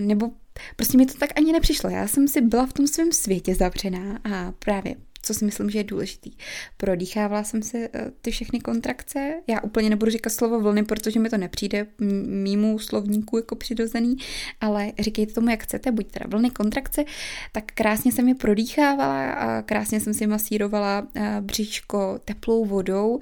nebo 0.00 0.30
Prostě 0.76 0.98
mi 0.98 1.06
to 1.06 1.18
tak 1.18 1.30
ani 1.36 1.52
nepřišlo. 1.52 1.90
Já 1.90 2.08
jsem 2.08 2.28
si 2.28 2.40
byla 2.40 2.66
v 2.66 2.72
tom 2.72 2.86
svém 2.86 3.12
světě 3.12 3.54
zavřená 3.54 4.18
a 4.24 4.52
právě 4.58 4.94
co 5.26 5.34
si 5.34 5.44
myslím, 5.44 5.70
že 5.70 5.78
je 5.78 5.84
důležitý. 5.84 6.30
Prodýchávala 6.76 7.44
jsem 7.44 7.62
se 7.62 7.88
eh, 7.94 8.10
ty 8.22 8.30
všechny 8.30 8.60
kontrakce. 8.60 9.34
Já 9.46 9.60
úplně 9.60 9.90
nebudu 9.90 10.10
říkat 10.10 10.30
slovo 10.30 10.60
vlny, 10.60 10.84
protože 10.84 11.20
mi 11.20 11.30
to 11.30 11.36
nepřijde 11.36 11.86
mýmu 12.26 12.78
slovníku 12.78 13.36
jako 13.36 13.56
přirozený, 13.56 14.16
ale 14.60 14.92
říkejte 14.98 15.32
tomu, 15.32 15.50
jak 15.50 15.62
chcete, 15.62 15.92
buď 15.92 16.06
teda 16.12 16.26
vlny, 16.28 16.50
kontrakce, 16.50 17.04
tak 17.52 17.64
krásně 17.74 18.12
jsem 18.12 18.28
je 18.28 18.34
prodýchávala 18.34 19.32
a 19.32 19.62
krásně 19.62 20.00
jsem 20.00 20.14
si 20.14 20.26
masírovala 20.26 21.06
eh, 21.14 21.36
bříško 21.40 22.18
teplou 22.24 22.64
vodou 22.64 23.20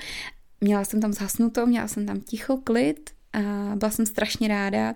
Měla 0.60 0.84
jsem 0.84 1.00
tam 1.00 1.12
zhasnuto, 1.12 1.66
měla 1.66 1.88
jsem 1.88 2.06
tam 2.06 2.20
ticho, 2.20 2.56
klid, 2.56 3.10
a 3.34 3.72
byla 3.76 3.90
jsem 3.90 4.06
strašně 4.06 4.48
ráda, 4.48 4.94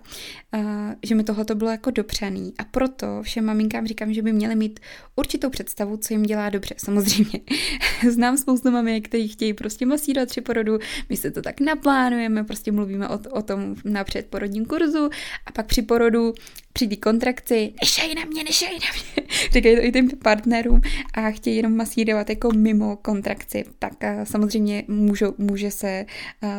že 1.03 1.15
mi 1.15 1.23
tohle 1.23 1.45
bylo 1.55 1.71
jako 1.71 1.91
dopřaný. 1.91 2.53
A 2.57 2.63
proto 2.63 3.23
všem 3.23 3.45
maminkám 3.45 3.87
říkám, 3.87 4.13
že 4.13 4.21
by 4.21 4.33
měly 4.33 4.55
mít 4.55 4.79
určitou 5.15 5.49
představu, 5.49 5.97
co 5.97 6.13
jim 6.13 6.23
dělá 6.23 6.49
dobře. 6.49 6.75
Samozřejmě 6.77 7.39
znám 8.09 8.37
spoustu 8.37 8.71
maminek, 8.71 9.07
kteří 9.07 9.27
chtějí 9.27 9.53
prostě 9.53 9.85
masírovat 9.85 10.29
při 10.29 10.41
porodu, 10.41 10.79
my 11.09 11.17
se 11.17 11.31
to 11.31 11.41
tak 11.41 11.59
naplánujeme, 11.59 12.43
prostě 12.43 12.71
mluvíme 12.71 13.07
o, 13.07 13.19
o 13.31 13.41
tom 13.41 13.75
na 13.85 14.03
předporodním 14.03 14.65
kurzu 14.65 15.09
a 15.45 15.51
pak 15.51 15.65
při 15.65 15.81
porodu 15.81 16.33
při 16.73 16.97
kontrakci, 16.97 17.73
nešej 17.81 18.15
na 18.15 18.25
mě, 18.25 18.43
nešej 18.43 18.69
na 18.69 18.87
mě, 18.93 19.27
říkají 19.51 19.75
to 19.75 19.83
i 19.83 19.91
těm 19.91 20.09
partnerům 20.23 20.81
a 21.13 21.31
chtějí 21.31 21.55
jenom 21.55 21.75
masírovat 21.75 22.29
jako 22.29 22.49
mimo 22.51 22.95
kontrakci, 22.95 23.63
tak 23.79 23.93
samozřejmě 24.23 24.83
můžu, 24.87 25.35
může 25.37 25.71
se 25.71 26.05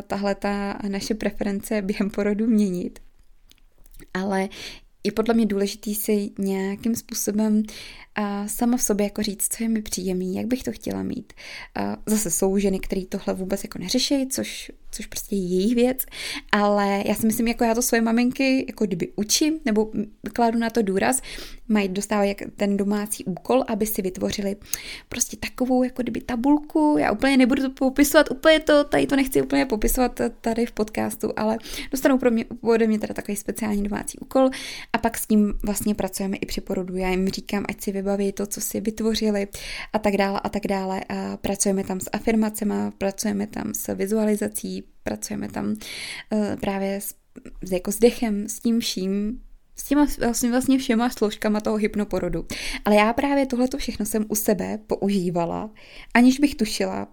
tahle 0.06 0.34
ta 0.34 0.78
naše 0.88 1.14
preference 1.14 1.82
během 1.82 2.10
porodu 2.10 2.46
měnit. 2.46 2.98
Ale 4.14 4.48
je 5.04 5.12
podle 5.12 5.34
mě 5.34 5.46
důležitý 5.46 5.94
si 5.94 6.30
nějakým 6.38 6.94
způsobem 6.94 7.62
a 8.14 8.48
sama 8.48 8.76
v 8.76 8.82
sobě 8.82 9.04
jako 9.04 9.22
říct, 9.22 9.48
co 9.56 9.62
je 9.62 9.68
mi 9.68 9.82
příjemný, 9.82 10.34
jak 10.34 10.46
bych 10.46 10.62
to 10.62 10.72
chtěla 10.72 11.02
mít. 11.02 11.32
A 11.74 11.96
zase 12.06 12.30
jsou 12.30 12.58
ženy, 12.58 12.80
které 12.80 13.02
tohle 13.06 13.34
vůbec 13.34 13.64
jako 13.64 13.78
neřeší, 13.78 14.28
což, 14.28 14.72
což 14.90 15.06
prostě 15.06 15.36
je 15.36 15.46
jejich 15.46 15.74
věc, 15.74 16.06
ale 16.52 17.02
já 17.06 17.14
si 17.14 17.26
myslím, 17.26 17.48
jako 17.48 17.64
já 17.64 17.74
to 17.74 17.82
svoje 17.82 18.02
maminky 18.02 18.64
jako 18.68 18.86
kdyby 18.86 19.08
učím, 19.16 19.60
nebo 19.64 19.90
kladu 20.32 20.58
na 20.58 20.70
to 20.70 20.82
důraz, 20.82 21.22
mají 21.68 21.88
dostávat 21.88 22.24
jak 22.24 22.38
ten 22.56 22.76
domácí 22.76 23.24
úkol, 23.24 23.64
aby 23.68 23.86
si 23.86 24.02
vytvořili 24.02 24.56
prostě 25.08 25.36
takovou 25.36 25.82
jako 25.82 26.02
kdyby 26.02 26.20
tabulku, 26.20 26.96
já 26.98 27.12
úplně 27.12 27.36
nebudu 27.36 27.62
to 27.62 27.70
popisovat, 27.70 28.30
úplně 28.30 28.60
to, 28.60 28.84
tady 28.84 29.06
to 29.06 29.16
nechci 29.16 29.42
úplně 29.42 29.66
popisovat 29.66 30.20
tady 30.40 30.66
v 30.66 30.72
podcastu, 30.72 31.32
ale 31.36 31.58
dostanou 31.90 32.18
pro 32.18 32.30
mě, 32.30 32.44
ode 32.60 32.86
mě 32.86 32.98
teda 32.98 33.14
takový 33.14 33.36
speciální 33.36 33.82
domácí 33.82 34.18
úkol 34.18 34.50
a 34.92 34.98
pak 34.98 35.18
s 35.18 35.26
tím 35.26 35.54
vlastně 35.62 35.94
pracujeme 35.94 36.36
i 36.36 36.46
při 36.46 36.60
porodu. 36.60 36.96
Já 36.96 37.08
jim 37.08 37.28
říkám, 37.28 37.64
ať 37.68 37.80
si 37.80 37.92
vybaví 37.92 38.32
to, 38.32 38.46
co 38.46 38.60
si 38.60 38.80
vytvořili 38.80 39.48
a 39.92 39.98
tak 39.98 40.16
dále 40.16 40.40
a 40.44 40.48
tak 40.48 40.66
dále. 40.66 41.00
A 41.08 41.36
pracujeme 41.36 41.84
tam 41.84 42.00
s 42.00 42.10
afirmacemi, 42.12 42.74
pracujeme 42.98 43.46
tam 43.46 43.74
s 43.74 43.94
vizualizací, 43.94 44.79
pracujeme 45.02 45.48
tam 45.48 45.66
uh, 45.66 46.56
právě 46.60 47.00
s, 47.00 47.14
jako 47.72 47.92
s 47.92 47.98
dechem, 47.98 48.48
s 48.48 48.60
tím 48.60 48.80
vším, 48.80 49.40
s 49.76 49.84
těma 49.84 50.06
vlastně, 50.18 50.50
vlastně 50.50 50.78
všema 50.78 51.10
složkama 51.10 51.60
toho 51.60 51.76
hypnoporodu. 51.76 52.46
Ale 52.84 52.96
já 52.96 53.12
právě 53.12 53.46
tohleto 53.46 53.78
všechno 53.78 54.06
jsem 54.06 54.24
u 54.28 54.34
sebe 54.34 54.78
používala, 54.86 55.70
aniž 56.14 56.38
bych 56.38 56.54
tušila, 56.54 57.08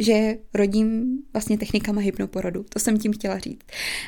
že 0.00 0.38
rodím 0.54 1.18
vlastně 1.32 1.58
technikama 1.58 2.00
hypnoporodu. 2.00 2.64
To 2.68 2.78
jsem 2.78 2.98
tím 2.98 3.12
chtěla 3.12 3.38
říct. 3.38 3.60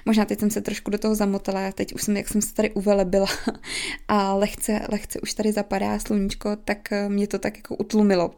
Možná 0.07 0.25
teď 0.25 0.41
jsem 0.41 0.51
se 0.51 0.61
trošku 0.61 0.91
do 0.91 0.99
toho 0.99 1.15
zamotala, 1.15 1.73
teď 1.73 1.95
už 1.95 2.03
jsem, 2.03 2.17
jak 2.17 2.29
jsem 2.29 2.43
se 2.43 2.55
tady 2.55 2.71
uvelebila 2.71 3.27
a 4.09 4.35
lehce, 4.35 4.81
lehce 4.89 5.21
už 5.21 5.35
tady 5.35 5.53
zapadá 5.53 5.99
sluníčko, 5.99 6.57
tak 6.57 6.93
eh, 6.93 7.09
mě 7.09 7.27
to 7.27 7.39
tak 7.39 7.57
jako 7.57 7.77
utlumilo. 7.77 8.31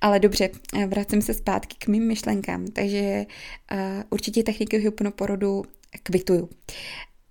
Ale 0.00 0.18
dobře, 0.18 0.50
eh, 0.74 0.86
vracím 0.86 1.22
se 1.22 1.34
zpátky 1.34 1.76
k 1.78 1.88
mým 1.88 2.06
myšlenkám. 2.06 2.66
Takže 2.66 3.26
uh, 3.72 3.78
určitě 4.10 4.42
techniky 4.42 4.78
hypnoporodu 4.78 5.64
kvituju. 6.02 6.48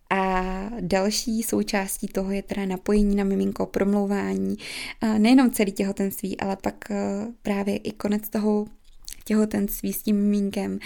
A 0.09 0.43
další 0.79 1.43
součástí 1.43 2.07
toho 2.07 2.31
je 2.31 2.43
teda 2.43 2.65
napojení 2.65 3.15
na 3.15 3.23
miminko, 3.23 3.65
promlouvání, 3.65 4.55
nejenom 5.17 5.51
celý 5.51 5.71
těhotenství, 5.71 6.39
ale 6.39 6.57
pak 6.63 6.75
právě 7.41 7.77
i 7.77 7.91
konec 7.91 8.29
toho 8.29 8.65
těhotenství 9.27 9.93
s 9.93 10.03
tím 10.03 10.15
mimínkem. 10.15 10.79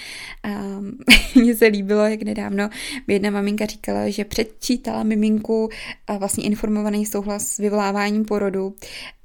A 0.44 0.50
mně 1.36 1.56
se 1.56 1.66
líbilo, 1.66 2.06
jak 2.06 2.22
nedávno 2.22 2.70
mi 3.08 3.14
jedna 3.14 3.30
maminka 3.30 3.66
říkala, 3.66 4.10
že 4.10 4.26
předčítala 4.26 5.04
miminku 5.04 5.70
a 6.08 6.18
vlastně 6.18 6.44
informovaný 6.44 7.06
souhlas 7.06 7.48
s 7.48 7.58
vyvoláváním 7.58 8.26
porodu 8.26 8.76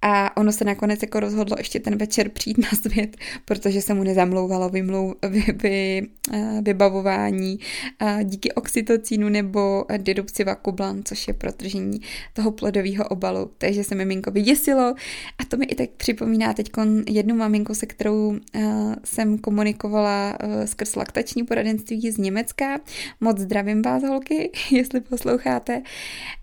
a 0.03 0.37
ono 0.37 0.53
se 0.53 0.65
nakonec 0.65 1.03
jako 1.03 1.21
rozhodlo 1.21 1.57
ještě 1.59 1.81
ten 1.81 1.97
večer 1.97 2.29
přijít 2.29 2.59
na 2.59 2.69
svět, 2.83 3.17
protože 3.45 3.83
se 3.83 3.95
mu 3.95 4.05
nezamlouvalo 4.05 4.69
vymlou, 4.69 5.15
vy, 5.29 5.45
vy, 5.63 6.09
eh, 6.33 6.61
vybavování 6.63 7.59
eh, 8.03 8.25
díky 8.25 8.53
oxytocínu 8.53 9.29
nebo 9.29 9.85
dedupcivakublan, 9.97 11.03
což 11.05 11.29
je 11.29 11.35
protržení 11.35 12.01
toho 12.33 12.53
plodového 12.53 13.09
obalu. 13.09 13.51
Takže 13.59 13.85
se 13.85 13.95
miminko 13.95 14.31
vyděsilo 14.31 14.95
a 15.39 15.45
to 15.49 15.57
mi 15.57 15.65
i 15.65 15.75
tak 15.75 15.91
připomíná 15.91 16.53
teď 16.53 16.71
jednu 17.09 17.37
maminku, 17.37 17.75
se 17.75 17.87
kterou 17.87 18.39
eh, 18.55 18.63
jsem 19.05 19.39
komunikovala 19.39 20.39
skrz 20.65 20.97
laktační 20.97 21.43
poradenství 21.43 22.11
z 22.11 22.19
Německa. 22.19 22.81
Moc 23.21 23.39
zdravím 23.39 23.83
vás, 23.83 24.03
holky, 24.03 24.51
jestli 24.71 25.01
posloucháte. 25.01 25.83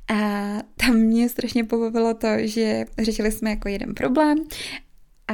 A 0.07 0.15
tam 0.75 0.95
mě 0.95 1.29
strašně 1.29 1.63
pobavilo 1.63 2.13
to, 2.13 2.27
že 2.37 2.85
řešili 2.99 3.31
jsme 3.31 3.49
jako 3.49 3.69
jeden 3.69 3.93
problém 3.93 4.37
a 5.27 5.33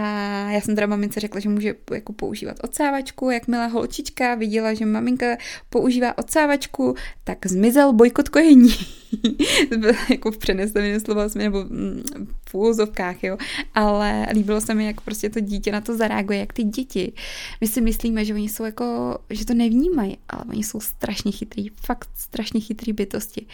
já 0.52 0.62
jsem 0.62 0.76
teda 0.76 0.88
mamince 0.88 1.20
řekla, 1.20 1.40
že 1.40 1.50
může 1.50 1.76
jako 1.94 2.14
používat 2.14 2.58
odsávačku. 2.64 3.30
Jakmile 3.30 3.68
holčička 3.68 4.36
viděla, 4.36 4.74
že 4.74 4.86
maminka 4.86 5.26
používá 5.70 6.18
odsávačku, 6.18 6.96
tak 7.24 7.46
zmizel 7.46 7.94
bojkot 7.94 8.30
kojení. 8.30 8.76
jako 10.10 10.32
v 10.32 10.38
přeneseném 10.38 11.00
slova 11.00 11.28
nebo 11.36 11.64
mm, 11.64 12.04
v 12.50 12.56
úzovkách, 12.56 13.24
jo. 13.24 13.38
Ale 13.76 14.28
líbilo 14.34 14.62
se 14.62 14.74
mi, 14.74 14.86
jak 14.86 15.02
prostě 15.02 15.30
to 15.30 15.40
dítě 15.40 15.72
na 15.72 15.82
to 15.82 15.98
zareaguje, 15.98 16.40
jak 16.40 16.54
ty 16.54 16.64
děti. 16.64 17.14
My 17.62 17.68
si 17.68 17.82
myslíme, 17.82 18.26
že 18.26 18.34
oni 18.34 18.50
jsou 18.50 18.66
jako, 18.66 19.18
že 19.30 19.46
to 19.46 19.54
nevnímají, 19.54 20.18
ale 20.30 20.44
oni 20.50 20.64
jsou 20.64 20.80
strašně 20.80 21.32
chytrý, 21.32 21.70
fakt 21.86 22.10
strašně 22.18 22.60
chytrý 22.60 22.94
bytosti. 22.94 23.46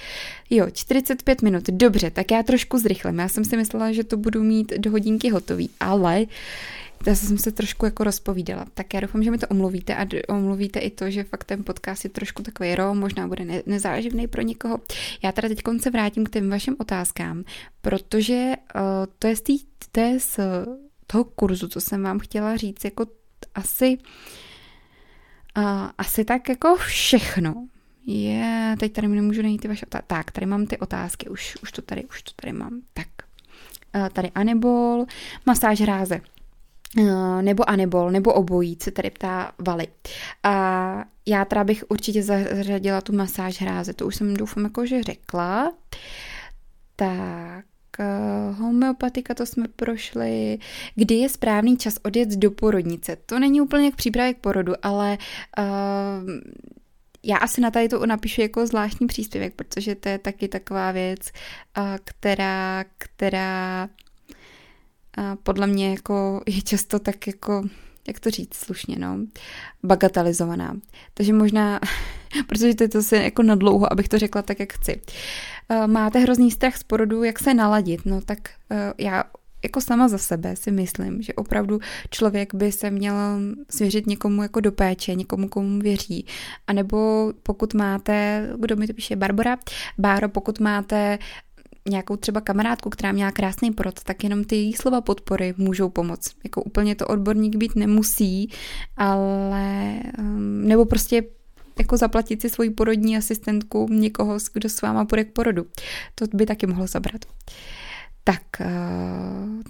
Jo, 0.50 0.68
45 0.74 1.42
minut, 1.42 1.64
dobře, 1.70 2.12
tak 2.12 2.32
já 2.32 2.44
trošku 2.44 2.78
zrychlím. 2.78 3.20
Já 3.20 3.28
jsem 3.28 3.46
si 3.46 3.58
myslela, 3.58 3.92
že 3.92 4.04
to 4.04 4.18
budu 4.18 4.44
mít 4.44 4.74
do 4.78 4.92
hodinky 4.92 5.30
hotový, 5.30 5.70
ale 5.80 6.26
já 7.08 7.16
jsem 7.16 7.38
se 7.38 7.52
trošku 7.52 7.86
jako 7.86 8.04
rozpovídala. 8.04 8.66
Tak 8.74 8.94
já 8.94 9.00
doufám, 9.00 9.24
že 9.24 9.32
mi 9.32 9.38
to 9.38 9.48
omluvíte 9.48 9.96
a 9.96 10.06
omluvíte 10.28 10.80
i 10.80 10.90
to, 10.90 11.10
že 11.12 11.24
fakt 11.24 11.44
ten 11.44 11.64
podcast 11.64 12.04
je 12.04 12.10
trošku 12.10 12.44
takový 12.44 12.76
ro, 12.76 12.96
možná 12.96 13.28
bude 13.28 13.46
ne- 13.46 13.64
nezáživný 13.66 14.28
pro 14.28 14.42
někoho. 14.42 14.80
Já 15.24 15.32
teda 15.32 15.48
teď 15.48 15.60
se 15.80 15.90
vrátím 15.90 16.26
k 16.26 16.30
těm 16.30 16.50
vašim 16.50 16.76
otázkám, 16.80 17.44
protože 17.82 18.54
uh, 18.76 18.82
to 19.20 19.28
je 19.28 19.36
z, 19.36 19.42
tý, 19.42 19.58
to 19.92 20.00
je 20.00 20.20
z 20.20 20.40
toho 21.08 21.24
kurzu, 21.24 21.68
co 21.68 21.82
jsem 21.82 22.04
vám 22.04 22.20
chtěla 22.20 22.58
říct, 22.58 22.86
jako 22.86 23.06
asi 23.56 23.98
uh, 25.58 25.64
asi 25.98 26.26
tak 26.26 26.50
jako 26.50 26.76
všechno. 26.76 27.68
Je, 28.08 28.34
yeah, 28.34 28.80
teď 28.80 28.94
tady 28.94 29.08
nemůžu 29.08 29.42
najít 29.42 29.62
ty 29.62 29.68
vaše 29.68 29.86
otázky. 29.86 30.06
Tak, 30.08 30.32
tady 30.32 30.46
mám 30.46 30.66
ty 30.66 30.78
otázky, 30.78 31.30
už, 31.30 31.58
už 31.64 31.72
to 31.72 31.82
tady, 31.82 32.06
už 32.06 32.22
to 32.22 32.32
tady 32.36 32.54
mám. 32.54 32.82
Tak, 32.94 33.08
uh, 33.96 34.10
tady 34.10 34.32
anebol, 34.32 35.06
masáž 35.46 35.82
hráze. 35.82 36.22
Eh, 36.98 37.42
nebo 37.42 37.70
anebol, 37.70 38.12
nebo 38.12 38.34
obojí, 38.34 38.78
se 38.84 38.92
tady 38.92 39.10
ptá 39.10 39.52
Vali. 39.68 39.88
A 40.44 41.06
já 41.26 41.46
teda 41.46 41.64
bych 41.64 41.84
určitě 41.90 42.24
zařadila 42.24 43.02
tu 43.02 43.14
masáž 43.14 43.62
hráze, 43.62 43.94
to 43.94 44.08
už 44.08 44.16
jsem 44.16 44.34
doufám 44.34 44.64
jako, 44.64 44.86
že 44.86 45.04
řekla. 45.04 45.74
Tak, 46.96 47.66
eh, 48.00 48.52
homeopatika, 48.52 49.34
to 49.34 49.46
jsme 49.46 49.68
prošli. 49.76 50.60
Kdy 50.96 51.16
je 51.16 51.30
správný 51.30 51.78
čas 51.78 51.98
odjet 52.04 52.30
do 52.30 52.52
porodnice? 52.52 53.18
To 53.26 53.40
není 53.40 53.62
úplně 53.62 53.86
jak 53.86 53.96
přípravě 53.96 54.34
k 54.34 54.38
porodu, 54.38 54.74
ale 54.82 55.18
uh, 55.60 55.66
já 57.24 57.38
asi 57.38 57.62
na 57.62 57.72
tady 57.72 57.90
to 57.90 58.06
napíšu 58.06 58.42
jako 58.42 58.68
zvláštní 58.68 59.08
příspěvek, 59.08 59.54
protože 59.54 59.96
to 59.96 60.10
je 60.10 60.18
taky 60.18 60.48
taková 60.48 60.92
věc, 60.92 61.20
uh, 61.78 61.84
která, 62.04 62.86
která 62.98 63.90
podle 65.44 65.68
mě 65.68 65.90
jako 65.90 66.42
je 66.48 66.62
často 66.62 67.00
tak 67.00 67.28
jako, 67.28 67.64
jak 68.08 68.20
to 68.20 68.30
říct 68.30 68.54
slušně, 68.54 68.96
no, 69.00 69.18
bagatelizovaná. 69.84 70.78
Takže 71.14 71.34
možná, 71.34 71.80
protože 72.48 72.76
to 72.76 72.84
je 72.84 72.90
to 72.90 73.04
se 73.04 73.18
jako 73.18 73.44
na 73.44 73.56
dlouho, 73.56 73.94
abych 73.94 74.10
to 74.10 74.20
řekla 74.20 74.42
tak, 74.42 74.60
jak 74.60 74.74
chci. 74.74 75.02
Máte 75.86 76.20
hrozný 76.20 76.52
strach 76.52 76.78
z 76.78 76.84
porodu, 76.84 77.24
jak 77.24 77.40
se 77.40 77.54
naladit? 77.54 78.06
No 78.06 78.22
tak 78.22 78.50
já 78.98 79.24
jako 79.66 79.82
sama 79.82 80.08
za 80.08 80.18
sebe 80.18 80.56
si 80.56 80.72
myslím, 80.72 81.22
že 81.22 81.34
opravdu 81.34 81.80
člověk 82.10 82.54
by 82.54 82.72
se 82.72 82.92
měl 82.92 83.16
svěřit 83.70 84.08
někomu 84.08 84.42
jako 84.42 84.60
do 84.60 84.72
péče, 84.72 85.16
někomu, 85.16 85.50
komu 85.50 85.80
věří. 85.80 86.26
A 86.68 86.74
nebo 86.74 87.32
pokud 87.44 87.74
máte, 87.74 88.48
kdo 88.60 88.76
mi 88.76 88.88
to 88.88 88.94
píše, 88.94 89.16
Barbara, 89.16 89.58
Báro, 89.98 90.30
pokud 90.30 90.60
máte 90.60 91.20
nějakou 91.90 92.16
třeba 92.16 92.42
kamarádku, 92.42 92.90
která 92.90 93.12
měla 93.12 93.32
krásný 93.32 93.72
porod, 93.72 94.04
tak 94.04 94.24
jenom 94.24 94.44
ty 94.44 94.56
její 94.56 94.74
slova 94.74 95.02
podpory 95.02 95.54
můžou 95.58 95.90
pomoct. 95.90 96.36
Jako 96.44 96.64
úplně 96.64 96.96
to 96.96 97.08
odborník 97.08 97.56
být 97.56 97.76
nemusí, 97.76 98.50
ale 98.98 100.00
um, 100.20 100.68
nebo 100.68 100.86
prostě 100.86 101.24
jako 101.80 101.98
zaplatit 101.98 102.42
si 102.42 102.50
svoji 102.50 102.70
porodní 102.70 103.18
asistentku 103.18 103.88
někoho, 103.92 104.38
kdo 104.54 104.70
s 104.70 104.82
váma 104.82 105.06
půjde 105.06 105.24
k 105.24 105.34
porodu. 105.34 105.66
To 106.16 106.26
by 106.34 106.46
taky 106.46 106.68
mohlo 106.68 106.88
zabrat. 106.88 107.26
Tak, 108.24 108.42
uh, 108.60 109.62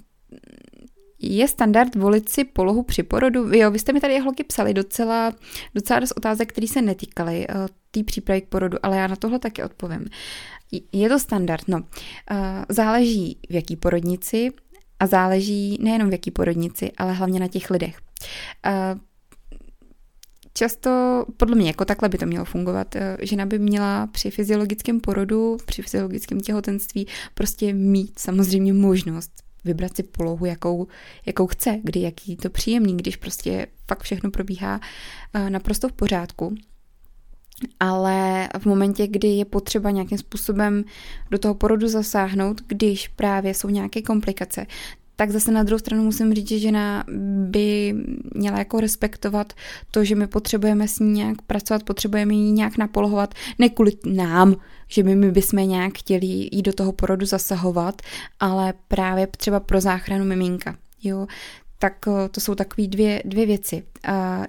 je 1.20 1.48
standard 1.48 1.96
volit 1.96 2.30
si 2.30 2.44
polohu 2.44 2.84
při 2.84 3.04
porodu? 3.04 3.54
Jo, 3.54 3.72
vy 3.72 3.80
jste 3.80 3.94
mi 3.94 4.02
tady 4.02 4.20
holky 4.20 4.44
psali 4.44 4.74
docela, 4.74 5.34
docela 5.76 6.00
dost 6.00 6.14
otázek, 6.18 6.52
které 6.52 6.68
se 6.68 6.82
netýkaly 6.82 7.48
uh, 7.48 7.68
té 7.92 8.04
přípravy 8.04 8.42
k 8.42 8.48
porodu, 8.48 8.78
ale 8.84 8.98
já 8.98 9.08
na 9.08 9.16
tohle 9.16 9.40
taky 9.40 9.64
odpovím. 9.64 10.06
Je 10.92 11.10
to 11.10 11.20
standard, 11.20 11.68
no. 11.68 11.84
Eh, 12.32 12.66
záleží 12.70 13.38
v 13.50 13.54
jaký 13.54 13.76
porodnici 13.76 14.52
a 15.00 15.08
záleží 15.08 15.78
nejenom 15.82 16.10
v 16.10 16.12
jaký 16.12 16.32
porodnici, 16.32 16.92
ale 16.98 17.14
hlavně 17.14 17.40
na 17.40 17.48
těch 17.48 17.70
lidech. 17.70 17.98
Eh, 18.66 18.96
často, 20.54 21.26
podle 21.38 21.56
mě, 21.56 21.68
jako 21.68 21.86
takhle 21.86 22.10
by 22.10 22.18
to 22.18 22.26
mělo 22.26 22.46
fungovat. 22.46 22.96
Eh, 22.96 23.18
žena 23.22 23.46
by 23.46 23.60
měla 23.60 24.08
při 24.08 24.32
fyziologickém 24.32 25.00
porodu, 25.00 25.58
při 25.66 25.82
fyziologickém 25.82 26.40
těhotenství 26.40 27.08
prostě 27.34 27.74
mít 27.74 28.20
samozřejmě 28.20 28.74
možnost 28.74 29.32
vybrat 29.66 29.96
si 29.96 30.04
polohu, 30.04 30.46
jakou, 30.46 30.88
jakou 31.26 31.48
chce, 31.48 31.80
kdy 31.84 32.02
jaký 32.02 32.36
to 32.36 32.50
příjemný, 32.50 32.98
když 32.98 33.16
prostě 33.16 33.68
fakt 33.88 34.04
všechno 34.04 34.32
probíhá 34.32 34.80
naprosto 35.50 35.90
v 35.90 35.94
pořádku 35.94 36.56
ale 37.80 38.50
v 38.60 38.66
momentě, 38.66 39.08
kdy 39.08 39.28
je 39.28 39.46
potřeba 39.46 39.92
nějakým 39.92 40.18
způsobem 40.18 40.84
do 41.32 41.38
toho 41.38 41.54
porodu 41.54 41.88
zasáhnout, 41.88 42.62
když 42.68 43.08
právě 43.08 43.54
jsou 43.54 43.70
nějaké 43.70 44.02
komplikace, 44.02 44.66
tak 45.16 45.32
zase 45.32 45.52
na 45.52 45.64
druhou 45.64 45.80
stranu 45.80 46.04
musím 46.04 46.34
říct, 46.34 46.50
že 46.50 46.60
žena 46.60 47.04
by 47.48 47.96
měla 48.36 48.60
jako 48.60 48.80
respektovat 48.80 49.54
to, 49.92 50.04
že 50.04 50.16
my 50.16 50.28
potřebujeme 50.28 50.88
s 50.88 51.00
ní 51.00 51.12
nějak 51.12 51.42
pracovat, 51.42 51.84
potřebujeme 51.84 52.34
ji 52.34 52.52
nějak 52.52 52.78
napolohovat, 52.78 53.34
ne 53.60 53.70
kvůli 53.70 53.92
nám, 54.06 54.56
že 54.88 55.04
my, 55.04 55.16
my 55.16 55.32
bychom 55.32 55.70
nějak 55.70 55.98
chtěli 55.98 56.26
jít 56.26 56.62
do 56.62 56.74
toho 56.74 56.92
porodu 56.92 57.26
zasahovat, 57.26 58.02
ale 58.40 58.74
právě 58.88 59.28
třeba 59.28 59.60
pro 59.60 59.82
záchranu 59.82 60.26
miminka. 60.26 60.76
Jo, 61.04 61.28
tak 61.86 62.08
eh, 62.08 62.30
to 62.30 62.42
jsou 62.42 62.56
takové 62.56 62.88
dvě, 62.88 63.22
dvě 63.26 63.46
věci. 63.46 63.84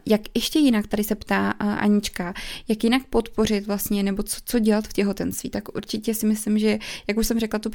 Jak 0.06 0.20
ještě 0.34 0.58
jinak, 0.58 0.86
tady 0.86 1.04
se 1.04 1.14
ptá 1.14 1.50
Anička, 1.50 2.34
jak 2.68 2.84
jinak 2.84 3.02
podpořit 3.10 3.66
vlastně, 3.66 4.02
nebo 4.02 4.22
co, 4.22 4.40
co 4.44 4.58
dělat 4.58 4.88
v 4.88 4.92
těhotenství, 4.92 5.50
tak 5.50 5.76
určitě 5.76 6.14
si 6.14 6.26
myslím, 6.26 6.58
že, 6.58 6.78
jak 7.08 7.16
už 7.16 7.26
jsem 7.26 7.40
řekla, 7.40 7.58
tu 7.58 7.70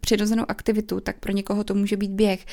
přirozenou 0.00 0.44
aktivitu, 0.48 1.00
tak 1.00 1.18
pro 1.18 1.32
někoho 1.32 1.64
to 1.64 1.74
může 1.74 1.96
být 1.96 2.10
běh. 2.10 2.46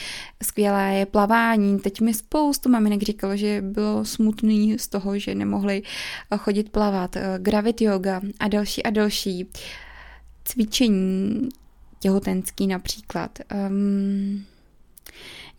Skvělé 0.43 0.93
je 0.93 1.05
plavání. 1.05 1.79
Teď 1.79 2.01
mi 2.01 2.13
spoustu 2.13 2.69
maminek 2.69 3.01
říkalo, 3.01 3.37
že 3.37 3.61
bylo 3.61 4.05
smutný 4.05 4.79
z 4.79 4.87
toho, 4.87 5.19
že 5.19 5.35
nemohli 5.35 5.83
eh, 6.31 6.37
chodit 6.37 6.69
plavat. 6.69 7.15
Eh, 7.15 7.23
gravit 7.37 7.81
yoga 7.81 8.21
a 8.39 8.47
další 8.47 8.83
a 8.83 8.89
další. 8.89 9.49
Cvičení 10.45 11.49
těhotenský 11.99 12.67
například. 12.67 13.39
Um, 13.69 14.45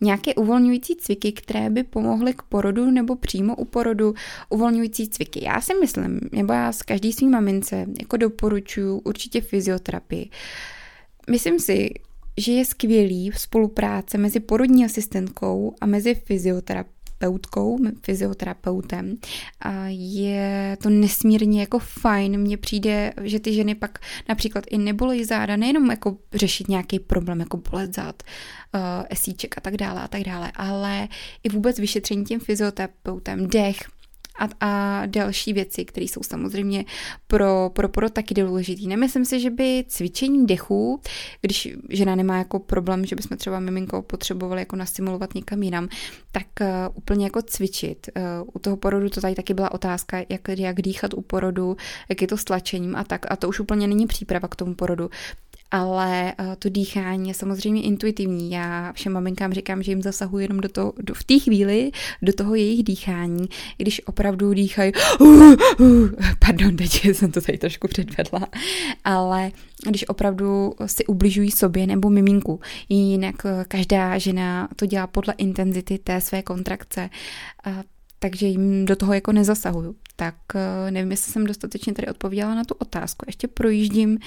nějaké 0.01 0.35
uvolňující 0.35 0.95
cviky, 0.95 1.31
které 1.31 1.69
by 1.69 1.83
pomohly 1.83 2.33
k 2.33 2.41
porodu 2.41 2.91
nebo 2.91 3.15
přímo 3.15 3.55
u 3.55 3.65
porodu 3.65 4.13
uvolňující 4.49 5.09
cviky. 5.09 5.45
Já 5.45 5.61
si 5.61 5.73
myslím, 5.81 6.19
nebo 6.31 6.53
já 6.53 6.71
s 6.71 6.81
každý 6.81 7.13
svým 7.13 7.31
mamince 7.31 7.85
jako 7.99 8.17
doporučuji 8.17 9.01
určitě 9.03 9.41
fyzioterapii. 9.41 10.29
Myslím 11.29 11.59
si, 11.59 11.89
že 12.37 12.51
je 12.51 12.65
skvělý 12.65 13.31
spolupráce 13.35 14.17
mezi 14.17 14.39
porodní 14.39 14.85
asistentkou 14.85 15.75
a 15.81 15.85
mezi 15.85 16.15
fyzioterapeutkou 16.15 16.96
terapeutkou, 17.17 17.77
fyzioterapeutem. 18.03 19.17
A 19.61 19.83
je 19.89 20.77
to 20.81 20.89
nesmírně 20.89 21.59
jako 21.59 21.79
fajn. 21.79 22.37
Mně 22.37 22.57
přijde, 22.57 23.13
že 23.23 23.39
ty 23.39 23.53
ženy 23.53 23.75
pak 23.75 23.99
například 24.29 24.63
i 24.69 24.77
nebolí 24.77 25.25
záda, 25.25 25.55
nejenom 25.55 25.89
jako 25.89 26.17
řešit 26.33 26.67
nějaký 26.67 26.99
problém, 26.99 27.39
jako 27.39 27.57
bolet 27.57 27.95
zad, 27.95 28.23
esíček 29.09 29.57
a 29.57 29.61
tak 29.61 29.77
dále 29.77 30.01
a 30.01 30.07
tak 30.07 30.23
dále, 30.23 30.51
ale 30.55 31.07
i 31.43 31.49
vůbec 31.49 31.79
vyšetření 31.79 32.25
tím 32.25 32.39
fyzioterapeutem, 32.39 33.47
dech, 33.47 33.77
a, 34.39 34.49
a 34.59 35.05
další 35.05 35.53
věci, 35.53 35.85
které 35.85 36.03
jsou 36.03 36.23
samozřejmě 36.23 36.85
pro, 37.27 37.71
pro 37.73 37.89
porod 37.89 38.13
taky 38.13 38.33
důležitý. 38.33 38.87
Nemyslím 38.87 39.25
si, 39.25 39.39
že 39.39 39.49
by 39.49 39.85
cvičení 39.87 40.45
dechu, 40.45 41.01
když 41.41 41.67
žena 41.89 42.15
nemá 42.15 42.37
jako 42.37 42.59
problém, 42.59 43.05
že 43.05 43.15
bychom 43.15 43.37
třeba 43.37 43.59
miminko 43.59 44.01
potřebovali 44.01 44.61
jako 44.61 44.75
nastimulovat 44.75 45.35
někam 45.35 45.63
jinam, 45.63 45.87
tak 46.31 46.47
uh, 46.61 46.67
úplně 46.93 47.25
jako 47.25 47.41
cvičit. 47.41 48.09
Uh, 48.17 48.49
u 48.53 48.59
toho 48.59 48.77
porodu 48.77 49.09
to 49.09 49.21
tady 49.21 49.35
taky 49.35 49.53
byla 49.53 49.71
otázka, 49.71 50.17
jak, 50.29 50.41
jak 50.47 50.81
dýchat 50.81 51.13
u 51.13 51.21
porodu, 51.21 51.77
jak 52.09 52.21
je 52.21 52.27
to 52.27 52.37
s 52.37 52.43
tlačením 52.43 52.95
a 52.95 53.03
tak. 53.03 53.25
A 53.31 53.35
to 53.35 53.49
už 53.49 53.59
úplně 53.59 53.87
není 53.87 54.07
příprava 54.07 54.47
k 54.47 54.55
tomu 54.55 54.75
porodu 54.75 55.09
ale 55.71 56.33
uh, 56.39 56.45
to 56.59 56.69
dýchání 56.69 57.27
je 57.27 57.33
samozřejmě 57.33 57.81
intuitivní. 57.81 58.51
Já 58.51 58.93
všem 58.93 59.13
maminkám 59.13 59.53
říkám, 59.53 59.83
že 59.83 59.91
jim 59.91 60.01
zasahuji 60.01 60.45
jenom 60.45 60.59
do 60.59 60.69
toho, 60.69 60.93
do, 60.99 61.13
v 61.13 61.23
té 61.23 61.39
chvíli 61.39 61.91
do 62.21 62.33
toho 62.33 62.55
jejich 62.55 62.83
dýchání, 62.83 63.49
když 63.77 64.01
opravdu 64.05 64.53
dýchají, 64.53 64.91
pardon, 66.39 66.75
teď 66.75 67.05
jsem 67.05 67.31
to 67.31 67.41
tady 67.41 67.57
trošku 67.57 67.87
předvedla, 67.87 68.47
ale 69.03 69.51
když 69.89 70.07
opravdu 70.07 70.73
si 70.85 71.05
ubližují 71.05 71.51
sobě 71.51 71.87
nebo 71.87 72.09
miminku. 72.09 72.59
Jinak 72.89 73.35
každá 73.67 74.17
žena 74.17 74.69
to 74.75 74.85
dělá 74.85 75.07
podle 75.07 75.33
intenzity 75.37 75.97
té 75.97 76.21
své 76.21 76.41
kontrakce 76.41 77.09
takže 78.19 78.47
jim 78.47 78.85
do 78.85 78.95
toho 78.95 79.13
jako 79.13 79.31
nezasahuju. 79.31 79.95
Tak 80.15 80.35
eh, 80.55 80.91
nevím, 80.91 81.11
jestli 81.11 81.31
jsem 81.31 81.45
dostatečně 81.45 81.93
tady 81.93 82.07
odpověděla 82.07 82.55
na 82.55 82.63
tu 82.63 82.73
otázku. 82.73 83.25
Ještě 83.27 83.47
projíždím, 83.47 84.17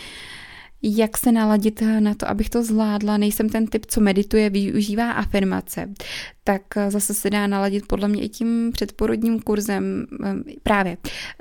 jak 0.83 1.17
se 1.17 1.33
naladit 1.33 1.83
na 2.01 2.15
to, 2.15 2.29
abych 2.29 2.51
to 2.51 2.63
zvládla. 2.63 3.17
Nejsem 3.17 3.49
ten 3.49 3.67
typ, 3.67 3.87
co 3.87 4.01
medituje, 4.01 4.51
využívá 4.51 5.13
afirmace. 5.13 5.89
Tak 6.45 6.63
eh, 6.77 6.91
zase 6.91 7.15
se 7.15 7.31
dá 7.31 7.47
naladit 7.47 7.87
podle 7.87 8.09
mě 8.09 8.23
i 8.23 8.29
tím 8.29 8.71
předporodním 8.73 9.41
kurzem. 9.41 10.07
Eh, 10.25 10.35
právě. 10.63 10.97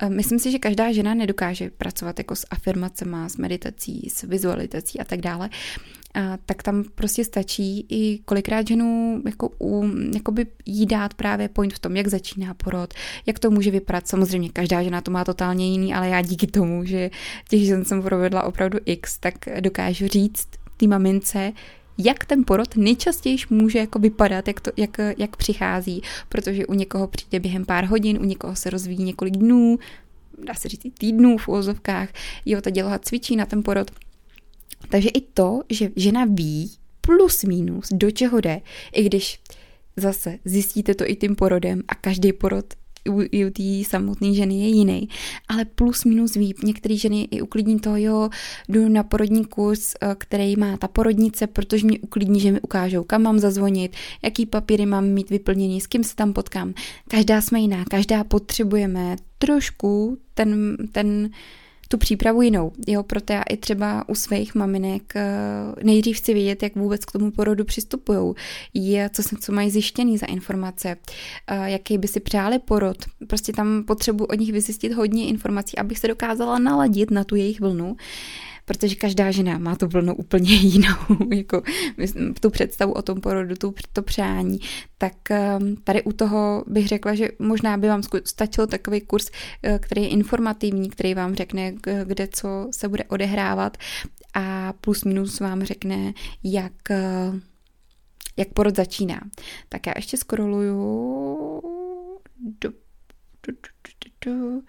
Myslím 0.08 0.40
si, 0.40 0.52
že 0.52 0.60
každá 0.60 0.92
žena 0.92 1.14
nedokáže 1.14 1.70
pracovat 1.70 2.18
jako 2.18 2.36
s 2.36 2.48
afirmacemi, 2.50 3.18
s 3.28 3.38
meditací, 3.38 4.10
s 4.10 4.24
vizualizací 4.24 5.00
a 5.00 5.04
tak 5.04 5.22
dále 5.22 5.50
a, 6.14 6.38
tak 6.45 6.64
tam 6.64 6.84
prostě 6.95 7.26
stačí 7.26 7.86
i 7.89 8.20
kolikrát 8.26 8.68
ženu 8.68 9.22
jako 9.26 9.49
u, 9.62 9.86
jakoby 10.14 10.45
jí 10.66 10.86
dát 10.86 11.14
právě 11.14 11.49
point 11.49 11.74
v 11.74 11.80
tom, 11.80 11.95
jak 11.95 12.07
začíná 12.07 12.53
porod, 12.53 12.93
jak 13.26 13.39
to 13.39 13.51
může 13.51 13.72
vypadat. 13.72 14.07
Samozřejmě 14.07 14.49
každá 14.49 14.84
žena 14.84 15.01
to 15.01 15.12
má 15.12 15.26
totálně 15.26 15.72
jiný, 15.72 15.93
ale 15.93 16.10
já 16.10 16.22
díky 16.22 16.47
tomu, 16.47 16.86
že 16.86 17.10
těch 17.49 17.62
žen 17.62 17.86
jsem 17.86 18.01
provedla 18.01 18.43
opravdu 18.43 18.80
x, 18.86 19.18
tak 19.18 19.34
dokážu 19.60 20.07
říct 20.07 20.47
té 20.78 20.88
mamince, 20.88 21.53
jak 21.97 22.26
ten 22.26 22.43
porod 22.43 22.76
nejčastěji 22.76 23.38
může 23.49 23.80
jako 23.80 23.99
vypadat, 23.99 24.47
jak, 24.47 24.60
to, 24.60 24.72
jak, 24.78 24.97
jak 25.18 25.38
přichází, 25.38 26.01
protože 26.30 26.66
u 26.66 26.74
někoho 26.74 27.07
přijde 27.07 27.39
během 27.39 27.66
pár 27.66 27.86
hodin, 27.86 28.18
u 28.22 28.24
někoho 28.24 28.55
se 28.55 28.70
rozvíjí 28.70 29.03
několik 29.03 29.38
dnů, 29.38 29.80
dá 30.43 30.53
se 30.53 30.70
říct 30.70 30.93
týdnů 30.97 31.38
v 31.38 31.47
úvozovkách, 31.47 32.10
jo, 32.45 32.62
ta 32.62 32.70
děloha 32.70 32.99
cvičí 32.99 33.36
na 33.36 33.45
ten 33.45 33.64
porod, 33.64 33.91
takže 34.90 35.10
i 35.10 35.22
to, 35.22 35.62
že 35.70 35.90
žena 35.96 36.26
ví 36.26 36.72
plus 37.02 37.44
minus, 37.44 37.90
do 37.92 38.12
čeho 38.12 38.42
jde, 38.42 38.62
i 38.94 39.04
když 39.04 39.40
zase 39.98 40.40
zjistíte 40.46 40.96
to 40.96 41.10
i 41.10 41.16
tím 41.16 41.36
porodem 41.36 41.82
a 41.88 41.96
každý 41.96 42.34
porod 42.34 42.66
u, 43.10 43.22
u 43.48 43.50
té 43.50 43.90
samotné 43.90 44.34
ženy 44.34 44.60
je 44.60 44.68
jiný, 44.68 45.10
ale 45.48 45.66
plus 45.66 46.06
minus 46.06 46.34
ví. 46.34 46.56
Některé 46.64 46.98
ženy 46.98 47.28
i 47.32 47.42
uklidní 47.42 47.80
to, 47.80 47.96
jo, 47.96 48.30
jdu 48.70 48.90
na 48.90 49.04
porodní 49.04 49.46
kurz, 49.46 49.94
eh, 50.02 50.16
který 50.18 50.56
má 50.56 50.78
ta 50.78 50.88
porodnice, 50.88 51.48
protože 51.48 51.86
mě 51.86 52.00
uklidní, 52.00 52.40
že 52.40 52.52
mi 52.52 52.62
ukážou, 52.62 53.04
kam 53.04 53.22
mám 53.22 53.40
zazvonit, 53.40 53.96
jaký 54.24 54.46
papíry 54.46 54.86
mám 54.86 55.06
mít 55.06 55.30
vyplněný, 55.30 55.82
s 55.82 55.88
kým 55.88 56.04
se 56.04 56.16
tam 56.16 56.34
potkám. 56.34 56.74
Každá 57.08 57.42
jsme 57.42 57.60
jiná, 57.60 57.86
každá 57.86 58.24
potřebujeme 58.24 59.16
trošku 59.38 60.18
ten, 60.34 60.78
ten 60.92 61.30
tu 61.92 61.98
přípravu 61.98 62.42
jinou. 62.42 62.72
Jo, 62.88 63.04
proto 63.04 63.34
já 63.34 63.42
i 63.42 63.58
třeba 63.58 64.10
u 64.10 64.16
svých 64.16 64.56
maminek 64.56 65.16
eh, 65.16 65.28
nejdřív 65.84 66.18
chci 66.18 66.34
vědět, 66.34 66.64
jak 66.64 66.76
vůbec 66.76 67.06
k 67.06 67.12
tomu 67.12 67.32
porodu 67.32 67.66
přistupují, 67.66 68.34
co, 69.14 69.24
co 69.42 69.52
mají 69.52 69.70
zjištěný 69.70 70.18
za 70.18 70.26
informace, 70.26 70.96
eh, 71.48 71.70
jaký 71.70 71.98
by 71.98 72.08
si 72.08 72.20
přáli 72.20 72.60
porod. 72.60 72.98
Prostě 73.28 73.54
tam 73.54 73.84
potřebuji 73.84 74.24
od 74.26 74.40
nich 74.40 74.52
vyzjistit 74.52 74.94
hodně 74.94 75.28
informací, 75.28 75.78
abych 75.78 76.00
se 76.00 76.08
dokázala 76.08 76.60
naladit 76.60 77.12
na 77.12 77.24
tu 77.24 77.36
jejich 77.36 77.60
vlnu 77.62 77.96
protože 78.70 78.96
každá 78.96 79.32
žena 79.32 79.58
má 79.58 79.76
tu 79.76 79.88
vlnu 79.88 80.16
úplně 80.16 80.54
jinou, 80.56 80.96
jako 81.34 81.62
tu 82.40 82.50
představu 82.50 82.94
o 82.94 83.02
tom 83.02 83.22
porodu, 83.22 83.56
tu, 83.56 83.74
to 83.94 84.02
přání, 84.02 84.60
tak 84.98 85.32
ehm, 85.32 85.76
tady 85.84 86.04
u 86.04 86.12
toho 86.12 86.64
bych 86.68 86.88
řekla, 86.88 87.16
že 87.16 87.30
možná 87.40 87.78
by 87.78 87.88
vám 87.88 88.02
stačil 88.26 88.68
takový 88.68 89.02
kurz, 89.02 89.32
eh, 89.64 89.80
který 89.80 90.02
je 90.02 90.10
informativní, 90.10 90.90
který 90.90 91.14
vám 91.14 91.36
řekne, 91.36 91.74
kde 92.06 92.28
co 92.28 92.68
se 92.72 92.88
bude 92.88 93.04
odehrávat 93.04 93.78
a 94.34 94.74
plus 94.74 95.04
minus 95.04 95.40
vám 95.40 95.64
řekne, 95.64 96.14
jak, 96.44 96.92
eh, 96.92 97.32
jak 98.38 98.54
porod 98.54 98.76
začíná. 98.76 99.22
Tak 99.70 99.88
já 99.88 99.94
ještě 99.96 100.18
scrolluju 100.18 100.76
do, 102.62 102.70
do, 103.48 103.54
do, 103.54 103.70
do, 104.26 104.32
do 104.36 104.62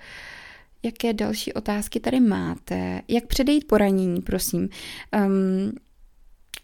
jaké 0.82 1.12
další 1.12 1.52
otázky 1.52 2.00
tady 2.00 2.20
máte. 2.20 3.02
Jak 3.08 3.26
předejít 3.26 3.66
poranění, 3.66 4.22
prosím. 4.22 4.68
Um, 5.26 5.72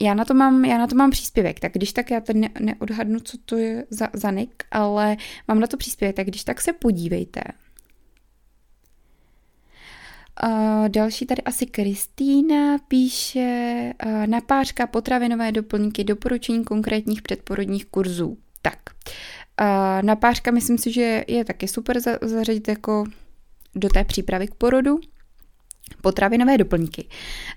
já 0.01 0.15
na, 0.15 0.25
to 0.25 0.35
mám, 0.35 0.65
já 0.65 0.79
na 0.79 0.87
to 0.87 0.97
mám 0.97 1.11
příspěvek, 1.11 1.61
tak 1.61 1.73
když 1.73 1.93
tak 1.93 2.11
já 2.11 2.21
tady 2.21 2.39
ne, 2.39 2.51
neodhadnu, 2.61 3.21
co 3.21 3.39
to 3.45 3.57
je 3.57 3.87
za, 3.91 4.09
za 4.13 4.31
nick, 4.31 4.65
ale 4.71 5.17
mám 5.49 5.61
na 5.61 5.67
to 5.67 5.77
příspěvek, 5.77 6.17
tak 6.17 6.27
když 6.27 6.45
tak 6.45 6.61
se 6.61 6.73
podívejte. 6.73 7.41
Uh, 10.45 10.89
další 10.89 11.27
tady 11.27 11.43
asi 11.43 11.67
Kristýna 11.67 12.79
píše 12.79 13.93
uh, 14.07 14.27
napářka, 14.27 14.87
potravinové 14.87 15.53
doplňky, 15.53 16.05
doporučení 16.05 16.65
konkrétních 16.65 17.23
předporodních 17.23 17.87
kurzů. 17.87 18.39
Tak, 18.63 18.79
uh, 19.61 20.03
napářka 20.03 20.51
myslím 20.51 20.79
si, 20.79 20.93
že 20.93 21.25
je 21.29 21.45
taky 21.45 21.69
super 21.69 22.01
za, 22.01 22.19
zařadit 22.23 22.69
jako 22.69 23.05
do 23.77 23.89
té 23.89 24.05
přípravy 24.05 24.49
k 24.49 24.55
porodu 24.55 24.99
potravinové 26.03 26.59
doplňky. 26.59 27.09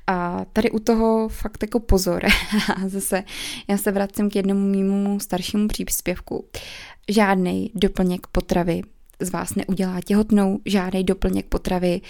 A 0.07 0.45
tady 0.53 0.71
u 0.71 0.79
toho 0.79 1.29
fakt 1.29 1.63
jako 1.63 1.79
pozor. 1.79 2.21
Zase 2.87 3.23
já 3.67 3.77
se 3.77 3.91
vracím 3.91 4.29
k 4.29 4.35
jednomu 4.35 4.67
mýmu 4.67 5.19
staršímu 5.19 5.67
příspěvku. 5.67 6.45
Žádný 7.09 7.71
doplněk 7.75 8.27
potravy 8.27 8.81
z 9.19 9.29
vás 9.29 9.55
neudělá 9.55 10.01
těhotnou, 10.01 10.59
žádný 10.65 11.03
doplněk 11.03 11.45
potravy 11.45 12.01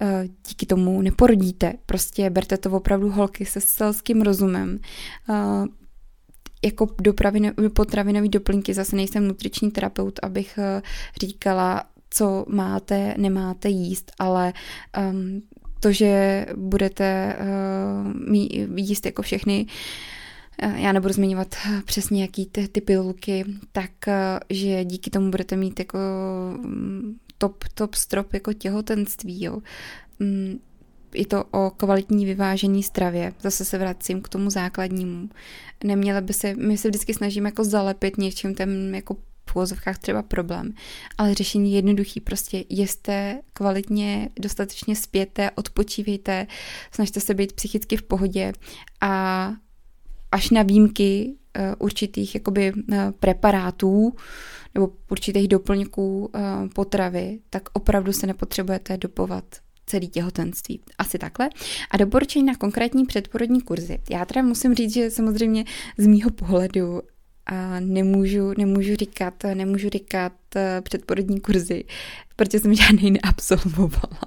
eh, 0.00 0.24
díky 0.48 0.66
tomu 0.66 1.02
neporodíte. 1.02 1.72
Prostě 1.86 2.30
berte 2.30 2.56
to 2.56 2.70
opravdu 2.70 3.10
holky 3.10 3.46
se 3.46 3.60
selským 3.60 4.22
rozumem 4.22 4.78
eh, 5.30 5.34
jako 6.64 6.86
potravinové 7.74 8.28
doplňky, 8.28 8.74
zase 8.74 8.96
nejsem 8.96 9.28
nutriční 9.28 9.70
terapeut, 9.70 10.20
abych 10.22 10.58
eh, 10.58 10.82
říkala, 11.20 11.84
co 12.10 12.44
máte, 12.48 13.14
nemáte 13.18 13.68
jíst, 13.68 14.12
ale 14.18 14.52
um, 15.10 15.42
to, 15.80 15.92
že 15.92 16.46
budete 16.56 17.36
uh, 18.26 18.34
jíst 18.76 19.06
jako 19.06 19.22
všechny 19.22 19.66
uh, 20.64 20.76
já 20.76 20.92
nebudu 20.92 21.14
zmiňovat 21.14 21.54
přesně 21.84 22.22
jaký 22.22 22.46
ty, 22.46 22.68
ty 22.68 22.80
pilulky, 22.80 23.44
tak 23.72 23.90
uh, 24.06 24.14
že 24.50 24.84
díky 24.84 25.10
tomu 25.10 25.30
budete 25.30 25.56
mít 25.56 25.78
jako 25.78 25.98
um, 26.64 27.16
top, 27.38 27.64
top 27.74 27.94
strop 27.94 28.32
jako 28.34 28.52
těhotenství, 28.52 29.44
jo. 29.44 29.58
Je 31.14 31.26
to 31.26 31.44
o 31.44 31.70
kvalitní 31.70 32.26
vyvážení 32.26 32.82
stravě. 32.82 33.32
Zase 33.40 33.64
se 33.64 33.78
vracím 33.78 34.20
k 34.22 34.28
tomu 34.28 34.50
základnímu. 34.50 35.28
Neměla 35.84 36.20
by 36.20 36.32
se, 36.32 36.54
my 36.54 36.78
se 36.78 36.88
vždycky 36.88 37.14
snažíme 37.14 37.48
jako 37.48 37.64
zalepit 37.64 38.18
něčím 38.18 38.54
ten 38.54 38.94
jako 38.94 39.16
v 39.50 39.56
úvozovkách 39.56 39.98
třeba 39.98 40.22
problém, 40.22 40.74
ale 41.18 41.34
řešení 41.34 41.72
je 41.72 41.78
jednoduchý, 41.78 42.20
prostě 42.20 42.64
jeste 42.68 43.40
kvalitně, 43.52 44.28
dostatečně 44.40 44.96
spěte, 44.96 45.50
odpočívejte, 45.50 46.46
snažte 46.90 47.20
se 47.20 47.34
být 47.34 47.52
psychicky 47.52 47.96
v 47.96 48.02
pohodě 48.02 48.52
a 49.00 49.52
až 50.32 50.50
na 50.50 50.62
výjimky 50.62 51.34
uh, 51.58 51.64
určitých 51.78 52.34
jakoby 52.34 52.72
uh, 52.72 52.96
preparátů 53.20 54.14
nebo 54.74 54.92
určitých 55.10 55.48
doplňků 55.48 56.18
uh, 56.20 56.68
potravy, 56.74 57.38
tak 57.50 57.68
opravdu 57.72 58.12
se 58.12 58.26
nepotřebujete 58.26 58.96
dopovat 58.96 59.44
celý 59.86 60.08
těhotenství. 60.08 60.80
Asi 60.98 61.18
takhle. 61.18 61.50
A 61.90 61.96
doporučení 61.96 62.44
na 62.44 62.54
konkrétní 62.54 63.06
předporodní 63.06 63.60
kurzy. 63.60 63.98
Já 64.10 64.24
teda 64.24 64.42
musím 64.42 64.74
říct, 64.74 64.94
že 64.94 65.10
samozřejmě 65.10 65.64
z 65.98 66.06
mýho 66.06 66.30
pohledu 66.30 67.02
a 67.50 67.80
nemůžu, 67.80 68.52
nemůžu 68.58 68.96
říkat, 68.96 69.34
nemůžu 69.54 69.88
říkat 69.88 70.32
eh, 70.56 70.80
předporodní 70.80 71.40
kurzy, 71.40 71.84
protože 72.36 72.60
jsem 72.60 72.74
žádný 72.74 73.10
neabsolvovala. 73.10 74.20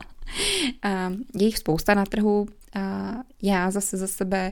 Je 1.39 1.45
jich 1.45 1.57
spousta 1.57 1.93
na 1.93 2.05
trhu. 2.05 2.47
A 2.76 3.13
já 3.41 3.71
zase 3.71 3.97
za 3.97 4.07
sebe 4.07 4.51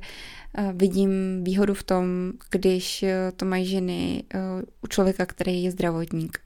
eh, 0.58 0.74
vidím 0.76 1.44
výhodu 1.44 1.74
v 1.74 1.84
tom, 1.84 2.06
když 2.52 3.04
eh, 3.04 3.32
to 3.36 3.46
mají 3.46 3.66
ženy 3.66 4.24
u 4.82 4.88
člověka, 4.88 5.26
který 5.26 5.64
je 5.64 5.72
zdravotník. 5.72 6.40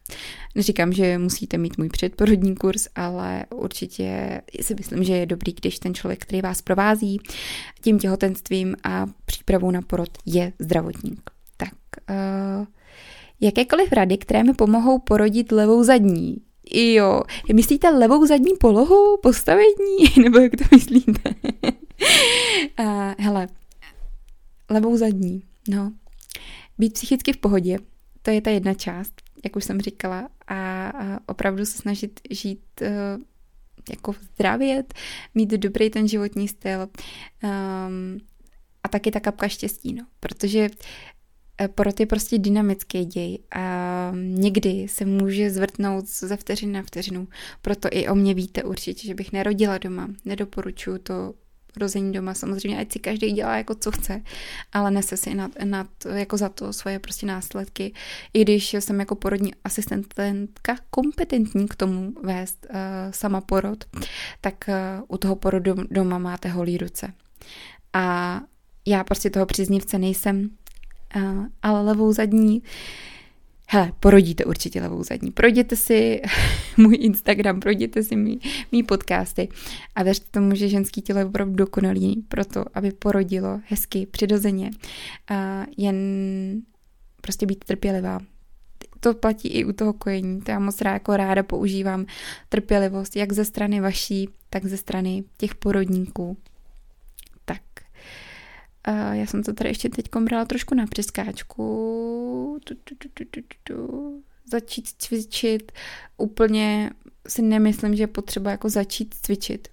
Neříkám, 0.55 0.93
že 0.93 1.17
musíte 1.17 1.57
mít 1.57 1.77
můj 1.77 1.89
předporodní 1.89 2.55
kurz, 2.55 2.87
ale 2.95 3.45
určitě 3.55 4.41
si 4.61 4.75
myslím, 4.75 5.03
že 5.03 5.13
je 5.13 5.25
dobrý, 5.25 5.53
když 5.53 5.79
ten 5.79 5.93
člověk, 5.93 6.21
který 6.21 6.41
vás 6.41 6.61
provází 6.61 7.19
tím 7.81 7.99
těhotenstvím 7.99 8.75
a 8.83 9.05
přípravou 9.25 9.71
na 9.71 9.81
porod, 9.81 10.09
je 10.25 10.53
zdravotník 10.59 11.34
uh, 12.09 12.65
jakékoliv 13.41 13.91
rady, 13.91 14.17
které 14.17 14.43
mi 14.43 14.53
pomohou 14.53 14.99
porodit 14.99 15.51
levou 15.51 15.83
zadní. 15.83 16.37
Jo, 16.71 17.21
myslíte 17.53 17.89
levou 17.89 18.25
zadní 18.25 18.53
polohu, 18.59 19.17
postavení, 19.21 19.97
nebo 20.23 20.39
jak 20.39 20.51
to 20.55 20.63
myslíte? 20.71 21.35
uh, 22.79 23.13
hele, 23.17 23.47
levou 24.69 24.97
zadní, 24.97 25.43
no. 25.69 25.93
Být 26.77 26.93
psychicky 26.93 27.33
v 27.33 27.37
pohodě, 27.37 27.77
to 28.21 28.31
je 28.31 28.41
ta 28.41 28.49
jedna 28.49 28.73
část, 28.73 29.13
jak 29.43 29.55
už 29.55 29.63
jsem 29.63 29.81
říkala, 29.81 30.29
a, 30.47 30.89
a 30.89 31.19
opravdu 31.25 31.65
se 31.65 31.77
snažit 31.77 32.19
žít 32.29 32.61
uh, 32.81 33.21
jako 33.89 34.13
zdravět, 34.21 34.93
mít 35.35 35.49
dobrý 35.49 35.89
ten 35.89 36.07
životní 36.07 36.47
styl 36.47 36.81
um, 37.43 38.19
a 38.83 38.87
taky 38.87 39.11
ta 39.11 39.19
kapka 39.19 39.47
štěstí, 39.47 39.93
no, 39.93 40.05
protože 40.19 40.69
porod 41.75 41.99
je 41.99 42.05
prostě 42.05 42.37
dynamický 42.37 43.05
děj 43.05 43.39
a 43.55 44.11
někdy 44.15 44.87
se 44.87 45.05
může 45.05 45.51
zvrtnout 45.51 46.07
ze 46.07 46.37
vteřiny 46.37 46.73
na 46.73 46.81
vteřinu. 46.81 47.27
Proto 47.61 47.89
i 47.91 48.07
o 48.07 48.15
mě 48.15 48.33
víte 48.33 48.63
určitě, 48.63 49.07
že 49.07 49.13
bych 49.15 49.31
nerodila 49.31 49.77
doma. 49.77 50.09
Nedoporučuju 50.25 50.97
to 50.97 51.33
rození 51.77 52.13
doma. 52.13 52.33
Samozřejmě, 52.33 52.79
ať 52.79 52.91
si 52.91 52.99
každý 52.99 53.31
dělá 53.31 53.57
jako 53.57 53.75
co 53.75 53.91
chce, 53.91 54.21
ale 54.71 54.91
nese 54.91 55.17
si 55.17 55.33
nad, 55.35 55.51
nad, 55.63 55.87
jako 56.13 56.37
za 56.37 56.49
to 56.49 56.73
svoje 56.73 56.99
prostě 56.99 57.25
následky. 57.25 57.93
I 58.33 58.41
když 58.41 58.73
jsem 58.73 58.99
jako 58.99 59.15
porodní 59.15 59.53
asistentka 59.63 60.75
kompetentní 60.89 61.67
k 61.67 61.75
tomu 61.75 62.13
vést 62.23 62.67
uh, 62.69 62.75
sama 63.11 63.41
porod, 63.41 63.83
tak 64.41 64.65
uh, 64.67 65.05
u 65.07 65.17
toho 65.17 65.35
porodu 65.35 65.75
doma 65.91 66.17
máte 66.17 66.49
holý 66.49 66.77
ruce. 66.77 67.13
A 67.93 68.41
já 68.87 69.03
prostě 69.03 69.29
toho 69.29 69.45
příznivce 69.45 69.99
nejsem, 69.99 70.49
ale 71.61 71.81
levou 71.81 72.13
zadní 72.13 72.61
Hele, 73.67 73.91
porodíte 73.99 74.45
určitě 74.45 74.81
levou 74.81 75.03
zadní. 75.03 75.31
Projděte 75.31 75.75
si 75.75 76.21
můj 76.77 76.97
Instagram, 77.01 77.59
projděte 77.59 78.03
si 78.03 78.15
mý, 78.15 78.39
mý 78.71 78.83
podcasty 78.83 79.49
a 79.95 80.03
věřte 80.03 80.25
tomu, 80.31 80.55
že 80.55 80.69
ženský 80.69 81.01
tělo 81.01 81.19
je 81.19 81.25
opravdu 81.25 81.55
dokonalý 81.55 82.25
pro 82.27 82.45
to, 82.45 82.65
aby 82.73 82.91
porodilo 82.91 83.59
hezky, 83.67 84.05
přirozeně. 84.05 84.71
A 85.29 85.65
jen 85.77 85.95
prostě 87.21 87.45
být 87.45 87.63
trpělivá. 87.63 88.19
To 88.99 89.13
platí 89.13 89.47
i 89.47 89.65
u 89.65 89.73
toho 89.73 89.93
kojení. 89.93 90.41
To 90.41 90.51
já 90.51 90.59
moc 90.59 90.81
rád, 90.81 90.93
jako 90.93 91.17
ráda 91.17 91.43
používám 91.43 92.05
trpělivost, 92.49 93.15
jak 93.15 93.33
ze 93.33 93.45
strany 93.45 93.81
vaší, 93.81 94.29
tak 94.49 94.65
ze 94.65 94.77
strany 94.77 95.23
těch 95.37 95.55
porodníků. 95.55 96.37
Já 99.11 99.25
jsem 99.25 99.43
to 99.43 99.53
tady 99.53 99.69
ještě 99.69 99.89
teď 99.89 100.05
brala 100.15 100.45
trošku 100.45 100.75
na 100.75 100.85
přeskáčku. 100.87 102.59
Tu, 102.63 102.75
tu, 102.75 102.95
tu, 102.95 103.09
tu, 103.13 103.25
tu, 103.31 103.41
tu. 103.63 104.23
Začít 104.51 104.87
cvičit. 104.97 105.71
Úplně 106.17 106.91
si 107.27 107.41
nemyslím, 107.41 107.95
že 107.95 108.03
je 108.03 108.07
potřeba 108.07 108.51
jako 108.51 108.69
začít 108.69 109.15
cvičit. 109.21 109.67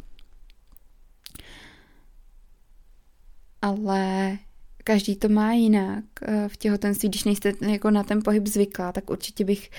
Ale 3.62 4.38
každý 4.84 5.16
to 5.16 5.28
má 5.28 5.52
jinak. 5.52 6.04
V 6.48 6.56
těhotenství, 6.56 7.08
když 7.08 7.24
nejste 7.24 7.52
jako 7.60 7.90
na 7.90 8.02
ten 8.02 8.22
pohyb 8.22 8.46
zvyklá, 8.46 8.92
tak 8.92 9.10
určitě 9.10 9.44
bych 9.44 9.70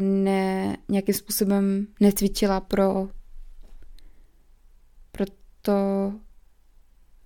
ne, 0.00 0.76
nějakým 0.88 1.14
způsobem 1.14 1.86
necvičila 2.00 2.60
pro, 2.60 3.08
pro 5.12 5.24
to 5.62 6.12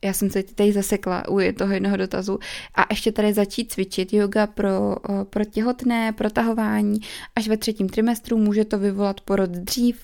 já 0.05 0.13
jsem 0.13 0.31
se 0.31 0.43
tady 0.43 0.73
zasekla 0.73 1.29
u 1.29 1.39
toho 1.59 1.73
jednoho 1.73 1.97
dotazu. 1.97 2.39
A 2.75 2.87
ještě 2.91 3.13
tady 3.13 3.33
začít 3.33 3.73
cvičit 3.73 4.13
yoga 4.13 4.47
pro, 4.47 4.97
pro 5.31 5.45
těhotné, 5.45 6.13
protahování 6.13 7.01
až 7.37 7.49
ve 7.49 7.57
třetím 7.57 7.89
trimestru, 7.89 8.37
může 8.39 8.65
to 8.65 8.79
vyvolat 8.79 9.21
porod 9.21 9.51
dřív, 9.51 9.97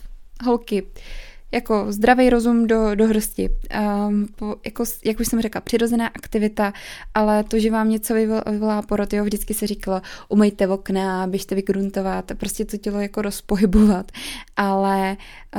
holky, 0.44 0.82
jako 1.52 1.92
zdravý 1.92 2.30
rozum 2.30 2.66
do, 2.66 2.94
do 2.94 3.06
hrsti. 3.06 3.48
Um, 4.08 4.28
po, 4.36 4.56
jako, 4.64 4.84
jak 5.04 5.20
už 5.20 5.28
jsem 5.28 5.42
řekla, 5.42 5.60
přirozená 5.60 6.06
aktivita, 6.06 6.72
ale 7.14 7.44
to, 7.44 7.58
že 7.58 7.70
vám 7.70 7.90
něco 7.90 8.14
vyvolá 8.50 8.82
porod, 8.82 9.12
jo, 9.12 9.24
vždycky 9.24 9.54
se 9.54 9.66
říkalo, 9.66 10.02
umejte 10.28 10.68
okna, 10.68 11.26
běžte 11.26 11.54
vygruntovat, 11.54 12.32
prostě 12.36 12.64
to 12.64 12.76
tělo 12.76 13.00
jako 13.00 13.22
rozpohybovat, 13.22 14.12
ale 14.56 15.16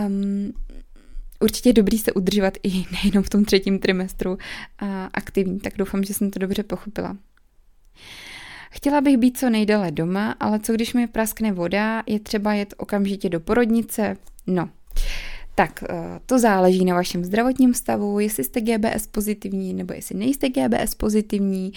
um, 0.07 0.53
určitě 1.39 1.69
je 1.69 1.73
dobrý 1.73 1.97
se 1.97 2.13
udržovat 2.13 2.53
i 2.63 2.69
nejenom 2.91 3.23
v 3.23 3.29
tom 3.29 3.45
třetím 3.45 3.79
trimestru 3.79 4.37
aktivní, 5.13 5.59
tak 5.59 5.73
doufám, 5.77 6.03
že 6.03 6.13
jsem 6.13 6.31
to 6.31 6.39
dobře 6.39 6.63
pochopila. 6.63 7.17
Chtěla 8.71 9.01
bych 9.01 9.17
být 9.17 9.37
co 9.37 9.49
nejdéle 9.49 9.91
doma, 9.91 10.35
ale 10.39 10.59
co 10.59 10.73
když 10.73 10.93
mi 10.93 11.07
praskne 11.07 11.51
voda, 11.51 12.03
je 12.05 12.19
třeba 12.19 12.53
jet 12.53 12.73
okamžitě 12.77 13.29
do 13.29 13.39
porodnice? 13.39 14.17
No, 14.47 14.69
tak 15.55 15.83
eh, 15.89 16.19
to 16.25 16.39
záleží 16.39 16.85
na 16.85 16.95
vašem 16.95 17.25
zdravotním 17.25 17.73
stavu, 17.73 18.19
jestli 18.19 18.43
jste 18.43 18.61
GBS 18.61 19.07
pozitivní 19.07 19.73
nebo 19.73 19.93
jestli 19.93 20.15
nejste 20.15 20.49
GBS 20.49 20.95
pozitivní 20.95 21.73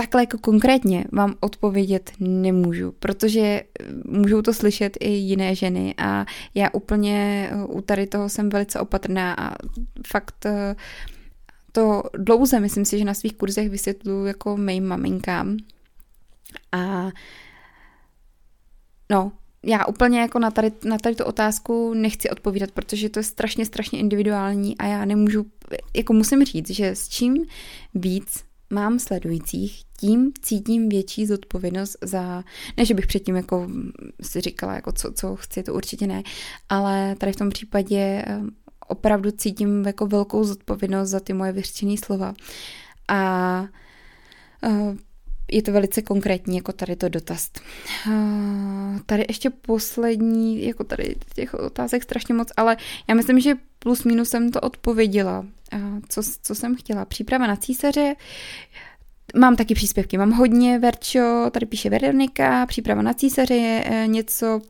takhle 0.00 0.22
jako 0.22 0.38
konkrétně 0.38 1.04
vám 1.12 1.34
odpovědět 1.40 2.12
nemůžu, 2.20 2.92
protože 2.98 3.40
eh, 3.40 3.64
můžou 4.04 4.42
to 4.42 4.54
slyšet 4.54 4.96
i 5.00 5.10
jiné 5.10 5.54
ženy 5.54 5.94
a 5.98 6.26
já 6.54 6.70
úplně 6.72 7.48
eh, 7.52 7.64
u 7.64 7.80
tady 7.80 8.06
toho 8.06 8.28
jsem 8.28 8.48
velice 8.48 8.80
opatrná 8.80 9.34
a 9.34 9.54
fakt 10.06 10.46
eh, 10.46 10.76
to 11.72 12.02
dlouze 12.18 12.60
myslím 12.60 12.84
si, 12.84 12.98
že 12.98 13.04
na 13.04 13.14
svých 13.14 13.36
kurzech 13.36 13.70
vysvětluji 13.70 14.26
jako 14.26 14.56
mým 14.56 14.86
maminkám. 14.86 15.56
A 16.72 17.08
no, 19.10 19.32
já 19.62 19.86
úplně 19.86 20.20
jako 20.20 20.38
na 20.38 20.50
tady, 20.50 20.72
na 20.84 20.98
tady 20.98 21.14
tu 21.14 21.24
otázku 21.24 21.94
nechci 21.94 22.30
odpovídat, 22.30 22.70
protože 22.70 23.08
to 23.08 23.18
je 23.18 23.24
strašně, 23.24 23.66
strašně 23.66 23.98
individuální 23.98 24.78
a 24.78 24.86
já 24.86 25.04
nemůžu, 25.04 25.46
jako 25.96 26.12
musím 26.12 26.44
říct, 26.44 26.70
že 26.70 26.88
s 26.88 27.08
čím 27.08 27.44
víc 27.94 28.49
mám 28.70 28.98
sledujících, 28.98 29.82
tím 30.00 30.32
cítím 30.42 30.88
větší 30.88 31.26
zodpovědnost 31.26 31.96
za, 32.02 32.44
ne, 32.76 32.84
že 32.84 32.94
bych 32.94 33.06
předtím 33.06 33.36
jako 33.36 33.68
si 34.22 34.40
říkala, 34.40 34.74
jako 34.74 34.92
co, 34.92 35.12
co 35.12 35.36
chci, 35.36 35.62
to 35.62 35.74
určitě 35.74 36.06
ne, 36.06 36.22
ale 36.68 37.16
tady 37.18 37.32
v 37.32 37.36
tom 37.36 37.50
případě 37.50 38.22
ehm, 38.26 38.50
opravdu 38.88 39.30
cítím 39.30 39.86
jako 39.86 40.06
velkou 40.06 40.44
zodpovědnost 40.44 41.10
za 41.10 41.20
ty 41.20 41.32
moje 41.32 41.52
vyřčené 41.52 41.94
slova. 42.04 42.34
A 43.08 43.64
ehm, 44.62 44.98
je 45.52 45.62
to 45.62 45.72
velice 45.72 46.02
konkrétní, 46.02 46.56
jako 46.56 46.72
tady 46.72 46.96
to 46.96 47.08
dotaz. 47.08 47.50
Ehm, 48.06 49.00
tady 49.06 49.24
ještě 49.28 49.50
poslední, 49.50 50.64
jako 50.64 50.84
tady 50.84 51.14
těch 51.34 51.54
otázek 51.54 52.02
strašně 52.02 52.34
moc, 52.34 52.48
ale 52.56 52.76
já 53.08 53.14
myslím, 53.14 53.40
že 53.40 53.54
plus 53.78 54.04
minus 54.04 54.28
jsem 54.28 54.50
to 54.50 54.60
odpověděla, 54.60 55.46
co, 56.08 56.22
co 56.42 56.54
jsem 56.54 56.76
chtěla. 56.76 57.04
Příprava 57.04 57.46
na 57.46 57.56
císaře, 57.56 58.14
Mám 59.34 59.56
taky 59.56 59.74
příspěvky, 59.74 60.18
mám 60.18 60.30
hodně, 60.30 60.78
Verčo, 60.78 61.50
tady 61.50 61.66
píše 61.66 61.90
Veronika, 61.90 62.66
příprava 62.66 63.02
na 63.02 63.14
císaře 63.14 63.54
je 63.54 63.84
eh, 63.86 64.06
něco, 64.06 64.60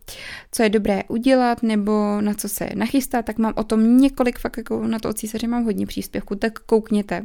co 0.52 0.62
je 0.62 0.68
dobré 0.68 1.02
udělat, 1.08 1.62
nebo 1.62 2.20
na 2.20 2.34
co 2.34 2.48
se 2.48 2.68
nachystat, 2.74 3.24
tak 3.24 3.38
mám 3.38 3.52
o 3.56 3.64
tom 3.64 3.98
několik, 3.98 4.38
fakt 4.38 4.56
jako 4.56 4.86
na 4.86 4.98
to 4.98 5.08
o 5.08 5.12
císaře 5.12 5.46
mám 5.46 5.64
hodně 5.64 5.86
příspěvků, 5.86 6.34
tak 6.34 6.58
koukněte. 6.58 7.22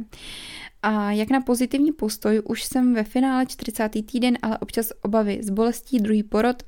A 0.82 1.12
jak 1.12 1.30
na 1.30 1.40
pozitivní 1.40 1.92
postoj, 1.92 2.42
už 2.44 2.64
jsem 2.64 2.94
ve 2.94 3.04
finále 3.04 3.46
40. 3.46 3.88
týden, 3.88 4.38
ale 4.42 4.58
občas 4.58 4.92
obavy 5.02 5.38
z 5.42 5.50
bolestí, 5.50 5.98
druhý 5.98 6.22
porod 6.22 6.62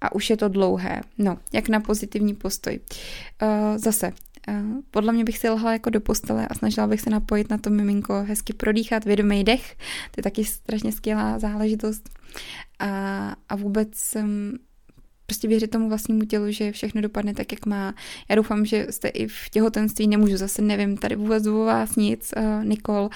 a 0.00 0.14
už 0.14 0.30
je 0.30 0.36
to 0.36 0.48
dlouhé. 0.48 1.00
No, 1.18 1.38
jak 1.52 1.68
na 1.68 1.80
pozitivní 1.80 2.34
postoj. 2.34 2.80
Uh, 3.42 3.78
zase, 3.78 4.12
podle 4.90 5.12
mě 5.12 5.24
bych 5.24 5.38
si 5.38 5.50
lhla 5.50 5.72
jako 5.72 5.90
do 5.90 6.00
postele 6.00 6.48
a 6.48 6.54
snažila 6.54 6.86
bych 6.86 7.00
se 7.00 7.10
napojit 7.10 7.50
na 7.50 7.58
to 7.58 7.70
miminko, 7.70 8.22
hezky 8.22 8.52
prodýchat, 8.52 9.04
vědomý 9.04 9.44
dech, 9.44 9.76
to 10.10 10.18
je 10.18 10.22
taky 10.22 10.44
strašně 10.44 10.92
skvělá 10.92 11.38
záležitost. 11.38 12.10
A, 12.78 13.36
a 13.48 13.56
vůbec 13.56 13.88
jsem 13.94 14.58
prostě 15.32 15.48
věřit 15.48 15.70
tomu 15.70 15.88
vlastnímu 15.88 16.24
tělu, 16.24 16.50
že 16.50 16.72
všechno 16.72 17.00
dopadne 17.00 17.34
tak, 17.34 17.52
jak 17.52 17.66
má. 17.66 17.94
Já 18.28 18.36
doufám, 18.36 18.66
že 18.66 18.86
jste 18.90 19.08
i 19.08 19.26
v 19.26 19.48
těhotenství, 19.50 20.08
nemůžu 20.08 20.36
zase, 20.36 20.62
nevím, 20.62 20.96
tady 20.96 21.16
vůbec 21.16 21.46
o 21.46 21.64
vás 21.64 21.96
nic, 21.96 22.34
uh, 22.36 22.64
Nikol, 22.64 23.08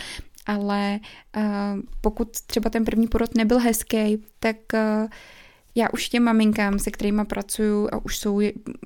ale 0.46 1.00
uh, 1.36 1.42
pokud 2.00 2.28
třeba 2.30 2.70
ten 2.70 2.84
první 2.84 3.06
porod 3.06 3.34
nebyl 3.34 3.58
hezký, 3.58 4.24
tak 4.40 4.56
uh, 4.74 5.08
já 5.76 5.88
už 5.92 6.08
těm 6.08 6.22
maminkám, 6.22 6.78
se 6.78 6.90
kterými 6.90 7.24
pracuju 7.24 7.88
a 7.92 8.04
už 8.04 8.18
jsou 8.18 8.40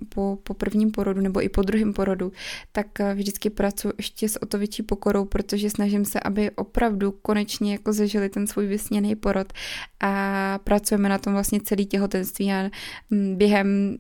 po, 0.09 0.39
po 0.43 0.55
prvním 0.55 0.91
porodu 0.91 1.21
nebo 1.21 1.43
i 1.43 1.49
po 1.49 1.63
druhém 1.63 1.93
porodu, 1.93 2.33
tak 2.73 3.01
eh, 3.01 3.15
vždycky 3.15 3.51
pracuji 3.51 3.93
ještě 3.97 4.29
s 4.29 4.43
o 4.43 4.47
to 4.47 4.59
větší 4.59 4.83
pokorou, 4.83 5.25
protože 5.25 5.71
snažím 5.71 6.05
se, 6.05 6.21
aby 6.21 6.51
opravdu 6.51 7.13
konečně 7.13 7.73
jako 7.73 7.93
zažili 7.93 8.29
ten 8.29 8.47
svůj 8.47 8.67
vysněný 8.67 9.17
porod 9.17 9.53
a 10.01 10.59
pracujeme 10.65 11.09
na 11.09 11.19
tom 11.19 11.33
vlastně 11.33 11.61
celý 11.61 11.87
těhotenství 11.87 12.53
a 12.53 12.71
mm, 13.11 13.37
během 13.37 13.97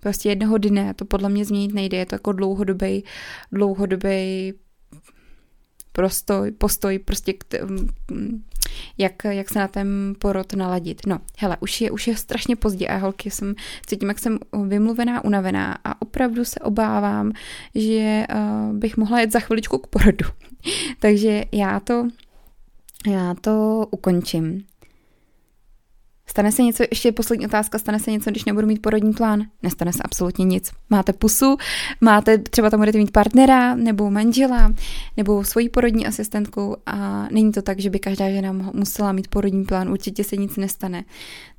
prostě 0.00 0.28
jednoho 0.28 0.58
dne, 0.58 0.94
to 0.94 1.04
podle 1.04 1.28
mě 1.28 1.44
změnit 1.44 1.74
nejde, 1.74 1.96
je 1.96 2.06
to 2.06 2.14
jako 2.14 2.32
dlouhodobý, 2.32 3.04
dlouhodobý 3.52 4.52
prostoj, 5.92 6.50
postoj, 6.50 6.98
prostě 6.98 7.32
k 7.32 7.44
t- 7.44 7.60
jak, 8.98 9.24
jak 9.24 9.48
se 9.48 9.58
na 9.58 9.68
ten 9.68 10.14
porod 10.18 10.52
naladit. 10.52 11.06
No, 11.06 11.18
hele, 11.38 11.56
už 11.60 11.80
je, 11.80 11.90
už 11.90 12.06
je 12.06 12.16
strašně 12.16 12.56
pozdě 12.56 12.86
a 12.88 12.96
holky, 12.96 13.30
jsem, 13.30 13.54
cítím, 13.86 14.08
jak 14.08 14.18
jsem 14.18 14.38
vymluvená, 14.66 15.24
unavená 15.24 15.78
a 15.84 16.02
opravdu 16.02 16.44
se 16.44 16.60
obávám, 16.60 17.32
že 17.74 18.26
uh, 18.34 18.76
bych 18.76 18.96
mohla 18.96 19.20
jet 19.20 19.32
za 19.32 19.40
chviličku 19.40 19.78
k 19.78 19.86
porodu. 19.86 20.26
Takže 20.98 21.44
já 21.52 21.80
to, 21.80 22.08
já 23.06 23.34
to 23.40 23.86
ukončím. 23.90 24.69
Stane 26.30 26.52
se 26.52 26.62
něco, 26.62 26.82
ještě 26.90 27.12
poslední 27.12 27.46
otázka, 27.46 27.78
stane 27.78 27.98
se 27.98 28.10
něco, 28.10 28.30
když 28.30 28.44
nebudu 28.44 28.66
mít 28.66 28.82
porodní 28.82 29.12
plán? 29.12 29.42
Nestane 29.62 29.92
se 29.92 30.02
absolutně 30.04 30.44
nic. 30.44 30.72
Máte 30.90 31.12
pusu, 31.12 31.56
máte, 32.00 32.38
třeba 32.38 32.70
tam 32.70 32.80
budete 32.80 32.98
mít 32.98 33.10
partnera, 33.10 33.74
nebo 33.74 34.10
manžela, 34.10 34.74
nebo 35.16 35.44
svoji 35.44 35.68
porodní 35.68 36.06
asistentku 36.06 36.76
a 36.86 37.28
není 37.30 37.52
to 37.52 37.62
tak, 37.62 37.80
že 37.80 37.90
by 37.90 37.98
každá 37.98 38.30
žena 38.30 38.52
musela 38.52 39.12
mít 39.12 39.28
porodní 39.28 39.64
plán, 39.64 39.88
určitě 39.88 40.24
se 40.24 40.36
nic 40.36 40.56
nestane. 40.56 41.04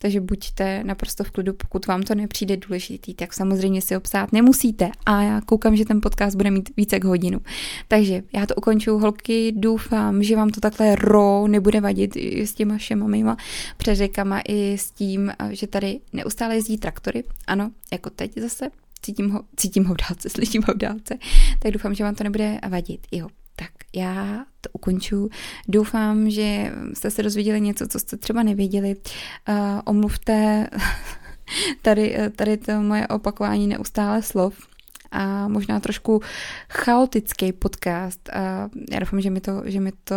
Takže 0.01 0.21
buďte 0.21 0.83
naprosto 0.83 1.23
v 1.23 1.31
klidu, 1.31 1.53
pokud 1.53 1.87
vám 1.87 2.03
to 2.03 2.15
nepřijde 2.15 2.57
důležitý, 2.57 3.13
tak 3.13 3.33
samozřejmě 3.33 3.81
si 3.81 3.97
obsát 3.97 4.33
nemusíte. 4.33 4.91
A 5.05 5.21
já 5.21 5.41
koukám, 5.41 5.75
že 5.75 5.85
ten 5.85 6.01
podcast 6.01 6.37
bude 6.37 6.51
mít 6.51 6.69
více 6.77 6.99
k 6.99 7.03
hodinu. 7.03 7.39
Takže 7.87 8.23
já 8.33 8.45
to 8.45 8.55
ukončuju, 8.55 8.97
holky, 8.97 9.53
doufám, 9.55 10.23
že 10.23 10.35
vám 10.35 10.49
to 10.49 10.59
takhle 10.59 10.95
ro 10.95 11.47
nebude 11.47 11.81
vadit 11.81 12.17
s 12.17 12.53
těma 12.53 12.77
všema 12.77 13.07
mýma 13.07 13.37
přeřekama 13.77 14.41
i 14.47 14.73
s 14.73 14.91
tím, 14.91 15.31
že 15.49 15.67
tady 15.67 15.99
neustále 16.13 16.55
jezdí 16.55 16.77
traktory, 16.77 17.23
ano, 17.47 17.71
jako 17.91 18.09
teď 18.09 18.31
zase, 18.37 18.69
cítím 19.01 19.29
ho, 19.29 19.41
cítím 19.55 19.85
ho 19.85 19.93
v 19.93 19.97
dálce, 20.09 20.29
slyším 20.35 20.63
ho 20.67 20.73
v 20.73 20.77
dálce, 20.77 21.17
tak 21.59 21.71
doufám, 21.71 21.93
že 21.93 22.03
vám 22.03 22.15
to 22.15 22.23
nebude 22.23 22.59
vadit, 22.69 23.07
jo. 23.11 23.27
Já 23.93 24.45
to 24.61 24.69
ukonču. 24.73 25.29
Doufám, 25.67 26.29
že 26.29 26.71
jste 26.93 27.11
se 27.11 27.23
dozvěděli 27.23 27.61
něco, 27.61 27.87
co 27.87 27.99
jste 27.99 28.17
třeba 28.17 28.43
nevěděli. 28.43 28.95
Uh, 28.95 29.55
omluvte 29.85 30.67
tady, 31.81 32.17
tady 32.35 32.57
to 32.57 32.81
moje 32.81 33.07
opakování 33.07 33.67
neustále 33.67 34.21
slov 34.21 34.71
a 35.11 35.47
možná 35.47 35.79
trošku 35.79 36.21
chaotický 36.69 37.53
podcast. 37.53 38.29
A 38.29 38.69
já 38.91 38.99
doufám, 38.99 39.21
že 39.21 39.29
mi, 39.29 39.41
to, 39.41 39.61
že 39.65 39.79
mi 39.79 39.91
to 40.03 40.15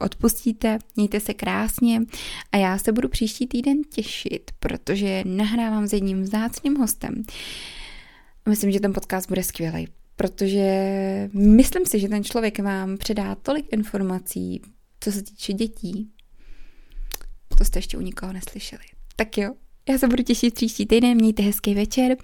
odpustíte, 0.00 0.78
mějte 0.96 1.20
se 1.20 1.34
krásně 1.34 2.02
a 2.52 2.56
já 2.56 2.78
se 2.78 2.92
budu 2.92 3.08
příští 3.08 3.46
týden 3.46 3.82
těšit, 3.94 4.50
protože 4.60 5.22
nahrávám 5.26 5.86
s 5.86 5.92
jedním 5.92 6.22
vzácným 6.22 6.76
hostem. 6.76 7.22
Myslím, 8.48 8.70
že 8.70 8.80
ten 8.80 8.92
podcast 8.92 9.28
bude 9.28 9.42
skvělý, 9.42 9.88
protože 10.16 11.30
myslím 11.34 11.86
si, 11.86 12.00
že 12.00 12.08
ten 12.08 12.24
člověk 12.24 12.58
vám 12.58 12.98
předá 12.98 13.34
tolik 13.34 13.72
informací, 13.72 14.62
co 15.00 15.12
se 15.12 15.22
týče 15.22 15.52
dětí. 15.52 16.10
To 17.58 17.64
jste 17.64 17.78
ještě 17.78 17.96
u 17.96 18.00
nikoho 18.00 18.32
neslyšeli. 18.32 18.82
Tak 19.16 19.38
jo, 19.38 19.54
já 19.88 19.98
se 19.98 20.08
budu 20.08 20.22
těšit 20.22 20.54
příští 20.54 20.86
týden, 20.86 21.14
mějte 21.14 21.42
hezký 21.42 21.74
večer 21.74 22.16